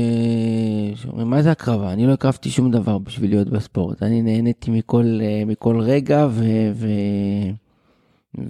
שאומרים, 0.94 1.30
מה 1.30 1.42
זה 1.42 1.50
הקרבה? 1.50 1.92
אני 1.92 2.06
לא 2.06 2.12
הקרבתי 2.12 2.50
שום 2.50 2.70
דבר 2.70 2.98
בשביל 2.98 3.30
להיות 3.30 3.48
בספורט. 3.48 4.02
אני 4.02 4.22
נהניתי 4.22 4.70
מכל, 4.70 5.18
אה, 5.22 5.42
מכל 5.46 5.80
רגע, 5.80 6.26
ו... 6.30 6.44
ו... 6.74 6.88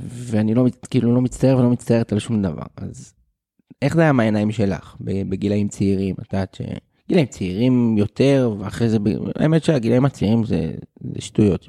ואני 0.09 0.55
לא, 0.55 0.67
כאילו 0.91 1.15
לא 1.15 1.21
מצטער 1.21 1.59
ולא 1.59 1.71
מצטערת 1.71 2.13
על 2.13 2.19
שום 2.19 2.43
דבר. 2.43 2.63
אז 2.77 3.15
איך 3.83 3.95
זה 3.95 4.03
היה 4.03 4.13
מהעיניים 4.13 4.51
שלך 4.51 4.97
בגילאים 5.01 5.69
צעירים? 5.69 6.15
את 6.23 6.33
יודעת 6.33 6.55
שגילאים 6.55 7.27
צעירים 7.27 7.95
יותר, 7.99 8.55
ואחרי 8.59 8.89
זה, 8.89 8.99
האמת 9.37 9.65
שהגילאים 9.65 10.05
הצעירים 10.05 10.45
זה, 10.45 10.73
זה 11.01 11.21
שטויות. 11.21 11.67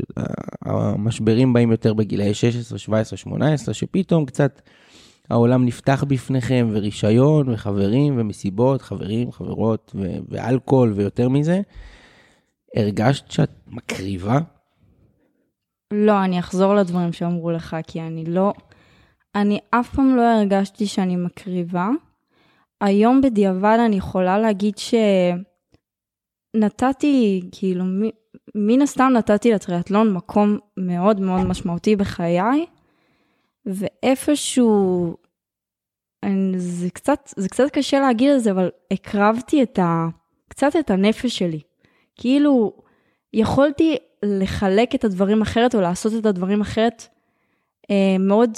המשברים 0.66 1.54
באים 1.54 1.72
יותר 1.72 1.94
בגילאי 1.94 2.34
16, 2.34 2.78
17, 2.78 3.18
18, 3.18 3.74
שפתאום 3.74 4.26
קצת 4.26 4.62
העולם 5.30 5.66
נפתח 5.66 6.04
בפניכם, 6.08 6.70
ורישיון, 6.72 7.50
וחברים, 7.50 8.20
ומסיבות, 8.20 8.82
חברים, 8.82 9.32
חברות, 9.32 9.92
ו- 9.96 10.18
ואלכוהול, 10.30 10.94
ויותר 10.96 11.30
מזה. 11.30 11.62
הרגשת 12.76 13.32
שאת 13.32 13.52
מקריבה? 13.68 14.40
לא, 15.94 16.24
אני 16.24 16.40
אחזור 16.40 16.76
לדברים 16.76 17.14
שאמרו 17.14 17.52
לך, 17.52 17.78
כי 17.88 18.02
אני 18.02 18.26
לא... 18.26 18.54
אני 19.36 19.60
אף 19.70 19.96
פעם 19.96 20.16
לא 20.16 20.22
הרגשתי 20.22 20.86
שאני 20.86 21.16
מקריבה. 21.16 21.90
היום 22.82 23.22
בדיעבד 23.22 23.78
אני 23.86 23.96
יכולה 23.96 24.38
להגיד 24.40 24.74
שנתתי, 26.56 27.42
כאילו, 27.52 27.86
מ- 27.86 28.10
מן 28.56 28.82
הסתם 28.82 29.12
נתתי 29.18 29.52
לטריאטלון 29.52 30.14
מקום 30.14 30.58
מאוד 30.78 31.20
מאוד 31.20 31.44
משמעותי 31.44 31.96
בחיי, 31.96 32.66
ואיפשהו, 33.66 35.16
אני, 36.24 36.60
זה, 36.60 36.90
קצת, 36.90 37.34
זה 37.36 37.50
קצת 37.50 37.70
קשה 37.70 38.00
להגיד 38.00 38.30
את 38.30 38.44
זה, 38.44 38.52
אבל 38.52 38.70
הקרבתי 38.92 39.64
את 39.64 39.80
ה, 39.80 40.08
קצת 40.50 40.76
את 40.80 40.90
הנפש 40.90 41.38
שלי. 41.38 41.60
כאילו, 42.16 42.74
יכולתי 43.34 43.98
לחלק 44.24 44.96
את 44.96 45.04
הדברים 45.04 45.42
אחרת 45.42 45.76
או 45.76 45.82
לעשות 45.82 46.14
את 46.20 46.26
הדברים 46.26 46.62
אחרת. 46.62 47.08
אה, 47.92 48.18
מאוד, 48.20 48.52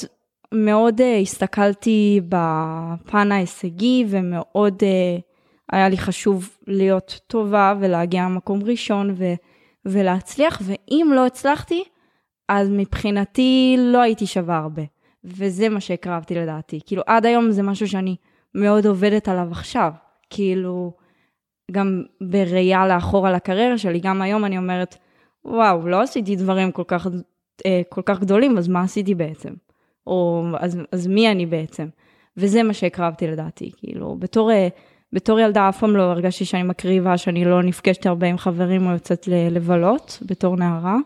מאוד 0.54 1.02
אה, 1.02 1.18
הסתכלתי 1.18 2.22
בפן 2.30 3.32
ההישגי 3.32 4.06
ומאוד 4.10 4.84
אה, 4.84 5.18
היה 5.72 5.90
לי 5.90 5.98
חשוב 5.98 6.58
להיות 6.68 7.20
טובה 7.28 7.74
ולהגיע 7.80 8.24
למקום 8.24 8.64
ראשון 8.64 9.16
ו, 9.18 9.34
ולהצליח, 9.86 10.62
ואם 10.66 11.12
לא 11.16 11.26
הצלחתי, 11.26 11.84
אז 12.50 12.70
מבחינתי 12.70 13.76
לא 13.80 14.02
הייתי 14.02 14.28
שווה 14.28 14.58
הרבה. 14.58 14.82
וזה 15.26 15.70
מה 15.70 15.80
שהקרבתי 15.80 16.36
לדעתי. 16.36 16.80
כאילו, 16.86 17.04
עד 17.08 17.26
היום 17.26 17.52
זה 17.52 17.64
משהו 17.64 17.88
שאני 17.88 18.16
מאוד 18.56 18.86
עובדת 18.86 19.28
עליו 19.28 19.48
עכשיו. 19.52 19.92
כאילו, 20.30 20.94
גם 21.72 22.04
בראייה 22.22 22.88
לאחור 22.88 23.28
על 23.28 23.36
הקריירה 23.36 23.78
שלי, 23.78 24.00
גם 24.00 24.22
היום 24.22 24.46
אני 24.46 24.58
אומרת, 24.58 24.96
וואו, 25.46 25.88
לא 25.88 26.02
עשיתי 26.02 26.36
דברים 26.36 26.72
כל 26.72 26.84
כך, 26.88 27.08
אה, 27.66 27.82
כל 27.90 28.02
כך 28.06 28.20
גדולים, 28.20 28.58
אז 28.58 28.68
מה 28.68 28.82
עשיתי 28.82 29.16
בעצם? 29.16 29.54
או 30.08 30.46
אז, 30.60 30.78
אז 30.92 31.08
מי 31.08 31.32
אני 31.32 31.46
בעצם? 31.46 31.88
וזה 32.38 32.64
מה 32.64 32.74
שהקרבתי 32.74 33.28
לדעתי, 33.28 33.72
כאילו, 33.78 34.16
בתור, 34.20 34.52
אה, 34.52 34.68
בתור 35.14 35.40
ילדה 35.40 35.70
אף 35.70 35.80
פעם 35.80 35.96
לא 35.96 36.04
הרגשתי 36.04 36.46
שאני 36.46 36.64
מקריבה, 36.64 37.18
שאני 37.18 37.46
לא 37.46 37.64
נפגשת 37.64 38.06
הרבה 38.06 38.28
עם 38.28 38.38
חברים 38.38 38.88
או 38.88 38.92
יוצאת 38.92 39.28
לבלות 39.52 40.20
בתור 40.26 40.56
נערה, 40.56 40.98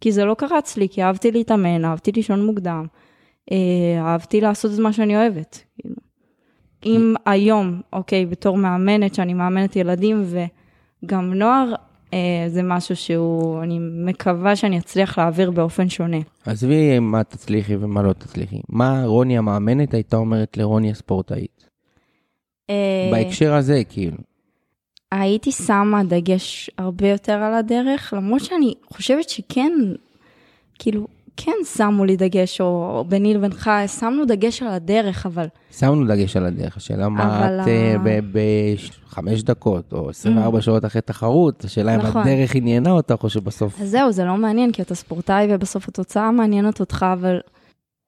כי 0.00 0.12
זה 0.12 0.24
לא 0.24 0.34
קרה 0.34 0.58
אצלי, 0.58 0.88
כי 0.88 1.02
אהבתי 1.02 1.30
להתאמן, 1.30 1.84
אהבתי 1.84 2.12
לישון 2.12 2.46
מוקדם, 2.46 2.86
אהבתי 4.00 4.40
לעשות 4.40 4.74
את 4.74 4.78
מה 4.78 4.92
שאני 4.92 5.16
אוהבת. 5.16 5.64
כאילו. 5.78 5.94
אם 6.86 7.14
היום, 7.26 7.80
אוקיי, 7.92 8.26
בתור 8.26 8.56
מאמנת, 8.56 9.14
שאני 9.14 9.34
מאמנת 9.34 9.76
ילדים 9.76 10.24
וגם 11.04 11.34
נוער, 11.34 11.74
אה, 12.14 12.44
זה 12.48 12.62
משהו 12.62 12.96
שהוא, 12.96 13.62
אני 13.62 13.78
מקווה 13.80 14.56
שאני 14.56 14.78
אצליח 14.78 15.18
להעביר 15.18 15.50
באופן 15.50 15.88
שונה. 15.88 16.16
עזבי 16.46 16.98
מה 16.98 17.24
תצליחי 17.24 17.76
ומה 17.76 18.02
לא 18.02 18.12
תצליחי. 18.12 18.60
מה 18.68 19.04
רוני 19.04 19.38
המאמנת 19.38 19.94
הייתה 19.94 20.16
אומרת 20.16 20.56
לרוני 20.56 20.90
הספורטאית? 20.90 21.68
אה, 22.70 23.08
בהקשר 23.12 23.54
הזה, 23.54 23.82
כאילו. 23.88 24.16
הייתי 25.12 25.52
שמה 25.52 26.04
דגש 26.04 26.70
הרבה 26.78 27.08
יותר 27.08 27.32
על 27.32 27.54
הדרך, 27.54 28.14
למרות 28.16 28.44
שאני 28.44 28.74
חושבת 28.92 29.28
שכן, 29.28 29.72
כאילו, 30.78 31.06
כן 31.40 31.52
שמו 31.76 32.04
לי 32.04 32.16
דגש, 32.16 32.60
או 32.60 33.04
ביני 33.08 33.34
לבינך, 33.34 33.70
שמנו 33.86 34.24
דגש 34.24 34.62
על 34.62 34.68
הדרך, 34.68 35.26
אבל 35.26 35.46
שמנו 35.70 36.06
דגש 36.06 36.36
על 36.36 36.46
הדרך, 36.46 36.76
השאלה 36.76 37.08
מה 37.08 37.62
את 37.62 37.68
אה, 37.68 38.18
בחמש 38.32 39.42
דקות 39.42 39.92
או 39.92 40.10
24 40.10 40.60
שעות 40.60 40.84
אחרי 40.84 41.02
תחרות, 41.02 41.64
השאלה 41.64 41.94
אם 41.94 42.00
נכון. 42.00 42.22
הדרך 42.22 42.54
עניינה 42.54 42.90
אותך 42.90 43.24
או 43.24 43.30
שבסוף... 43.30 43.80
אז 43.80 43.90
זהו, 43.90 44.12
זה 44.12 44.24
לא 44.24 44.36
מעניין, 44.36 44.72
כי 44.72 44.82
אתה 44.82 44.94
ספורטאי 44.94 45.46
ובסוף 45.50 45.88
התוצאה 45.88 46.30
מעניינת 46.30 46.80
אותך, 46.80 47.06
אבל 47.12 47.40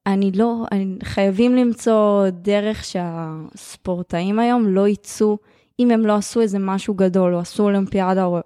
אני 0.07 0.31
לא, 0.31 0.65
אני, 0.71 0.95
חייבים 1.03 1.55
למצוא 1.55 2.29
דרך 2.29 2.83
שהספורטאים 2.83 4.39
היום 4.39 4.67
לא 4.67 4.87
יצאו, 4.87 5.37
אם 5.79 5.91
הם 5.91 6.05
לא 6.05 6.15
עשו 6.15 6.41
איזה 6.41 6.59
משהו 6.59 6.93
גדול, 6.93 7.35
או 7.35 7.39
עשו 7.39 7.63
אולימפיאדה, 7.63 8.25
או 8.25 8.39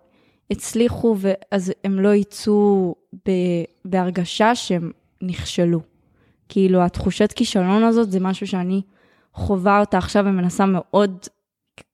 הצליחו, 0.52 1.16
אז 1.52 1.74
הם 1.84 2.00
לא 2.00 2.16
יצאו 2.16 2.96
בהרגשה 3.86 4.56
שהם 4.56 4.92
נכשלו. 5.22 5.80
כאילו, 6.50 6.82
התחושת 6.82 7.34
כישלון 7.36 7.84
הזאת 7.84 8.12
זה 8.12 8.20
משהו 8.20 8.48
שאני 8.48 8.82
חווה 9.34 9.80
אותה 9.80 9.98
עכשיו 9.98 10.24
ומנסה 10.28 10.66
מאוד 10.66 11.18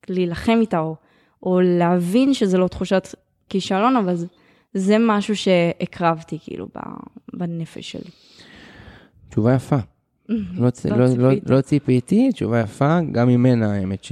להילחם 0.09 0.57
איתה, 0.61 0.79
או, 0.79 0.95
או 1.43 1.59
להבין 1.61 2.33
שזה 2.33 2.57
לא 2.57 2.67
תחושת 2.67 3.07
כישלון, 3.49 3.95
אבל 3.95 4.15
זה, 4.15 4.25
זה 4.73 4.97
משהו 4.99 5.35
שהקרבתי, 5.35 6.37
כאילו, 6.43 6.67
בנפש 7.33 7.91
שלי. 7.91 8.11
תשובה 9.29 9.53
יפה. 9.55 9.77
לא, 10.29 10.69
צ- 10.69 10.85
לא 10.85 10.97
לא, 10.97 11.05
לא, 11.05 11.29
ציפיתי. 11.29 11.53
לא 11.53 11.61
ציפיתי, 11.61 12.31
תשובה 12.31 12.59
יפה, 12.59 12.99
גם 13.11 13.27
ממנה 13.27 13.73
האמת 13.73 14.03
ש... 14.03 14.11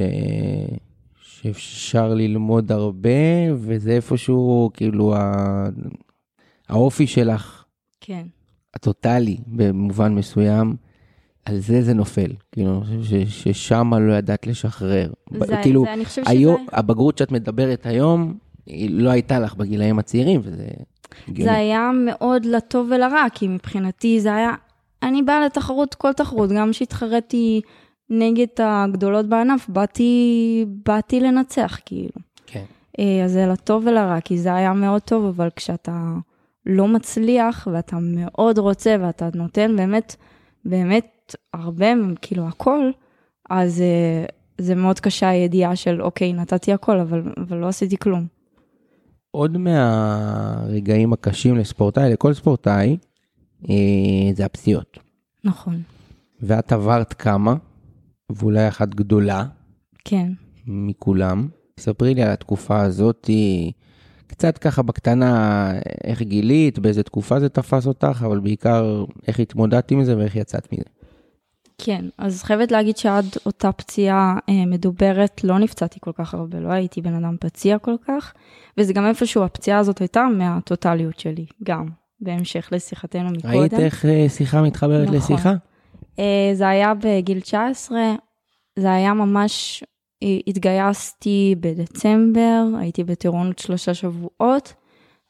שאפשר 1.22 2.14
ללמוד 2.14 2.72
הרבה, 2.72 3.10
וזה 3.56 3.92
איפשהו 3.92 4.70
כאילו 4.74 5.16
ה... 5.16 5.64
האופי 6.70 7.08
שלך, 7.08 7.64
כן. 8.02 8.26
הטוטלי 8.74 9.38
במובן 9.48 10.16
מסוים, 10.16 10.76
על 11.46 11.60
זה 11.60 11.82
זה 11.82 11.94
נופל. 11.94 12.32
כאילו, 12.52 12.82
אני 12.88 13.04
חושב 13.04 13.26
ש- 13.28 13.44
ששם 13.44 13.94
לא 13.94 14.14
ידעת 14.14 14.48
לשחרר. 14.48 15.12
זה, 15.32 15.58
כאילו, 15.62 15.84
זה, 15.84 15.94
אני 15.94 16.06
חושבת 16.06 16.26
שזה... 16.26 16.34
היום, 16.34 16.66
הבגרות 16.72 17.18
שאת 17.18 17.32
מדברת 17.32 17.86
היום, 17.86 18.38
היא 18.66 18.90
לא 18.92 19.10
הייתה 19.10 19.40
לך 19.40 19.56
בגילאים 19.56 20.00
הצעירים, 20.00 20.42
וזה... 20.44 20.58
זה 20.58 20.68
הגיוני. 21.28 21.52
היה 21.52 21.92
מאוד 22.06 22.46
לטוב 22.46 22.88
ולרע, 22.92 23.26
כי 23.34 23.48
מבחינתי 23.48 24.20
זה 24.20 24.36
היה... 24.36 24.52
אני 25.04 25.22
באה 25.24 25.46
לתחרות, 25.46 25.96
כל 25.96 26.14
תחרות, 26.14 26.50
גם 26.50 26.72
כשהתחרתי 26.72 27.62
נגד 28.10 28.48
הגדולות 28.60 29.26
בענף, 29.26 29.70
באתי, 29.70 30.66
באתי 30.86 31.20
לנצח, 31.20 31.80
כאילו. 31.86 32.10
כן. 32.48 32.64
אה, 33.00 33.26
אז 33.26 33.32
זה 33.32 33.46
לטוב 33.48 33.84
ולרע, 33.86 34.20
כי 34.22 34.38
זה 34.38 34.56
היה 34.56 34.74
מאוד 34.74 35.02
טוב, 35.02 35.26
אבל 35.26 35.50
כשאתה 35.56 36.14
לא 36.70 36.88
מצליח, 36.88 37.68
ואתה 37.72 37.98
מאוד 38.02 38.58
רוצה, 38.58 38.96
ואתה 39.02 39.30
נותן 39.36 39.76
באמת, 39.76 40.16
באמת 40.66 41.36
הרבה, 41.54 41.88
כאילו 42.22 42.48
הכל, 42.48 42.92
אז 43.50 43.82
אה, 43.82 44.26
זה 44.58 44.76
מאוד 44.76 45.00
קשה 45.00 45.30
הידיעה 45.30 45.76
של, 45.76 46.02
אוקיי, 46.02 46.34
נתתי 46.34 46.74
הכל, 46.74 47.00
אבל, 47.00 47.22
אבל 47.38 47.58
לא 47.58 47.68
עשיתי 47.68 47.98
כלום. 47.98 48.28
עוד 49.32 49.58
מהרגעים 49.58 51.14
הקשים 51.14 51.58
לספורטאי, 51.58 52.14
לכל 52.14 52.34
ספורטאי, 52.34 52.98
אה, 53.70 53.76
זה 54.34 54.46
הפציעות. 54.46 55.00
נכון, 55.44 55.82
ואת 56.42 56.72
עברת 56.72 57.14
כמה, 57.14 57.56
ואולי 58.32 58.68
אחת 58.68 58.90
גדולה 58.90 59.46
כן. 60.06 60.32
מכולם. 60.68 61.48
ספרי 61.80 62.14
לי 62.14 62.24
על 62.24 62.30
התקופה 62.30 62.82
הזאת, 62.82 63.30
קצת 64.30 64.58
ככה 64.58 64.82
בקטנה, 64.82 65.72
איך 66.04 66.22
גילית, 66.22 66.80
באיזה 66.80 67.04
תקופה 67.04 67.40
זה 67.40 67.50
תפס 67.50 67.88
אותך, 67.88 68.24
אבל 68.26 68.40
בעיקר 68.40 69.06
איך 69.28 69.40
התמודדת 69.40 69.92
עם 69.92 70.04
זה 70.04 70.18
ואיך 70.18 70.36
יצאת 70.36 70.74
מזה. 70.74 70.84
כן, 71.78 72.06
אז 72.18 72.44
חייבת 72.44 72.72
להגיד 72.72 72.98
שעד 72.98 73.26
אותה 73.46 73.72
פציעה 73.72 74.38
אה, 74.50 74.66
מדוברת 74.66 75.44
לא 75.44 75.60
נפצעתי 75.60 76.00
כל 76.02 76.12
כך 76.16 76.34
הרבה, 76.34 76.60
לא 76.60 76.72
הייתי 76.72 77.02
בן 77.02 77.14
אדם 77.14 77.36
פציע 77.40 77.78
כל 77.80 77.96
כך, 78.08 78.34
וזה 78.78 78.94
גם 78.94 79.06
איפשהו 79.06 79.44
הפציעה 79.44 79.80
הזאת 79.80 80.00
הייתה 80.00 80.24
מהטוטליות 80.38 81.20
שלי, 81.20 81.46
גם, 81.64 81.86
בהמשך 82.22 82.70
לשיחתנו 82.72 83.30
מקודם. 83.30 83.60
ראית 83.60 83.74
איך 83.74 84.06
אה, 84.06 84.30
שיחה 84.30 84.62
מתחברת 84.62 85.08
נכון. 85.08 85.16
לשיחה? 85.16 85.54
אה, 86.20 86.52
זה 86.54 86.68
היה 86.68 86.94
בגיל 86.94 87.40
19, 87.40 88.00
זה 88.80 88.92
היה 88.94 89.14
ממש, 89.14 89.84
אה, 89.84 89.88
התגייסתי 90.48 91.56
בדצמבר, 91.60 92.64
הייתי 92.80 93.04
בטירונות 93.04 93.60
שלושה 93.60 93.94
שבועות, 93.94 94.74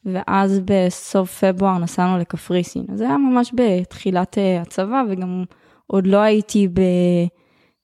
ואז 0.05 0.61
בסוף 0.65 1.43
פברואר 1.43 1.77
נסענו 1.77 2.17
לקפריסין. 2.17 2.85
אז 2.93 2.97
זה 2.97 3.07
היה 3.07 3.17
ממש 3.17 3.51
בתחילת 3.55 4.37
אה, 4.37 4.61
הצבא, 4.61 5.03
וגם 5.09 5.43
עוד 5.87 6.07
לא 6.07 6.17
הייתי 6.17 6.67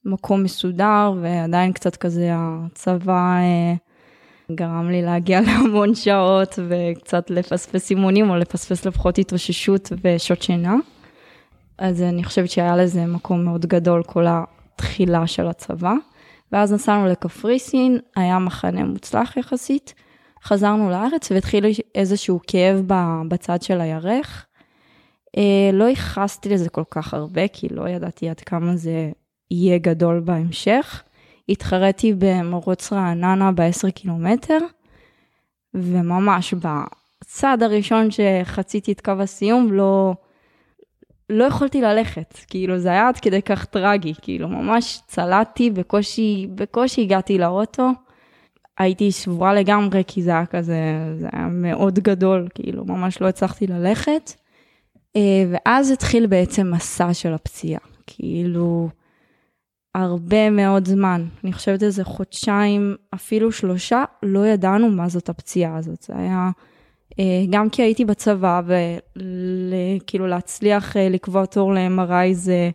במקום 0.05 0.43
מסודר, 0.43 1.13
ועדיין 1.21 1.71
קצת 1.71 1.95
כזה 1.95 2.29
הצבא 2.33 3.37
אה, 3.37 3.73
גרם 4.51 4.89
לי 4.89 5.01
להגיע 5.01 5.41
להמון 5.47 5.95
שעות, 5.95 6.59
וקצת 6.69 7.29
לפספס 7.29 7.89
אימונים, 7.89 8.29
או 8.29 8.35
לפספס 8.35 8.85
לפחות 8.85 9.17
התאוששות 9.17 9.91
ושעות 10.03 10.41
שינה. 10.41 10.75
אז 11.77 12.01
אני 12.01 12.23
חושבת 12.23 12.49
שהיה 12.49 12.75
לזה 12.75 13.05
מקום 13.05 13.45
מאוד 13.45 13.65
גדול, 13.65 14.03
כל 14.03 14.25
התחילה 14.27 15.27
של 15.27 15.47
הצבא. 15.47 15.93
ואז 16.55 16.73
נסענו 16.73 17.07
לקפריסין, 17.07 17.99
היה 18.15 18.39
מחנה 18.39 18.83
מוצלח 18.83 19.37
יחסית. 19.37 19.93
חזרנו 20.43 20.89
לארץ 20.89 21.31
והתחיל 21.31 21.65
איזשהו 21.95 22.39
כאב 22.47 22.81
בצד 23.27 23.61
של 23.61 23.81
הירך. 23.81 24.45
אה, 25.37 25.69
לא 25.73 25.83
ייחסתי 25.83 26.49
לזה 26.49 26.69
כל 26.69 26.83
כך 26.89 27.13
הרבה, 27.13 27.47
כי 27.47 27.67
לא 27.69 27.89
ידעתי 27.89 28.29
עד 28.29 28.39
כמה 28.39 28.75
זה 28.75 29.11
יהיה 29.51 29.77
גדול 29.77 30.19
בהמשך. 30.19 31.03
התחרתי 31.49 32.13
במרוץ 32.17 32.93
רעננה 32.93 33.51
ב-10 33.51 33.91
קילומטר, 33.91 34.59
וממש 35.73 36.53
בצד 36.53 37.57
הראשון 37.61 38.07
שחציתי 38.11 38.91
את 38.91 39.01
קו 39.01 39.11
הסיום, 39.19 39.73
לא, 39.73 40.13
לא 41.29 41.43
יכולתי 41.43 41.81
ללכת, 41.81 42.33
כאילו 42.47 42.79
זה 42.79 42.89
היה 42.89 43.07
עד 43.07 43.19
כדי 43.19 43.41
כך 43.41 43.65
טרגי, 43.65 44.13
כאילו 44.21 44.47
ממש 44.47 45.01
צלעתי, 45.07 45.71
בקושי, 45.71 46.47
בקושי 46.55 47.01
הגעתי 47.01 47.37
לאוטו. 47.37 47.89
הייתי 48.77 49.11
שבורה 49.11 49.53
לגמרי, 49.53 50.03
כי 50.07 50.21
זה 50.21 50.31
היה 50.31 50.45
כזה, 50.45 50.75
זה 51.19 51.27
היה 51.31 51.47
מאוד 51.47 51.99
גדול, 51.99 52.47
כאילו 52.55 52.85
ממש 52.85 53.21
לא 53.21 53.27
הצלחתי 53.27 53.67
ללכת. 53.67 54.33
אה, 55.15 55.43
ואז 55.51 55.91
התחיל 55.91 56.27
בעצם 56.27 56.71
מסע 56.71 57.13
של 57.13 57.33
הפציעה, 57.33 57.79
כאילו 58.07 58.89
הרבה 59.95 60.49
מאוד 60.49 60.87
זמן, 60.87 61.25
אני 61.43 61.53
חושבת 61.53 61.83
איזה 61.83 62.03
חודשיים, 62.03 62.95
אפילו 63.13 63.51
שלושה, 63.51 64.03
לא 64.23 64.47
ידענו 64.47 64.89
מה 64.89 65.09
זאת 65.09 65.29
הפציעה 65.29 65.77
הזאת, 65.77 66.01
זה 66.01 66.13
היה... 66.17 66.49
אה, 67.19 67.45
גם 67.49 67.69
כי 67.69 67.81
הייתי 67.81 68.05
בצבא, 68.05 68.61
וכאילו 68.65 70.27
להצליח 70.27 70.97
אה, 70.97 71.09
לקבוע 71.09 71.45
תור 71.45 71.73
ל-MRI 71.73 72.33
זה 72.33 72.69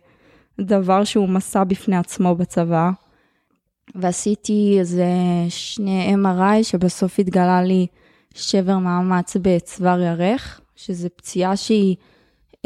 דבר 0.61 1.03
שהוא 1.03 1.29
מסע 1.29 1.63
בפני 1.63 1.97
עצמו 1.97 2.35
בצבא. 2.35 2.89
ועשיתי 3.95 4.75
איזה 4.79 5.05
שני 5.49 6.15
MRI 6.15 6.63
שבסוף 6.63 7.19
התגלה 7.19 7.63
לי 7.63 7.87
שבר 8.33 8.77
מאמץ 8.77 9.37
בצוואר 9.41 10.01
ירך, 10.01 10.61
שזה 10.75 11.09
פציעה 11.09 11.55
שהיא 11.55 11.95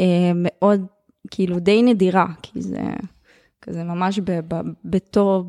אה, 0.00 0.32
מאוד, 0.34 0.86
כאילו 1.30 1.58
די 1.58 1.82
נדירה, 1.82 2.26
כי 2.42 2.62
זה 2.62 2.80
כזה 3.62 3.84
ממש 3.84 4.20
בתור, 4.84 5.44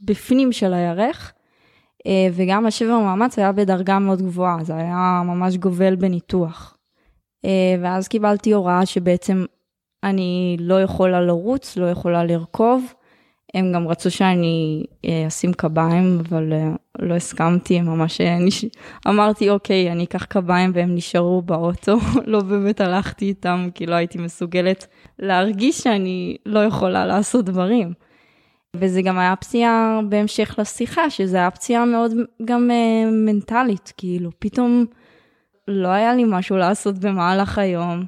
בפנים 0.00 0.52
של 0.52 0.74
הירך. 0.74 1.32
אה, 2.06 2.28
וגם 2.32 2.66
השבר 2.66 2.98
מאמץ 2.98 3.38
היה 3.38 3.52
בדרגה 3.52 3.98
מאוד 3.98 4.22
גבוהה, 4.22 4.64
זה 4.64 4.76
היה 4.76 5.22
ממש 5.24 5.56
גובל 5.56 5.96
בניתוח. 5.96 6.76
אה, 7.44 7.76
ואז 7.82 8.08
קיבלתי 8.08 8.52
הוראה 8.52 8.86
שבעצם 8.86 9.44
אני 10.04 10.56
לא 10.60 10.82
יכולה 10.82 11.20
לרוץ, 11.20 11.76
לא 11.76 11.90
יכולה 11.90 12.24
לרכוב, 12.24 12.94
הם 13.54 13.72
גם 13.72 13.88
רצו 13.88 14.10
שאני 14.10 14.84
אה, 15.04 15.24
אשים 15.26 15.52
קביים, 15.52 16.18
אבל 16.28 16.52
לא 16.98 17.14
הסכמתי, 17.14 17.80
ממש 17.80 18.20
נש... 18.20 18.64
אמרתי, 19.08 19.50
אוקיי, 19.50 19.92
אני 19.92 20.04
אקח 20.04 20.24
קביים 20.24 20.70
והם 20.74 20.94
נשארו 20.94 21.42
באוטו. 21.42 21.96
לא 22.26 22.40
באמת 22.40 22.80
הלכתי 22.80 23.24
איתם, 23.24 23.68
כי 23.74 23.86
לא 23.86 23.94
הייתי 23.94 24.18
מסוגלת 24.18 24.86
להרגיש 25.18 25.78
שאני 25.78 26.36
לא 26.46 26.64
יכולה 26.64 27.06
לעשות 27.06 27.44
דברים. 27.44 27.92
וזה 28.76 29.02
גם 29.02 29.18
היה 29.18 29.36
פציעה 29.36 30.00
בהמשך 30.08 30.54
לשיחה, 30.58 31.10
שזה 31.10 31.36
היה 31.36 31.50
פציעה 31.50 31.84
מאוד 31.84 32.12
גם 32.44 32.70
uh, 32.70 33.10
מנטלית, 33.10 33.92
כאילו, 33.96 34.30
פתאום 34.38 34.84
לא 35.68 35.88
היה 35.88 36.14
לי 36.14 36.24
משהו 36.26 36.56
לעשות 36.56 36.98
במהלך 36.98 37.58
היום, 37.58 38.04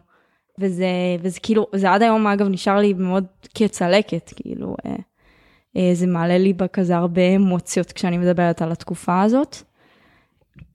וזה, 0.58 0.86
וזה 1.22 1.40
כאילו, 1.40 1.66
זה 1.74 1.90
עד 1.90 2.02
היום 2.02 2.26
אגב 2.26 2.48
נשאר 2.48 2.78
לי 2.78 2.92
מאוד 2.92 3.24
כצלקת, 3.54 4.32
כאילו, 4.36 4.76
uh, 4.86 4.88
uh, 5.76 5.80
זה 5.92 6.06
מעלה 6.06 6.38
לי 6.38 6.52
בכזה 6.52 6.96
הרבה 6.96 7.22
אמוציות 7.36 7.92
כשאני 7.92 8.18
מדברת 8.18 8.62
על 8.62 8.72
התקופה 8.72 9.22
הזאת. 9.22 9.56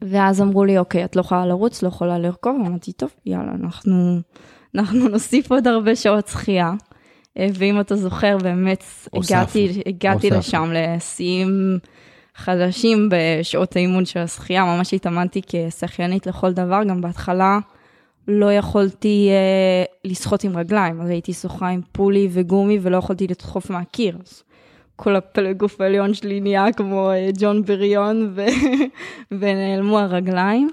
ואז 0.02 0.42
אמרו 0.42 0.66
לי, 0.66 0.78
אוקיי, 0.78 1.06
את 1.06 1.16
לא 1.16 1.22
יכולה 1.22 1.46
לרוץ, 1.46 1.84
לא 1.84 1.88
יכולה 1.88 2.20
לרכוב, 2.20 2.56
אמרתי, 2.66 2.92
טוב, 2.92 3.10
יאללה, 3.26 3.52
אנחנו, 3.64 4.20
אנחנו 4.76 5.10
נוסיף 5.10 5.52
עוד 5.52 5.68
הרבה 5.68 5.96
שעות 5.96 6.28
שחייה. 6.28 6.74
אה, 7.38 7.48
ואם 7.54 7.80
אתה 7.80 7.96
זוכר, 7.96 8.38
באמת 8.38 8.84
הגעתי, 9.14 9.82
הגעתי 9.86 10.30
לשם 10.30 10.72
לשיאים 10.74 11.80
חדשים 12.36 13.10
בשעות 13.12 13.76
האימון 13.76 14.06
של 14.06 14.20
השחייה, 14.20 14.66
ממש 14.66 14.94
התאמנתי 14.94 15.42
כשחיינית 15.48 16.28
לכל 16.28 16.54
דבר, 16.54 16.84
גם 16.84 17.02
בהתחלה 17.02 17.60
לא 18.28 18.54
יכולתי 18.54 19.30
uh, 19.30 20.10
לשחות 20.10 20.44
עם 20.44 20.58
רגליים, 20.58 21.02
אז 21.02 21.10
הייתי 21.10 21.34
שוחה 21.34 21.68
עם 21.68 21.82
פולי 21.92 22.28
וגומי 22.32 22.80
ולא 22.82 22.98
יכולתי 22.98 23.28
לדחוף 23.28 23.70
מהקיר. 23.70 24.18
אז 24.26 24.44
כל 24.96 25.16
הפלג 25.16 25.58
גוף 25.58 25.82
העליון 25.82 26.14
שלי 26.14 26.40
נהיה 26.40 26.72
כמו 26.72 27.12
uh, 27.12 27.36
ג'ון 27.40 27.66
בריון 27.66 28.32
ו... 28.36 28.46
ונעלמו 29.40 30.00
הרגליים. 30.00 30.70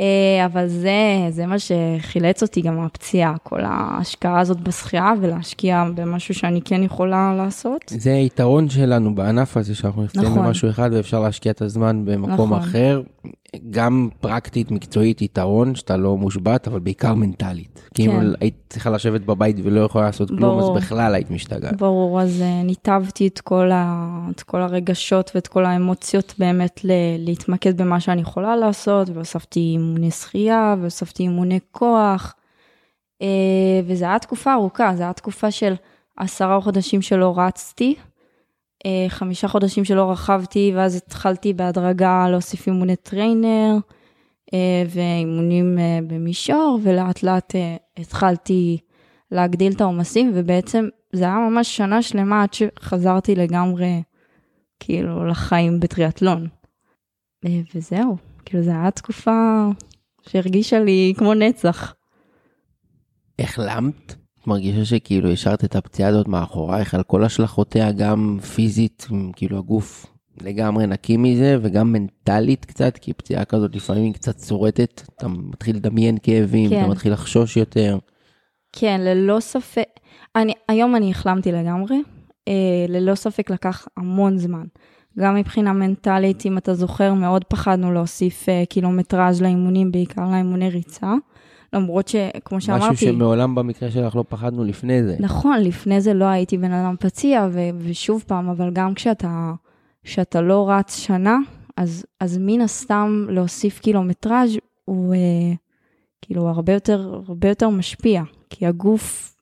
אה, 0.00 0.46
אבל 0.46 0.68
זה, 0.68 1.26
זה 1.30 1.46
מה 1.46 1.56
שחילץ 1.58 2.42
אותי 2.42 2.60
גם 2.60 2.76
מהפציעה, 2.76 3.34
כל 3.42 3.60
ההשקעה 3.64 4.40
הזאת 4.40 4.60
בשחייה 4.60 5.12
ולהשקיע 5.20 5.84
במשהו 5.94 6.34
שאני 6.34 6.60
כן 6.64 6.82
יכולה 6.82 7.34
לעשות. 7.36 7.80
זה 7.88 8.14
היתרון 8.14 8.68
שלנו 8.68 9.14
בענף 9.14 9.56
הזה, 9.56 9.74
שאנחנו 9.74 10.02
נפצעים 10.02 10.24
נכון. 10.24 10.44
במשהו 10.44 10.70
אחד 10.70 10.90
ואפשר 10.92 11.20
להשקיע 11.20 11.52
את 11.52 11.62
הזמן 11.62 12.04
במקום 12.04 12.54
נכון. 12.54 12.68
אחר. 12.68 13.02
גם 13.70 14.08
פרקטית, 14.20 14.70
מקצועית, 14.70 15.22
יתרון 15.22 15.74
שאתה 15.74 15.96
לא 15.96 16.16
מושבת, 16.16 16.68
אבל 16.68 16.78
בעיקר 16.78 17.14
מנטלית. 17.14 17.88
כי 17.94 18.06
כן. 18.06 18.10
אם 18.10 18.32
היית 18.40 18.54
צריכה 18.68 18.90
לשבת 18.90 19.20
בבית 19.20 19.56
ולא 19.62 19.80
יכולה 19.80 20.04
לעשות 20.06 20.28
כלום, 20.28 20.40
ברור. 20.40 20.76
אז 20.78 20.82
בכלל 20.82 21.14
היית 21.14 21.30
משתגעת. 21.30 21.76
ברור, 21.76 22.20
אז 22.20 22.40
uh, 22.40 22.66
ניתבתי 22.66 23.26
את 23.26 23.40
כל, 23.40 23.70
ה, 23.72 24.08
את 24.30 24.42
כל 24.42 24.60
הרגשות 24.60 25.30
ואת 25.34 25.46
כל 25.46 25.64
האמוציות 25.64 26.34
באמת 26.38 26.84
ל, 26.84 26.90
להתמקד 27.18 27.82
במה 27.82 28.00
שאני 28.00 28.20
יכולה 28.20 28.56
לעשות, 28.56 29.08
והוספתי 29.14 29.60
אימוני 29.60 30.10
שחייה, 30.10 30.74
והוספתי 30.80 31.22
אימוני 31.22 31.58
כוח, 31.70 32.34
uh, 33.22 33.26
וזו 33.86 34.04
הייתה 34.04 34.26
תקופה 34.26 34.52
ארוכה, 34.52 34.92
זו 34.96 35.02
הייתה 35.02 35.20
תקופה 35.20 35.50
של 35.50 35.74
עשרה 36.16 36.60
חודשים 36.60 37.02
שלא 37.02 37.34
רצתי. 37.38 37.94
אה, 38.86 39.06
חמישה 39.08 39.48
חודשים 39.48 39.84
שלא 39.84 40.10
רכבתי, 40.10 40.72
ואז 40.74 40.96
התחלתי 40.96 41.52
בהדרגה 41.52 42.28
להוסיף 42.30 42.66
אימוני 42.66 42.96
trainer 42.96 43.76
אה, 44.54 44.82
ואימונים 44.88 45.78
אה, 45.78 45.98
במישור, 46.06 46.80
ולאט 46.82 47.22
לאט 47.22 47.54
התחלתי 47.96 48.78
להגדיל 49.30 49.72
את 49.72 49.80
העומסים, 49.80 50.32
ובעצם 50.34 50.88
זה 51.12 51.24
היה 51.24 51.38
ממש 51.38 51.76
שנה 51.76 52.02
שלמה 52.02 52.42
עד 52.42 52.54
שחזרתי 52.54 53.34
לגמרי, 53.34 54.02
כאילו, 54.80 55.26
לחיים 55.26 55.80
בטריאטלון. 55.80 56.48
וזהו, 57.74 58.16
כאילו, 58.44 58.62
זו 58.62 58.70
הייתה 58.70 58.90
תקופה 58.90 59.66
שהרגישה 60.28 60.78
לי 60.80 61.14
כמו 61.18 61.34
נצח. 61.34 61.94
החלמת? 63.38 64.25
מרגישה 64.46 64.84
שכאילו 64.84 65.30
השארת 65.30 65.64
את 65.64 65.76
הפציעה 65.76 66.08
הזאת 66.08 66.28
מאחורייך 66.28 66.94
על 66.94 67.02
כל 67.02 67.24
השלכותיה, 67.24 67.92
גם 67.92 68.38
פיזית, 68.54 69.06
כאילו 69.36 69.58
הגוף 69.58 70.06
לגמרי 70.40 70.86
נקי 70.86 71.16
מזה, 71.16 71.58
וגם 71.62 71.92
מנטלית 71.92 72.64
קצת, 72.64 72.98
כי 72.98 73.12
פציעה 73.12 73.44
כזאת 73.44 73.76
לפעמים 73.76 74.04
היא 74.04 74.14
קצת 74.14 74.36
צורטת, 74.36 75.02
אתה 75.16 75.28
מתחיל 75.28 75.76
לדמיין 75.76 76.18
כאבים, 76.22 76.70
כן. 76.70 76.80
אתה 76.80 76.90
מתחיל 76.90 77.12
לחשוש 77.12 77.56
יותר. 77.56 77.98
כן, 78.72 79.00
ללא 79.00 79.40
ספק. 79.40 79.88
אני, 80.36 80.52
היום 80.68 80.96
אני 80.96 81.10
החלמתי 81.10 81.52
לגמרי, 81.52 82.02
אה, 82.48 82.86
ללא 82.88 83.14
ספק 83.14 83.50
לקח 83.50 83.86
המון 83.96 84.38
זמן. 84.38 84.64
גם 85.18 85.34
מבחינה 85.34 85.72
מנטלית, 85.72 86.46
אם 86.46 86.58
אתה 86.58 86.74
זוכר, 86.74 87.14
מאוד 87.14 87.44
פחדנו 87.44 87.92
להוסיף 87.92 88.48
אה, 88.48 88.62
קילומטראז' 88.68 89.42
לאימונים, 89.42 89.92
בעיקר 89.92 90.30
לאימוני 90.30 90.70
ריצה. 90.70 91.14
למרות 91.76 92.08
שכמו 92.08 92.60
שאמרתי... 92.60 92.92
משהו 92.92 93.06
שמעולם 93.06 93.54
במקרה 93.54 93.90
שלך 93.90 94.16
לא 94.16 94.24
פחדנו 94.28 94.64
לפני 94.64 95.02
זה. 95.02 95.16
נכון, 95.20 95.60
לפני 95.60 96.00
זה 96.00 96.14
לא 96.14 96.24
הייתי 96.24 96.58
בן 96.58 96.72
אדם 96.72 96.94
פציע, 97.00 97.48
ו- 97.52 97.70
ושוב 97.78 98.24
פעם, 98.26 98.48
אבל 98.48 98.70
גם 98.72 98.94
כשאתה, 98.94 99.52
כשאתה 100.04 100.40
לא 100.40 100.70
רץ 100.70 100.98
שנה, 100.98 101.38
אז, 101.76 102.06
אז 102.20 102.38
מן 102.40 102.60
הסתם 102.60 103.26
להוסיף 103.28 103.78
קילומטראז' 103.78 104.58
הוא 104.84 105.14
אה, 105.14 105.54
כאילו 106.22 106.48
הרבה 106.48 106.72
יותר, 106.72 107.20
הרבה 107.28 107.48
יותר 107.48 107.68
משפיע, 107.68 108.22
כי 108.50 108.66
הגוף, 108.66 109.36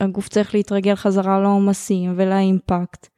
הגוף 0.00 0.28
צריך 0.28 0.54
להתרגל 0.54 0.94
חזרה 0.94 1.40
לעומסים 1.40 2.12
ולאימפקט. 2.16 3.08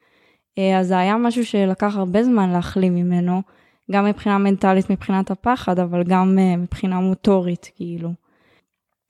אה, 0.59 0.78
אז 0.78 0.88
זה 0.88 0.98
היה 0.98 1.16
משהו 1.16 1.46
שלקח 1.46 1.96
הרבה 1.96 2.24
זמן 2.24 2.50
להחלים 2.50 2.94
ממנו, 2.94 3.42
גם 3.90 4.04
מבחינה 4.04 4.38
מנטלית, 4.38 4.90
מבחינת 4.90 5.30
הפחד, 5.30 5.78
אבל 5.78 6.02
גם 6.02 6.38
אה, 6.38 6.57
מבחינה 6.57 7.00
מוטורית, 7.00 7.70
כאילו. 7.76 8.12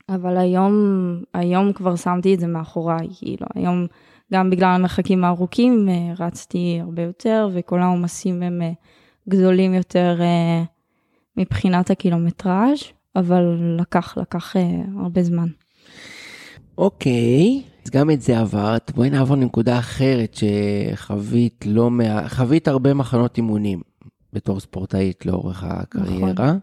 אבל 0.08 0.36
היום, 0.36 0.74
היום 1.34 1.72
כבר 1.72 1.96
שמתי 1.96 2.34
את 2.34 2.40
זה 2.40 2.46
מאחוריי, 2.46 3.08
כאילו, 3.18 3.46
היום 3.54 3.86
גם 4.32 4.50
בגלל 4.50 4.68
המרחקים 4.68 5.24
הארוכים 5.24 5.88
אה, 5.88 6.26
רצתי 6.26 6.78
הרבה 6.82 7.02
יותר, 7.02 7.48
וכל 7.54 7.82
העומסים 7.82 8.42
הם 8.42 8.62
אה, 8.62 8.72
גדולים 9.28 9.74
יותר 9.74 10.18
אה, 10.20 10.62
מבחינת 11.36 11.90
הקילומטראז', 11.90 12.78
אבל 13.16 13.76
לקח, 13.80 14.18
לקח 14.18 14.56
הרבה 15.00 15.22
זמן. 15.22 15.46
אוקיי, 16.78 17.62
אז 17.84 17.90
גם 17.90 18.10
את 18.10 18.22
זה 18.22 18.38
עברת. 18.40 18.92
בואי 18.94 19.10
נעבור 19.10 19.36
לנקודה 19.36 19.78
אחרת 19.78 20.34
שחווית 20.34 21.64
לא 21.68 21.90
מה... 21.90 22.28
חווית 22.28 22.68
הרבה 22.68 22.94
מחנות 22.94 23.36
אימונים 23.36 23.80
בתור 24.32 24.60
ספורטאית 24.60 25.26
לאורך 25.26 25.64
הקריירה. 25.64 26.32
נכון. 26.32 26.58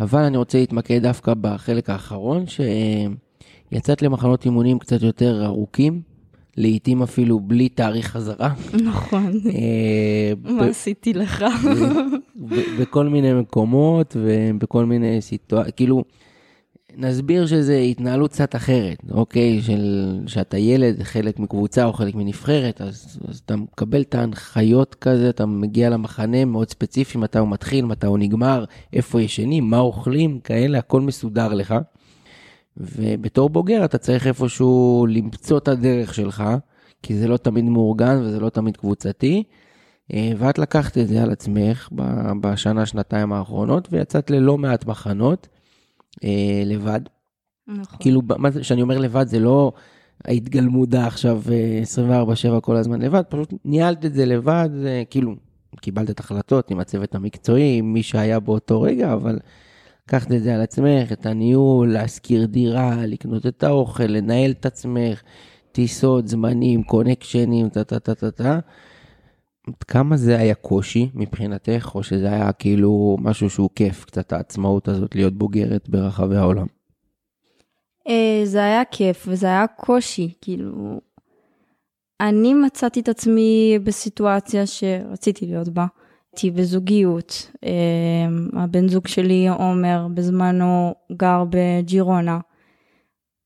אבל 0.00 0.22
אני 0.22 0.36
רוצה 0.36 0.58
להתמקד 0.58 1.02
דווקא 1.02 1.34
בחלק 1.40 1.90
האחרון, 1.90 2.44
שיצאת 3.72 4.02
למחנות 4.02 4.44
אימונים 4.44 4.78
קצת 4.78 5.02
יותר 5.02 5.44
ארוכים, 5.44 6.02
לעתים 6.56 7.02
אפילו 7.02 7.40
בלי 7.40 7.68
תאריך 7.68 8.06
חזרה. 8.06 8.54
נכון. 8.84 9.32
אה, 9.54 10.32
מה 10.44 10.64
עשיתי 10.64 11.12
לך? 11.12 11.44
בכל 12.80 13.08
מיני 13.08 13.32
מקומות 13.32 14.16
ובכל 14.20 14.84
מיני 14.84 15.20
סיטואציות, 15.20 15.76
כאילו, 15.76 16.04
נסביר 16.96 17.46
שזה 17.46 17.76
התנהלות 17.76 18.32
קצת 18.32 18.56
אחרת, 18.56 18.98
אוקיי? 19.10 19.62
של 19.62 20.18
שאתה 20.26 20.58
ילד, 20.58 21.02
חלק 21.02 21.38
מקבוצה 21.38 21.84
או 21.84 21.92
חלק 21.92 22.14
מנבחרת, 22.14 22.80
אז, 22.80 23.20
אז 23.28 23.38
אתה 23.38 23.56
מקבל 23.56 24.00
את 24.00 24.14
ההנחיות 24.14 24.94
כזה, 24.94 25.30
אתה 25.30 25.46
מגיע 25.46 25.90
למחנה 25.90 26.44
מאוד 26.44 26.70
ספציפי, 26.70 27.18
מתי 27.18 27.38
הוא 27.38 27.48
מתחיל, 27.48 27.84
מתי 27.84 28.06
הוא 28.06 28.18
נגמר, 28.18 28.64
איפה 28.92 29.22
ישנים, 29.22 29.70
מה 29.70 29.78
אוכלים, 29.78 30.40
כאלה, 30.40 30.78
הכל 30.78 31.00
מסודר 31.00 31.54
לך. 31.54 31.74
ובתור 32.76 33.50
בוגר 33.50 33.84
אתה 33.84 33.98
צריך 33.98 34.26
איפשהו 34.26 35.06
למצוא 35.10 35.58
את 35.58 35.68
הדרך 35.68 36.14
שלך, 36.14 36.44
כי 37.02 37.14
זה 37.14 37.28
לא 37.28 37.36
תמיד 37.36 37.64
מאורגן 37.64 38.20
וזה 38.22 38.40
לא 38.40 38.48
תמיד 38.48 38.76
קבוצתי. 38.76 39.42
אה, 40.12 40.32
ואת 40.38 40.58
לקחת 40.58 40.98
את 40.98 41.08
זה 41.08 41.22
על 41.22 41.30
עצמך 41.30 41.88
בשנה, 42.40 42.86
שנתיים 42.86 43.32
האחרונות, 43.32 43.88
ויצאת 43.92 44.30
ללא 44.30 44.58
מעט 44.58 44.86
מחנות. 44.86 45.48
אה, 46.24 46.62
לבד. 46.66 47.00
נכון. 47.68 47.98
כאילו, 48.00 48.22
מה 48.38 48.50
זה, 48.50 48.64
שאני 48.64 48.82
אומר 48.82 48.98
לבד, 48.98 49.26
זה 49.26 49.40
לא 49.40 49.72
היית 50.24 50.48
גלמודה 50.48 51.06
עכשיו 51.06 51.42
24-7 51.96 52.54
אה, 52.54 52.60
כל 52.60 52.76
הזמן 52.76 53.02
לבד, 53.02 53.22
פשוט 53.28 53.54
ניהלת 53.64 54.04
את 54.04 54.14
זה 54.14 54.26
לבד, 54.26 54.68
זה, 54.82 55.02
כאילו, 55.10 55.34
קיבלת 55.80 56.10
את 56.10 56.20
החלטות 56.20 56.70
עם 56.70 56.80
הצוות 56.80 57.14
המקצועי, 57.14 57.78
עם 57.78 57.92
מי 57.92 58.02
שהיה 58.02 58.40
באותו 58.40 58.82
רגע, 58.82 59.12
אבל 59.12 59.38
לקחת 60.06 60.32
את 60.32 60.42
זה 60.42 60.54
על 60.54 60.60
עצמך, 60.60 61.12
את 61.12 61.26
הניהול, 61.26 61.92
להשכיר 61.92 62.46
דירה, 62.46 63.06
לקנות 63.06 63.46
את 63.46 63.62
האוכל, 63.62 64.04
לנהל 64.04 64.50
את 64.50 64.66
עצמך, 64.66 65.22
טיסות, 65.72 66.28
זמנים, 66.28 66.82
קונקשנים, 66.82 67.68
טה-טה-טה-טה. 67.68 68.58
כמה 69.88 70.16
זה 70.16 70.38
היה 70.38 70.54
קושי 70.54 71.10
מבחינתך, 71.14 71.90
או 71.94 72.02
שזה 72.02 72.32
היה 72.32 72.52
כאילו 72.52 73.16
משהו 73.20 73.50
שהוא 73.50 73.70
כיף, 73.74 74.04
קצת 74.04 74.32
העצמאות 74.32 74.88
הזאת 74.88 75.14
להיות 75.14 75.34
בוגרת 75.34 75.88
ברחבי 75.88 76.36
העולם? 76.36 76.66
אה, 78.08 78.40
זה 78.44 78.64
היה 78.64 78.84
כיף 78.84 79.24
וזה 79.28 79.46
היה 79.46 79.66
קושי, 79.66 80.34
כאילו, 80.40 81.00
אני 82.20 82.54
מצאתי 82.54 83.00
את 83.00 83.08
עצמי 83.08 83.78
בסיטואציה 83.84 84.66
שרציתי 84.66 85.46
להיות 85.46 85.68
בה. 85.68 85.86
הייתי 86.32 86.50
בזוגיות, 86.50 87.50
אה, 87.64 88.62
הבן 88.62 88.88
זוג 88.88 89.06
שלי, 89.08 89.48
עומר, 89.48 90.06
בזמנו 90.14 90.94
גר 91.12 91.44
בג'ירונה. 91.50 92.38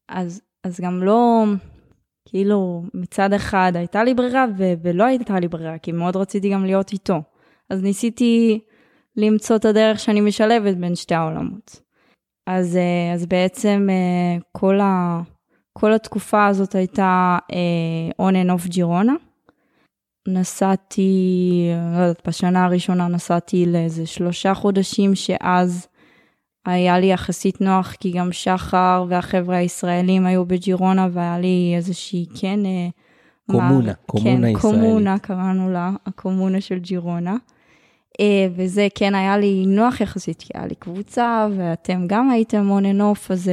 אז, 0.09 0.41
אז 0.65 0.81
גם 0.81 1.03
לא, 1.03 1.45
כאילו, 2.29 2.83
מצד 2.95 3.33
אחד 3.33 3.73
הייתה 3.75 4.05
לי 4.05 4.15
ברירה 4.15 4.45
ו- 4.59 4.73
ולא 4.83 5.05
הייתה 5.05 5.41
לי 5.41 5.49
ברירה, 5.49 5.79
כי 5.79 5.93
מאוד 5.93 6.17
רציתי 6.17 6.51
גם 6.51 6.65
להיות 6.65 6.93
איתו. 6.93 7.23
אז 7.71 7.83
ניסיתי 7.83 8.61
למצוא 9.17 9.57
את 9.57 9.65
הדרך 9.65 9.99
שאני 9.99 10.21
משלבת 10.21 10.77
בין 10.77 10.95
שתי 10.95 11.15
העולמות. 11.15 11.81
אז, 12.47 12.77
אה, 12.77 13.15
אז 13.15 13.27
בעצם 13.27 13.87
אה, 13.91 14.41
כל, 14.53 14.81
ה, 14.81 15.21
כל 15.73 15.93
התקופה 15.93 16.47
הזאת 16.47 16.75
הייתה 16.75 17.39
on 18.23 18.35
and 18.35 18.51
off 18.51 18.69
ג'ירונה. 18.69 19.15
נסעתי, 20.29 21.69
לא 21.95 22.01
יודעת, 22.01 22.29
בשנה 22.29 22.65
הראשונה 22.65 23.09
נסעתי 23.09 23.67
לאיזה 23.67 24.07
שלושה 24.07 24.55
חודשים 24.55 25.15
שאז 25.15 25.89
היה 26.67 26.99
לי 26.99 27.07
יחסית 27.07 27.61
נוח, 27.61 27.95
כי 28.01 28.11
גם 28.11 28.33
שחר 28.33 29.05
והחבר'ה 29.09 29.57
הישראלים 29.57 30.27
היו 30.27 30.45
בג'ירונה 30.45 31.09
והיה 31.13 31.39
לי 31.39 31.73
איזושהי, 31.77 32.27
כן... 32.41 32.61
קומונה, 33.51 33.87
מה, 33.87 33.93
קומונה 34.07 34.31
כן, 34.31 34.45
ישראלית. 34.45 34.61
קומונה 34.61 35.19
קראנו 35.19 35.73
לה, 35.73 35.91
הקומונה 36.07 36.61
של 36.61 36.79
ג'ירונה. 36.79 37.37
אה, 38.21 38.47
וזה 38.57 38.89
כן 38.95 39.15
היה 39.15 39.39
לי 39.39 39.65
נוח 39.67 40.01
יחסית, 40.01 40.39
כי 40.39 40.53
היה 40.55 40.67
לי 40.67 40.75
קבוצה, 40.75 41.47
ואתם 41.57 42.07
גם 42.07 42.31
הייתם 42.31 42.71
on 42.79 42.83
and 42.83 43.01
off, 43.01 43.33
אז, 43.33 43.51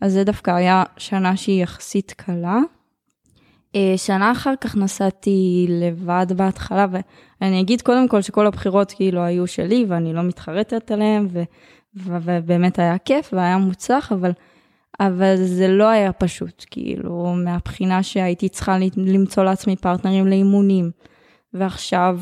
אז 0.00 0.12
זה 0.12 0.24
דווקא 0.24 0.50
היה 0.50 0.82
שנה 0.96 1.36
שהיא 1.36 1.62
יחסית 1.62 2.14
קלה. 2.16 2.58
אה, 3.74 3.94
שנה 3.96 4.32
אחר 4.32 4.54
כך 4.60 4.76
נסעתי 4.76 5.66
לבד 5.68 6.26
בהתחלה, 6.36 6.86
ואני 7.40 7.60
אגיד 7.60 7.82
קודם 7.82 8.08
כל 8.08 8.22
שכל 8.22 8.46
הבחירות 8.46 8.92
כאילו 8.92 9.20
היו 9.20 9.46
שלי, 9.46 9.84
ואני 9.88 10.12
לא 10.12 10.22
מתחרטת 10.22 10.90
עליהן, 10.90 11.28
ו, 11.30 11.42
ובאמת 11.94 12.78
היה 12.78 12.98
כיף 12.98 13.30
והיה 13.32 13.58
מוצלח, 13.58 14.12
אבל, 14.12 14.30
אבל 15.00 15.36
זה 15.36 15.68
לא 15.68 15.88
היה 15.88 16.12
פשוט, 16.12 16.64
כאילו, 16.70 17.34
מהבחינה 17.44 18.02
שהייתי 18.02 18.48
צריכה 18.48 18.78
למצוא 18.96 19.44
לעצמי 19.44 19.76
פרטנרים 19.76 20.26
לאימונים, 20.26 20.90
ועכשיו 21.54 22.18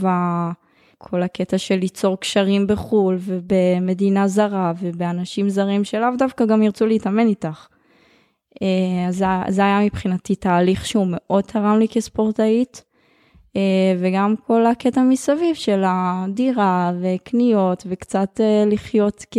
כל 0.98 1.22
הקטע 1.22 1.58
של 1.58 1.74
ליצור 1.76 2.20
קשרים 2.20 2.66
בחו"ל 2.66 3.16
ובמדינה 3.20 4.28
זרה 4.28 4.72
ובאנשים 4.80 5.48
זרים 5.48 5.84
שלאו 5.84 6.08
דווקא 6.18 6.46
גם 6.46 6.62
ירצו 6.62 6.86
להתאמן 6.86 7.26
איתך. 7.26 7.66
אה, 8.62 9.08
אז 9.08 9.24
זה 9.48 9.62
היה 9.62 9.80
מבחינתי 9.80 10.34
תהליך 10.34 10.86
שהוא 10.86 11.06
מאוד 11.10 11.44
תרם 11.44 11.78
לי 11.78 11.88
כספורטאית, 11.88 12.84
וגם 13.98 14.34
כל 14.46 14.66
הקטע 14.66 15.02
מסביב 15.02 15.54
של 15.54 15.82
הדירה 15.86 16.92
וקניות 17.00 17.82
וקצת 17.86 18.40
אה, 18.40 18.64
לחיות 18.66 19.24
כ... 19.30 19.38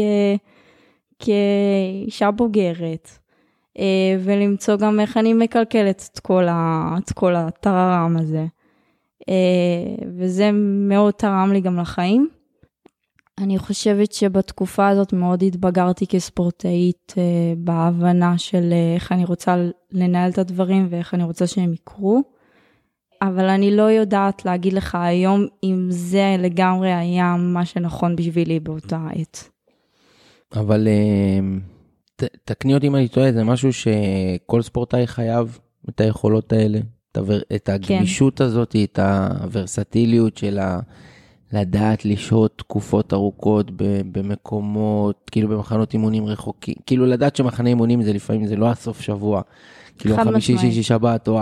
כאישה 1.19 2.31
בוגרת, 2.31 3.09
ולמצוא 4.19 4.75
גם 4.75 4.99
איך 4.99 5.17
אני 5.17 5.33
מקלקלת 5.33 6.09
את 6.13 6.19
כל, 6.19 6.47
ה... 6.47 6.89
את 6.97 7.13
כל 7.13 7.35
הטררם 7.35 8.17
הזה. 8.19 8.45
וזה 10.17 10.49
מאוד 10.53 11.13
תרם 11.13 11.49
לי 11.53 11.61
גם 11.61 11.79
לחיים. 11.79 12.29
אני 13.37 13.57
חושבת 13.57 14.11
שבתקופה 14.11 14.87
הזאת 14.87 15.13
מאוד 15.13 15.43
התבגרתי 15.43 16.07
כספורטאית 16.07 17.13
אה, 17.17 17.23
בהבנה 17.57 18.37
של 18.37 18.69
אה, 18.71 18.95
איך 18.95 19.11
אני 19.11 19.25
רוצה 19.25 19.55
לנהל 19.91 20.31
את 20.31 20.37
הדברים 20.37 20.87
ואיך 20.89 21.13
אני 21.13 21.23
רוצה 21.23 21.47
שהם 21.47 21.73
יקרו. 21.73 22.23
אבל 23.21 23.45
אני 23.49 23.75
לא 23.75 23.83
יודעת 23.83 24.45
להגיד 24.45 24.73
לך 24.73 24.97
היום 25.01 25.45
אם 25.63 25.87
זה 25.89 26.35
לגמרי 26.39 26.93
היה 26.93 27.35
מה 27.39 27.65
שנכון 27.65 28.15
בשבילי 28.15 28.59
באותה 28.59 29.07
עת. 29.15 29.49
אבל 30.55 30.87
אה, 30.87 31.39
ת, 32.15 32.23
תקני 32.45 32.73
אותי 32.73 32.87
אם 32.87 32.95
אני 32.95 33.07
טועה, 33.07 33.31
זה 33.31 33.43
משהו 33.43 33.69
שכל 33.73 34.61
ספורטאי 34.61 35.07
חייב 35.07 35.59
את 35.89 36.01
היכולות 36.01 36.53
האלה, 36.53 36.79
את 37.55 37.65
כן. 37.65 37.73
הגמישות 37.73 38.37
כן. 38.37 38.43
הזאת, 38.43 38.75
את 38.83 38.99
הוורסטיליות 38.99 40.37
של 40.37 40.59
ה... 40.59 40.79
לדעת 41.53 42.05
לשהות 42.05 42.57
תקופות 42.57 43.13
ארוכות 43.13 43.71
במקומות, 44.11 45.29
כאילו 45.31 45.49
במחנות 45.49 45.93
אימונים 45.93 46.25
רחוקים, 46.25 46.75
כאילו 46.85 47.05
לדעת 47.05 47.35
שמחנה 47.35 47.69
אימונים 47.69 48.01
זה 48.01 48.13
לפעמים, 48.13 48.47
זה 48.47 48.55
לא 48.55 48.69
הסוף 48.69 49.01
שבוע, 49.01 49.41
כאילו 49.97 50.15
החמישי, 50.15 50.57
שישי, 50.57 50.83
שבת, 50.83 51.27
או 51.27 51.39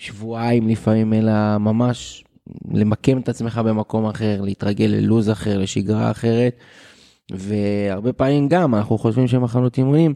השבועיים 0.00 0.68
לפעמים, 0.68 1.12
אלא 1.12 1.58
ממש 1.58 2.24
למקם 2.72 3.18
את 3.18 3.28
עצמך 3.28 3.58
במקום 3.64 4.06
אחר, 4.06 4.40
להתרגל 4.40 4.84
ללוז 4.84 5.30
אחר, 5.30 5.58
לשגרה 5.58 6.10
אחרת, 6.10 6.56
והרבה 7.32 8.12
פעמים 8.12 8.48
גם, 8.48 8.74
אנחנו 8.74 8.98
חושבים 8.98 9.28
שמחנות 9.28 9.78
אימונים, 9.78 10.14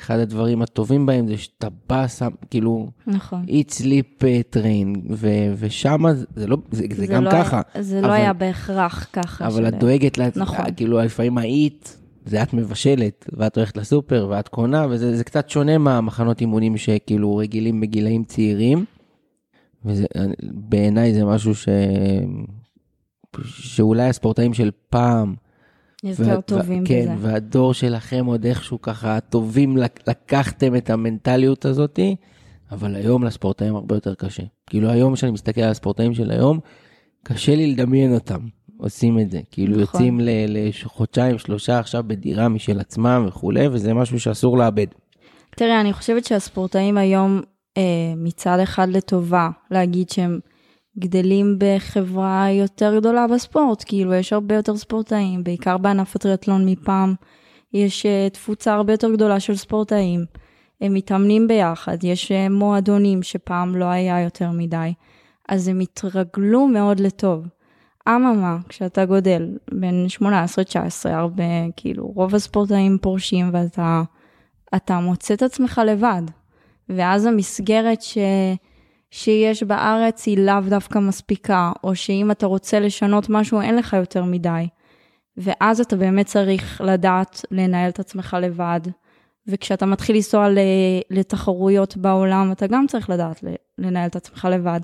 אחד 0.00 0.18
הדברים 0.18 0.62
הטובים 0.62 1.06
בהם 1.06 1.28
זה 1.28 1.36
שאתה 1.36 1.68
בא, 1.88 2.08
שם, 2.08 2.28
כאילו, 2.50 2.88
נכון. 3.06 3.44
eat 3.48 3.70
sleep 3.70 4.22
uh, 4.22 4.56
train, 4.56 4.98
ו- 5.10 5.52
ושם 5.56 6.04
זה 6.36 6.46
לא, 6.46 6.56
זה, 6.70 6.84
זה, 6.90 6.96
זה 6.96 7.06
גם 7.06 7.24
לא 7.24 7.30
ככה. 7.30 7.60
היה, 7.74 7.82
זה 7.82 7.94
לא 7.94 8.00
אבל, 8.00 8.08
לא 8.08 8.12
היה 8.12 8.32
בהכרח 8.32 9.06
ככה. 9.12 9.46
אבל 9.46 9.62
של... 9.62 9.68
את 9.68 9.74
דואגת 9.74 10.18
לעצמך, 10.18 10.52
נכון. 10.52 10.74
כאילו, 10.76 10.98
לפעמים 10.98 11.38
ה-eat, 11.38 11.88
זה 12.26 12.42
את 12.42 12.54
מבשלת, 12.54 13.30
ואת 13.32 13.56
הולכת 13.56 13.76
לסופר, 13.76 14.26
ואת 14.30 14.48
קונה, 14.48 14.86
וזה 14.90 15.24
קצת 15.24 15.50
שונה 15.50 15.78
מהמחנות 15.78 16.40
אימונים 16.40 16.76
שכאילו 16.76 17.36
רגילים 17.36 17.80
בגילאים 17.80 18.24
צעירים. 18.24 18.84
ובעיניי 19.84 21.14
זה 21.14 21.24
משהו 21.24 21.54
ש... 21.54 21.68
שאולי 23.44 24.08
הספורטאים 24.08 24.54
של 24.54 24.70
פעם, 24.90 25.34
יותר 26.04 26.40
טובים 26.40 26.84
כן, 26.84 27.00
בזה. 27.00 27.08
כן, 27.08 27.16
והדור 27.18 27.74
שלכם 27.74 28.26
עוד 28.26 28.44
איכשהו 28.46 28.82
ככה 28.82 29.20
טובים, 29.20 29.76
לקחתם 30.06 30.76
את 30.76 30.90
המנטליות 30.90 31.64
הזאתי, 31.64 32.16
אבל 32.70 32.94
היום 32.94 33.24
לספורטאים 33.24 33.74
הרבה 33.74 33.96
יותר 33.96 34.14
קשה. 34.14 34.42
כאילו 34.66 34.90
היום 34.90 35.14
כשאני 35.14 35.32
מסתכל 35.32 35.60
על 35.60 35.70
הספורטאים 35.70 36.14
של 36.14 36.30
היום, 36.30 36.60
קשה 37.22 37.54
לי 37.54 37.66
לדמיין 37.72 38.14
אותם 38.14 38.40
עושים 38.76 39.20
את 39.20 39.30
זה. 39.30 39.40
כאילו 39.50 39.72
נכון. 39.72 39.80
יוצאים 39.80 40.20
לחודשיים, 40.48 41.38
שלושה 41.38 41.78
עכשיו 41.78 42.04
בדירה 42.06 42.48
משל 42.48 42.80
עצמם 42.80 43.24
וכולי, 43.28 43.68
וזה 43.68 43.94
משהו 43.94 44.20
שאסור 44.20 44.58
לאבד. 44.58 44.86
תראה, 45.50 45.80
אני 45.80 45.92
חושבת 45.92 46.24
שהספורטאים 46.24 46.98
היום, 46.98 47.40
מצד 48.16 48.58
אחד 48.58 48.88
לטובה, 48.88 49.48
להגיד 49.70 50.10
שהם... 50.10 50.40
גדלים 50.98 51.56
בחברה 51.58 52.46
יותר 52.50 52.98
גדולה 52.98 53.26
בספורט, 53.26 53.84
כאילו 53.86 54.14
יש 54.14 54.32
הרבה 54.32 54.54
יותר 54.54 54.76
ספורטאים, 54.76 55.44
בעיקר 55.44 55.78
בענף 55.78 56.16
הטריאטלון 56.16 56.68
מפעם, 56.68 57.14
יש 57.72 58.06
uh, 58.06 58.34
תפוצה 58.34 58.74
הרבה 58.74 58.92
יותר 58.92 59.12
גדולה 59.12 59.40
של 59.40 59.56
ספורטאים, 59.56 60.24
הם 60.80 60.94
מתאמנים 60.94 61.48
ביחד, 61.48 62.04
יש 62.04 62.32
uh, 62.32 62.52
מועדונים 62.52 63.22
שפעם 63.22 63.76
לא 63.76 63.84
היה 63.84 64.20
יותר 64.20 64.50
מדי, 64.50 64.92
אז 65.48 65.68
הם 65.68 65.80
התרגלו 65.80 66.66
מאוד 66.66 67.00
לטוב. 67.00 67.46
אממה, 68.08 68.56
כשאתה 68.68 69.04
גודל 69.04 69.58
בין 69.72 70.06
18-19, 70.22 70.22
הרבה, 71.04 71.44
כאילו, 71.76 72.06
רוב 72.06 72.34
הספורטאים 72.34 72.98
פורשים 73.02 73.50
ואתה 73.52 74.02
אתה 74.76 75.00
מוצא 75.00 75.34
את 75.34 75.42
עצמך 75.42 75.80
לבד. 75.86 76.22
ואז 76.88 77.26
המסגרת 77.26 78.02
ש... 78.02 78.18
שיש 79.10 79.62
בארץ 79.62 80.26
היא 80.26 80.38
לאו 80.38 80.60
דווקא 80.68 80.98
מספיקה, 80.98 81.72
או 81.84 81.96
שאם 81.96 82.30
אתה 82.30 82.46
רוצה 82.46 82.80
לשנות 82.80 83.26
משהו 83.28 83.60
אין 83.60 83.76
לך 83.76 83.92
יותר 83.92 84.24
מדי. 84.24 84.66
ואז 85.36 85.80
אתה 85.80 85.96
באמת 85.96 86.26
צריך 86.26 86.80
לדעת 86.84 87.44
לנהל 87.50 87.90
את 87.90 87.98
עצמך 87.98 88.36
לבד. 88.40 88.80
וכשאתה 89.46 89.86
מתחיל 89.86 90.16
לנסוע 90.16 90.48
לתחרויות 91.10 91.96
בעולם, 91.96 92.52
אתה 92.52 92.66
גם 92.66 92.86
צריך 92.86 93.10
לדעת 93.10 93.44
לנהל 93.78 94.08
את 94.08 94.16
עצמך 94.16 94.48
לבד. 94.50 94.80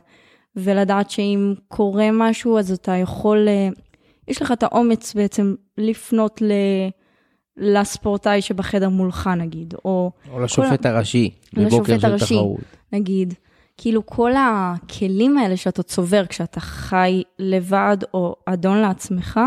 ולדעת 0.56 1.10
שאם 1.10 1.54
קורה 1.68 2.08
משהו, 2.12 2.58
אז 2.58 2.72
אתה 2.72 2.92
יכול, 2.92 3.48
אה, 3.48 3.68
יש 4.28 4.42
לך 4.42 4.52
את 4.52 4.62
האומץ 4.62 5.14
בעצם 5.14 5.54
לפנות 5.78 6.42
ל... 6.42 6.52
לספורטאי 7.56 8.42
שבחדר 8.42 8.88
מולך 8.88 9.30
נגיד, 9.36 9.74
או... 9.84 10.10
או 10.30 10.40
לשופט 10.40 10.82
כל... 10.82 10.88
הראשי, 10.88 11.30
לבוקר 11.52 11.98
של 11.98 12.06
הראשי, 12.06 12.34
תחרות. 12.34 12.60
נגיד. 12.92 13.34
כאילו 13.76 14.06
כל 14.06 14.32
הכלים 14.36 15.38
האלה 15.38 15.56
שאתה 15.56 15.82
צובר 15.82 16.26
כשאתה 16.26 16.60
חי 16.60 17.22
לבד 17.38 17.96
או 18.14 18.36
אדון 18.46 18.78
לעצמך, 18.78 19.40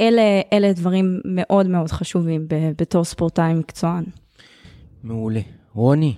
אלה, 0.00 0.22
אלה 0.52 0.72
דברים 0.72 1.20
מאוד 1.24 1.66
מאוד 1.66 1.90
חשובים 1.90 2.46
בתור 2.76 3.04
ספורטאי 3.04 3.54
מקצוען. 3.54 4.04
מעולה. 5.02 5.40
רוני, 5.74 6.14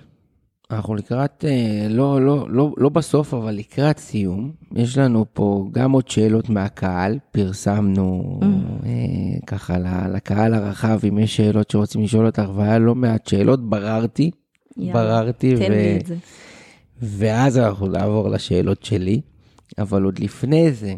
אנחנו 0.73 0.95
לקראת, 0.95 1.45
אה, 1.47 1.87
לא, 1.89 2.21
לא, 2.21 2.45
לא, 2.49 2.73
לא 2.77 2.89
בסוף, 2.89 3.33
אבל 3.33 3.51
לקראת 3.55 3.97
סיום. 3.97 4.51
יש 4.75 4.97
לנו 4.97 5.25
פה 5.33 5.67
גם 5.71 5.91
עוד 5.91 6.07
שאלות 6.07 6.49
מהקהל, 6.49 7.19
פרסמנו 7.31 8.39
mm. 8.41 8.45
אה, 8.85 9.39
ככה 9.47 9.77
לקהל 10.13 10.53
הרחב, 10.53 10.99
אם 11.07 11.19
יש 11.19 11.35
שאלות 11.35 11.71
שרוצים 11.71 12.03
לשאול 12.03 12.25
אותך, 12.25 12.49
והיה 12.55 12.79
לא 12.79 12.95
מעט 12.95 13.27
שאלות, 13.27 13.69
בררתי, 13.69 14.31
יאללה, 14.77 14.93
בררתי. 14.93 15.55
תן 15.55 15.71
ו... 15.71 15.75
לי 15.75 15.97
את 16.01 16.05
זה. 16.05 16.15
ואז 17.01 17.57
אנחנו 17.57 17.87
נעבור 17.87 18.29
לשאלות 18.29 18.83
שלי, 18.83 19.21
אבל 19.77 20.03
עוד 20.03 20.19
לפני 20.19 20.71
זה, 20.71 20.93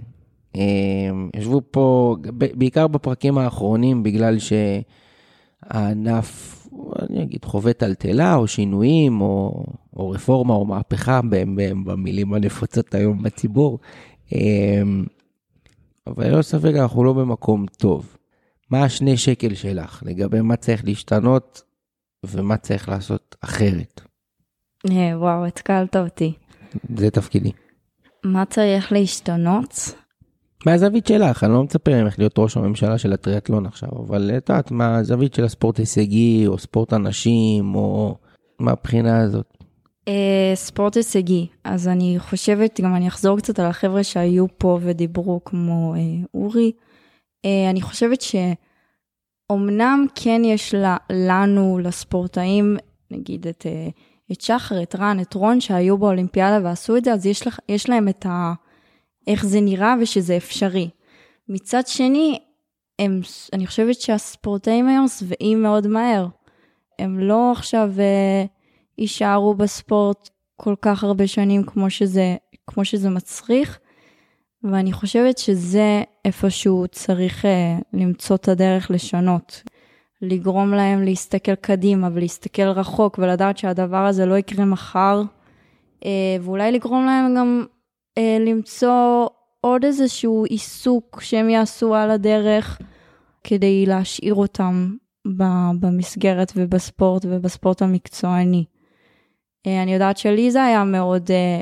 אמ, 0.55 1.29
ישבו 1.35 1.61
פה, 1.71 2.15
בעיקר 2.33 2.87
בפרקים 2.87 3.37
האחרונים, 3.37 4.03
בגלל 4.03 4.37
שהענף, 5.69 6.54
אני 7.09 7.23
אגיד, 7.23 7.45
חווה 7.45 7.73
טלטלה 7.73 8.35
או 8.35 8.47
שינויים 8.47 9.21
או, 9.21 9.65
או 9.95 10.09
רפורמה 10.09 10.53
או 10.53 10.65
מהפכה 10.65 11.21
במילים 11.85 12.33
הנפוצות 12.33 12.95
היום 12.95 13.23
בציבור. 13.23 13.79
אמ, 14.31 15.05
אבל 16.07 16.27
ללא 16.27 16.41
ספק 16.41 16.71
אנחנו 16.75 17.03
לא 17.03 17.13
במקום 17.13 17.65
טוב. 17.77 18.17
מה 18.69 18.83
השני 18.83 19.17
שקל 19.17 19.53
שלך 19.53 20.03
לגבי 20.05 20.41
מה 20.41 20.55
צריך 20.55 20.85
להשתנות 20.85 21.61
ומה 22.23 22.57
צריך 22.57 22.89
לעשות 22.89 23.35
אחרת? 23.41 24.01
אה, 24.91 25.19
וואו, 25.19 25.45
התקלת 25.45 25.95
אותי. 25.95 26.33
זה 26.97 27.11
תפקידי. 27.11 27.51
מה 28.23 28.45
צריך 28.45 28.91
להשתנות? 28.91 29.95
מהזווית 30.65 31.07
שלך, 31.07 31.43
אני 31.43 31.53
לא 31.53 31.63
מצפה 31.63 32.03
ממך 32.03 32.19
להיות 32.19 32.39
ראש 32.39 32.57
הממשלה 32.57 32.97
של 32.97 33.13
הטריאטלון 33.13 33.65
עכשיו, 33.65 33.89
אבל 33.89 34.31
את 34.37 34.49
יודעת, 34.49 34.71
מהזווית 34.71 35.33
של 35.33 35.43
הספורט 35.43 35.77
הישגי, 35.77 36.47
או 36.47 36.57
ספורט 36.57 36.93
הנשים, 36.93 37.75
או 37.75 38.15
מהבחינה 38.59 39.21
הזאת. 39.21 39.57
Uh, 40.09 40.55
ספורט 40.55 40.97
הישגי, 40.97 41.47
אז 41.63 41.87
אני 41.87 42.15
חושבת, 42.19 42.81
גם 42.81 42.95
אני 42.95 43.07
אחזור 43.07 43.37
קצת 43.37 43.59
על 43.59 43.65
החבר'ה 43.65 44.03
שהיו 44.03 44.45
פה 44.57 44.79
ודיברו 44.81 45.41
כמו 45.45 45.93
uh, 45.95 46.27
אורי. 46.33 46.71
Uh, 47.45 47.49
אני 47.69 47.81
חושבת 47.81 48.19
שאומנם 48.21 50.05
כן 50.15 50.41
יש 50.45 50.75
לנו, 51.09 51.79
לספורטאים, 51.83 52.77
נגיד 53.11 53.47
את, 53.47 53.65
את 54.31 54.41
שחר, 54.41 54.83
את 54.83 54.95
רן, 54.95 55.19
את 55.19 55.33
רון, 55.33 55.61
שהיו 55.61 55.97
באולימפיאדה 55.97 56.65
ועשו 56.65 56.97
את 56.97 57.03
זה, 57.03 57.13
אז 57.13 57.25
יש, 57.25 57.47
לך, 57.47 57.59
יש 57.69 57.89
להם 57.89 58.07
את 58.07 58.25
ה... 58.25 58.53
איך 59.27 59.45
זה 59.45 59.61
נראה 59.61 59.95
ושזה 60.01 60.37
אפשרי. 60.37 60.89
מצד 61.49 61.87
שני, 61.87 62.39
הם, 62.99 63.21
אני 63.53 63.67
חושבת 63.67 64.01
שהספורטאים 64.01 64.87
היום 64.87 65.07
שבעים 65.07 65.61
מאוד 65.61 65.87
מהר. 65.87 66.27
הם 66.99 67.19
לא 67.19 67.51
עכשיו 67.51 67.91
uh, 67.95 68.47
יישארו 68.97 69.53
בספורט 69.53 70.29
כל 70.55 70.75
כך 70.81 71.03
הרבה 71.03 71.27
שנים 71.27 71.63
כמו 71.63 71.89
שזה, 71.89 72.35
כמו 72.67 72.85
שזה 72.85 73.09
מצריך, 73.09 73.79
ואני 74.63 74.93
חושבת 74.93 75.37
שזה 75.37 76.03
איפשהו 76.25 76.85
צריך 76.91 77.45
uh, 77.45 77.47
למצוא 77.93 78.35
את 78.35 78.47
הדרך 78.47 78.91
לשנות. 78.91 79.63
לגרום 80.21 80.73
להם 80.73 81.03
להסתכל 81.03 81.55
קדימה 81.55 82.09
ולהסתכל 82.13 82.67
רחוק 82.67 83.19
ולדעת 83.19 83.57
שהדבר 83.57 84.05
הזה 84.05 84.25
לא 84.25 84.37
יקרה 84.37 84.65
מחר, 84.65 85.23
uh, 86.01 86.05
ואולי 86.41 86.71
לגרום 86.71 87.05
להם 87.05 87.35
גם 87.37 87.65
אה, 87.69 87.74
למצוא 88.19 89.27
עוד 89.61 89.85
איזשהו 89.85 90.45
עיסוק 90.45 91.21
שהם 91.21 91.49
יעשו 91.49 91.95
על 91.95 92.11
הדרך 92.11 92.81
כדי 93.43 93.85
להשאיר 93.85 94.35
אותם 94.35 94.95
במסגרת 95.79 96.51
ובספורט 96.55 97.25
ובספורט 97.29 97.81
המקצועני. 97.81 98.65
אה, 99.67 99.83
אני 99.83 99.93
יודעת 99.93 100.17
שלי 100.17 100.51
זה 100.51 100.63
היה 100.63 100.83
מאוד, 100.83 101.31
אה, 101.31 101.61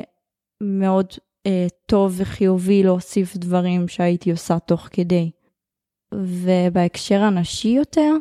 מאוד 0.60 1.06
אה, 1.46 1.66
טוב 1.86 2.14
וחיובי 2.16 2.82
להוסיף 2.82 3.36
דברים 3.36 3.88
שהייתי 3.88 4.30
עושה 4.30 4.58
תוך 4.58 4.88
כדי. 4.92 5.30
ובהקשר 6.14 7.20
הנשי 7.20 7.68
יותר, 7.68 8.12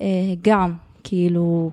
אה, 0.00 0.34
גם, 0.42 0.74
כאילו, 1.04 1.70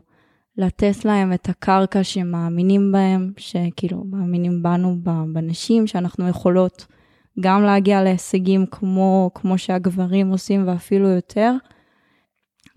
לתת 0.60 1.06
להם 1.06 1.34
את 1.34 1.50
הקרקע 1.50 2.04
שמאמינים 2.04 2.92
בהם, 2.92 3.32
שכאילו 3.38 4.04
מאמינים 4.04 4.64
בנו, 4.64 4.98
בנשים, 5.34 5.88
שאנחנו 5.88 6.28
יכולות 6.28 6.86
גם 7.40 7.64
להגיע 7.64 8.04
להישגים 8.04 8.66
כמו, 8.66 9.32
כמו 9.36 9.58
שהגברים 9.58 10.30
עושים 10.30 10.68
ואפילו 10.68 11.08
יותר, 11.08 11.54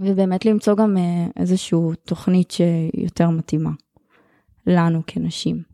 ובאמת 0.01 0.45
למצוא 0.45 0.75
גם 0.75 0.97
אה, 0.97 1.27
איזושהי 1.37 1.79
תוכנית 2.05 2.51
שיותר 2.51 3.31
מתאימה 3.31 3.71
לנו 4.67 5.03
כנשים. 5.07 5.72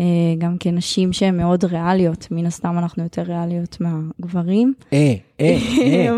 אה, 0.00 0.04
גם 0.38 0.56
כנשים 0.60 1.12
שהן 1.12 1.36
מאוד 1.36 1.64
ריאליות, 1.64 2.28
מן 2.30 2.46
הסתם 2.46 2.78
אנחנו 2.78 3.02
יותר 3.02 3.22
ריאליות 3.22 3.78
מהגברים. 3.80 4.74
אה, 4.92 5.14
אה, 5.40 5.58
אה. 5.80 6.12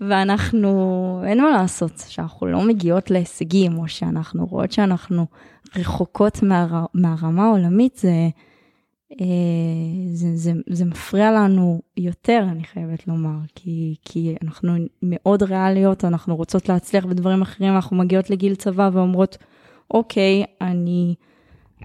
ואנחנו, 0.08 1.22
אין 1.26 1.40
מה 1.40 1.50
לעשות, 1.50 2.04
שאנחנו 2.08 2.46
לא 2.46 2.62
מגיעות 2.62 3.10
להישגים, 3.10 3.78
או 3.78 3.88
שאנחנו 3.88 4.46
רואות 4.46 4.72
שאנחנו 4.72 5.26
רחוקות 5.76 6.42
מה, 6.42 6.84
מהרמה 6.94 7.44
העולמית, 7.44 7.96
זה, 7.96 8.28
אה, 9.20 9.26
זה, 10.12 10.36
זה, 10.36 10.52
זה 10.68 10.84
מפריע 10.84 11.32
לנו 11.32 11.82
יותר, 11.96 12.46
אני 12.50 12.64
חייבת 12.64 13.08
לומר, 13.08 13.38
כי, 13.54 13.94
כי 14.04 14.34
אנחנו 14.42 14.72
מאוד 15.02 15.42
ריאליות, 15.42 16.04
אנחנו 16.04 16.36
רוצות 16.36 16.68
להצליח 16.68 17.04
בדברים 17.04 17.42
אחרים, 17.42 17.74
אנחנו 17.74 17.96
מגיעות 17.96 18.30
לגיל 18.30 18.54
צבא 18.54 18.90
ואומרות, 18.92 19.38
אוקיי, 19.90 20.44
אני, 20.60 21.14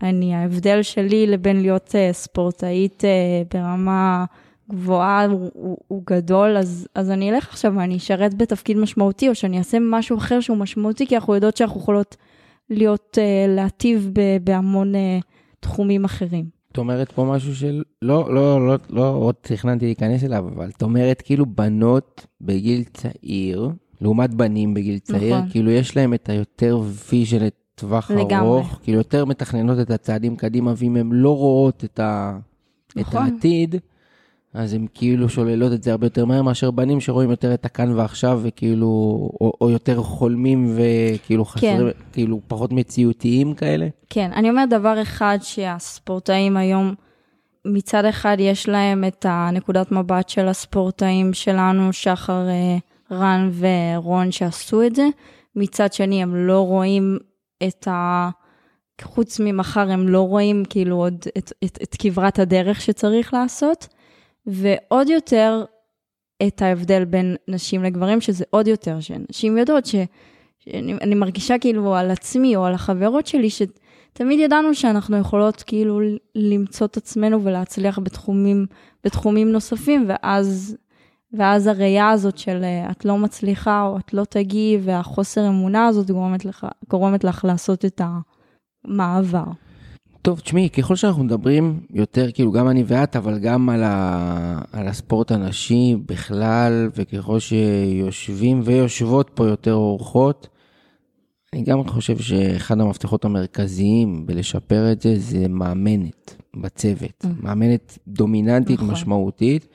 אני, 0.03 0.35
ההבדל 0.35 0.81
שלי 0.81 1.27
לבין 1.27 1.61
להיות 1.61 1.87
uh, 1.87 2.13
ספורטאית 2.13 3.03
uh, 3.03 3.55
ברמה 3.57 4.25
גבוהה 4.71 5.25
הוא, 5.25 5.49
הוא, 5.53 5.77
הוא 5.87 6.03
גדול, 6.05 6.57
אז, 6.57 6.87
אז 6.95 7.11
אני 7.11 7.31
אלך 7.31 7.49
עכשיו 7.49 7.73
ואני 7.77 7.97
אשרת 7.97 8.33
בתפקיד 8.33 8.77
משמעותי, 8.77 9.29
או 9.29 9.35
שאני 9.35 9.57
אעשה 9.57 9.77
משהו 9.81 10.17
אחר 10.17 10.39
שהוא 10.39 10.57
משמעותי, 10.57 11.07
כי 11.07 11.15
אנחנו 11.15 11.35
יודעות 11.35 11.57
שאנחנו 11.57 11.79
יכולות 11.79 12.15
להיות, 12.69 13.17
uh, 13.17 13.49
להטיב 13.49 14.09
ב, 14.13 14.21
בהמון 14.43 14.95
uh, 14.95 14.97
תחומים 15.59 16.05
אחרים. 16.05 16.57
את 16.71 16.77
אומרת 16.77 17.11
פה 17.11 17.25
משהו 17.25 17.55
של, 17.55 17.83
לא, 18.01 18.33
לא, 18.33 18.67
לא, 18.67 18.75
לא 18.89 19.09
עוד 19.09 19.35
תכננתי 19.41 19.85
להיכנס 19.85 20.23
אליו, 20.23 20.47
אבל 20.55 20.69
את 20.77 20.81
אומרת 20.81 21.21
כאילו 21.21 21.45
בנות 21.45 22.25
בגיל 22.41 22.83
צעיר, 22.93 23.69
לעומת 24.01 24.33
בנים 24.33 24.73
בגיל 24.73 24.99
צעיר, 24.99 25.37
נכון. 25.37 25.49
כאילו 25.49 25.71
יש 25.71 25.97
להם 25.97 26.13
את 26.13 26.29
היותר 26.29 26.79
vision, 27.11 27.47
את 27.47 27.55
טווח 27.77 28.11
לגמרי. 28.11 28.35
ארוך, 28.37 28.79
כאילו 28.83 28.97
יותר 28.97 29.25
מתכננות 29.25 29.79
את 29.79 29.91
הצעדים 29.91 30.35
קדימה, 30.35 30.73
ואם 30.77 30.95
הן 30.95 31.09
לא 31.11 31.37
רואות 31.37 31.83
את, 31.83 31.99
ה, 31.99 32.37
נכון. 32.95 33.27
את 33.27 33.33
העתיד, 33.33 33.75
אז 34.53 34.73
הן 34.73 34.85
כאילו 34.93 35.29
שוללות 35.29 35.73
את 35.73 35.83
זה 35.83 35.91
הרבה 35.91 36.05
יותר 36.05 36.25
מהר 36.25 36.41
מאשר 36.41 36.71
בנים 36.71 37.01
שרואים 37.01 37.29
יותר 37.29 37.53
את 37.53 37.65
הכאן 37.65 37.91
ועכשיו, 37.91 38.39
וכאילו, 38.43 38.87
או, 39.41 39.53
או 39.61 39.69
יותר 39.69 40.03
חולמים 40.03 40.75
וכאילו 40.75 41.45
חסרים, 41.45 41.77
כן. 41.77 42.13
כאילו 42.13 42.41
פחות 42.47 42.73
מציאותיים 42.73 43.53
כאלה. 43.53 43.87
כן, 44.09 44.31
אני 44.35 44.49
אומרת 44.49 44.69
דבר 44.69 45.01
אחד 45.01 45.37
שהספורטאים 45.41 46.57
היום, 46.57 46.93
מצד 47.65 48.05
אחד 48.05 48.37
יש 48.39 48.69
להם 48.69 49.03
את 49.07 49.25
הנקודת 49.29 49.91
מבט 49.91 50.29
של 50.29 50.47
הספורטאים 50.47 51.33
שלנו, 51.33 51.93
שחר, 51.93 52.47
אה, 52.49 52.77
רן 53.11 53.51
ורון 53.53 54.31
שעשו 54.31 54.83
את 54.83 54.95
זה. 54.95 55.07
מצד 55.55 55.93
שני, 55.93 56.23
הם 56.23 56.35
לא 56.35 56.61
רואים 56.61 57.17
את 57.63 57.87
ה... 57.87 58.29
חוץ 59.01 59.39
ממחר 59.39 59.91
הם 59.91 60.09
לא 60.09 60.21
רואים 60.21 60.63
כאילו 60.69 60.95
עוד 60.95 61.25
את, 61.37 61.51
את, 61.65 61.77
את 61.83 61.95
כברת 61.99 62.39
הדרך 62.39 62.81
שצריך 62.81 63.33
לעשות, 63.33 63.87
ועוד 64.45 65.09
יותר 65.09 65.65
את 66.47 66.61
ההבדל 66.61 67.05
בין 67.05 67.35
נשים 67.47 67.83
לגברים, 67.83 68.21
שזה 68.21 68.45
עוד 68.49 68.67
יותר, 68.67 68.99
שנשים 68.99 69.57
יודעות 69.57 69.85
ש... 69.85 69.95
שאני 70.59 70.93
אני 70.93 71.15
מרגישה 71.15 71.57
כאילו 71.57 71.95
על 71.95 72.11
עצמי 72.11 72.55
או 72.55 72.65
על 72.65 72.73
החברות 72.73 73.27
שלי, 73.27 73.49
שתמיד 73.49 74.39
ידענו 74.39 74.75
שאנחנו 74.75 75.17
יכולות 75.17 75.63
כאילו 75.63 75.99
למצוא 76.35 76.87
את 76.87 76.97
עצמנו 76.97 77.43
ולהצליח 77.43 77.99
בתחומים, 77.99 78.65
בתחומים 79.03 79.51
נוספים, 79.51 80.05
ואז, 80.07 80.77
ואז 81.33 81.67
הראייה 81.67 82.09
הזאת 82.09 82.37
של 82.37 82.63
את 82.91 83.05
לא 83.05 83.17
מצליחה 83.17 83.83
או 83.83 83.97
את 83.97 84.13
לא 84.13 84.23
תגיעי, 84.29 84.79
והחוסר 84.83 85.47
אמונה 85.47 85.87
הזאת 85.87 86.11
גורמת 86.11 86.45
לך, 86.45 86.67
גורמת 86.89 87.23
לך 87.23 87.45
לעשות 87.45 87.85
את 87.85 88.01
המעבר. 88.85 89.43
טוב, 90.21 90.39
תשמעי, 90.39 90.69
ככל 90.69 90.95
שאנחנו 90.95 91.23
מדברים 91.23 91.79
יותר, 91.93 92.31
כאילו 92.31 92.51
גם 92.51 92.67
אני 92.69 92.83
ואת, 92.87 93.15
אבל 93.15 93.39
גם 93.39 93.69
על, 93.69 93.83
ה... 93.83 94.61
על 94.71 94.87
הספורט 94.87 95.31
הנשי 95.31 95.95
בכלל, 96.05 96.89
וככל 96.95 97.39
שיושבים 97.39 98.61
ויושבות 98.63 99.31
פה 99.33 99.47
יותר 99.47 99.73
אורחות, 99.73 100.47
אני 101.53 101.63
גם 101.63 101.87
חושב 101.87 102.17
שאחד 102.17 102.79
המפתחות 102.79 103.25
המרכזיים 103.25 104.25
בלשפר 104.25 104.91
את 104.91 105.01
זה, 105.01 105.19
זה 105.19 105.47
מאמנת 105.47 106.41
בצוות. 106.61 107.23
Mm. 107.23 107.27
מאמנת 107.41 107.97
דומיננטית, 108.07 108.79
נכון. 108.79 108.91
משמעותית, 108.91 109.67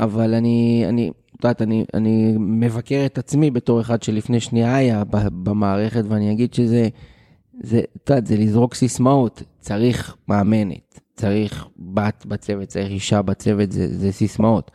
אבל 0.00 0.34
אני, 0.34 0.84
אני, 0.88 1.10
את 1.36 1.44
יודעת, 1.44 1.62
אני, 1.62 1.84
אני 1.94 2.34
מבקר 2.38 3.02
את 3.06 3.18
עצמי 3.18 3.50
בתור 3.50 3.80
אחד 3.80 4.02
שלפני 4.02 4.40
שנייה 4.40 4.76
היה 4.76 5.02
במערכת, 5.42 6.04
ואני 6.08 6.32
אגיד 6.32 6.54
שזה... 6.54 6.88
זה, 7.62 7.80
את 7.96 8.10
יודעת, 8.10 8.26
זה 8.26 8.36
לזרוק 8.36 8.74
סיסמאות. 8.74 9.42
צריך 9.58 10.16
מאמנת, 10.28 11.00
צריך 11.16 11.66
בת 11.78 12.26
בצוות, 12.26 12.68
צריך 12.68 12.88
אישה 12.88 13.22
בצוות, 13.22 13.72
זה, 13.72 13.98
זה 13.98 14.12
סיסמאות. 14.12 14.70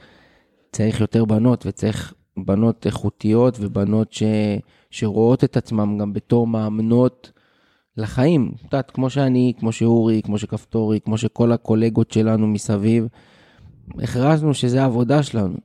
צריך 0.72 1.02
יותר 1.02 1.26
בנות, 1.26 1.66
וצריך 1.66 2.14
בנות 2.38 2.86
איכותיות 2.86 3.58
ובנות 3.60 4.14
ש, 4.14 4.24
שרואות 4.92 5.44
את 5.44 5.58
עצמן 5.58 5.98
גם 5.98 6.14
בתור 6.14 6.48
מאמנות 6.48 7.32
לחיים. 7.98 8.52
את 8.56 8.64
יודעת, 8.64 8.92
כמו 8.92 9.10
שאני, 9.10 9.54
כמו 9.60 9.72
שאורי, 9.72 10.22
כמו 10.22 10.38
שכפתורי, 10.38 11.00
כמו 11.00 11.18
שכל 11.18 11.52
הקולגות 11.52 12.12
שלנו 12.12 12.48
מסביב, 12.48 13.08
הכרזנו 14.00 14.54
שזה 14.54 14.82
העבודה 14.82 15.24
שלנו. 15.24 15.58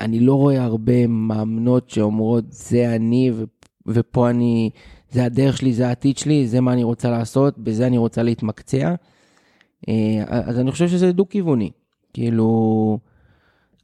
אני 0.00 0.20
לא 0.20 0.34
רואה 0.34 0.64
הרבה 0.64 1.06
מאמנות 1.06 1.90
שאומרות, 1.90 2.44
זה 2.48 2.94
אני, 2.94 3.30
ו- 3.34 3.44
ופה 3.86 4.30
אני, 4.30 4.70
זה 5.10 5.24
הדרך 5.24 5.56
שלי, 5.56 5.72
זה 5.72 5.88
העתיד 5.88 6.18
שלי, 6.18 6.46
זה 6.46 6.60
מה 6.60 6.72
אני 6.72 6.84
רוצה 6.84 7.10
לעשות, 7.10 7.58
בזה 7.58 7.86
אני 7.86 7.98
רוצה 7.98 8.22
להתמקצע. 8.22 8.94
אה, 9.88 10.24
אז 10.28 10.58
אני 10.58 10.72
חושב 10.72 10.88
שזה 10.88 11.12
דו-כיווני. 11.12 11.70
כאילו, 12.12 12.98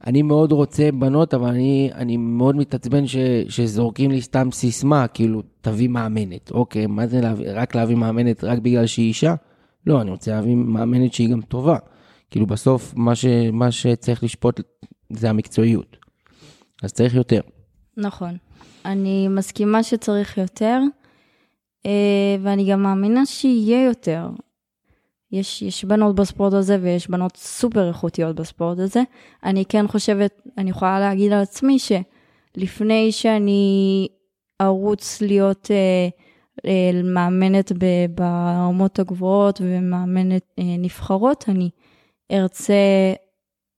אני 0.07 0.21
מאוד 0.21 0.51
רוצה 0.51 0.89
בנות, 0.91 1.33
אבל 1.33 1.49
אני, 1.49 1.89
אני 1.95 2.17
מאוד 2.17 2.55
מתעצבן 2.55 3.07
ש, 3.07 3.17
שזורקים 3.49 4.11
לי 4.11 4.21
סתם 4.21 4.51
סיסמה, 4.51 5.07
כאילו, 5.07 5.41
תביא 5.61 5.89
מאמנת. 5.89 6.51
אוקיי, 6.51 6.87
מה 6.87 7.07
זה 7.07 7.21
להביא, 7.21 7.45
רק 7.53 7.75
להביא 7.75 7.95
מאמנת 7.95 8.43
רק 8.43 8.59
בגלל 8.59 8.85
שהיא 8.85 9.07
אישה? 9.07 9.35
לא, 9.87 10.01
אני 10.01 10.11
רוצה 10.11 10.31
להביא 10.31 10.55
מאמנת 10.55 11.13
שהיא 11.13 11.29
גם 11.29 11.41
טובה. 11.41 11.77
כאילו, 12.33 12.45
בסוף, 12.45 12.93
מה, 12.95 13.15
ש, 13.15 13.25
מה 13.51 13.71
שצריך 13.71 14.23
לשפוט 14.23 14.61
זה 15.09 15.29
המקצועיות. 15.29 15.97
אז 16.83 16.93
צריך 16.93 17.15
יותר. 17.15 17.41
נכון. 17.97 18.37
אני 18.85 19.27
מסכימה 19.27 19.83
שצריך 19.83 20.37
יותר, 20.37 20.79
אה, 21.85 22.35
ואני 22.43 22.71
גם 22.71 22.83
מאמינה 22.83 23.25
שיהיה 23.25 23.85
יותר. 23.85 24.27
יש, 25.31 25.61
יש 25.61 25.85
בנות 25.85 26.15
בספורט 26.15 26.53
הזה 26.53 26.77
ויש 26.81 27.09
בנות 27.09 27.37
סופר 27.37 27.87
איכותיות 27.87 28.35
בספורט 28.35 28.79
הזה. 28.79 29.01
אני 29.43 29.65
כן 29.65 29.87
חושבת, 29.87 30.41
אני 30.57 30.69
יכולה 30.69 30.99
להגיד 30.99 31.31
על 31.31 31.41
עצמי 31.41 31.77
שלפני 31.79 33.11
שאני 33.11 34.07
ארוץ 34.61 35.21
להיות 35.21 35.71
אה, 35.71 36.07
אה, 36.65 37.03
מאמנת 37.03 37.71
ברמות 38.15 38.99
הגבוהות 38.99 39.61
ומאמנת 39.63 40.43
אה, 40.59 40.63
נבחרות, 40.79 41.45
אני 41.47 41.69
ארצה 42.31 42.73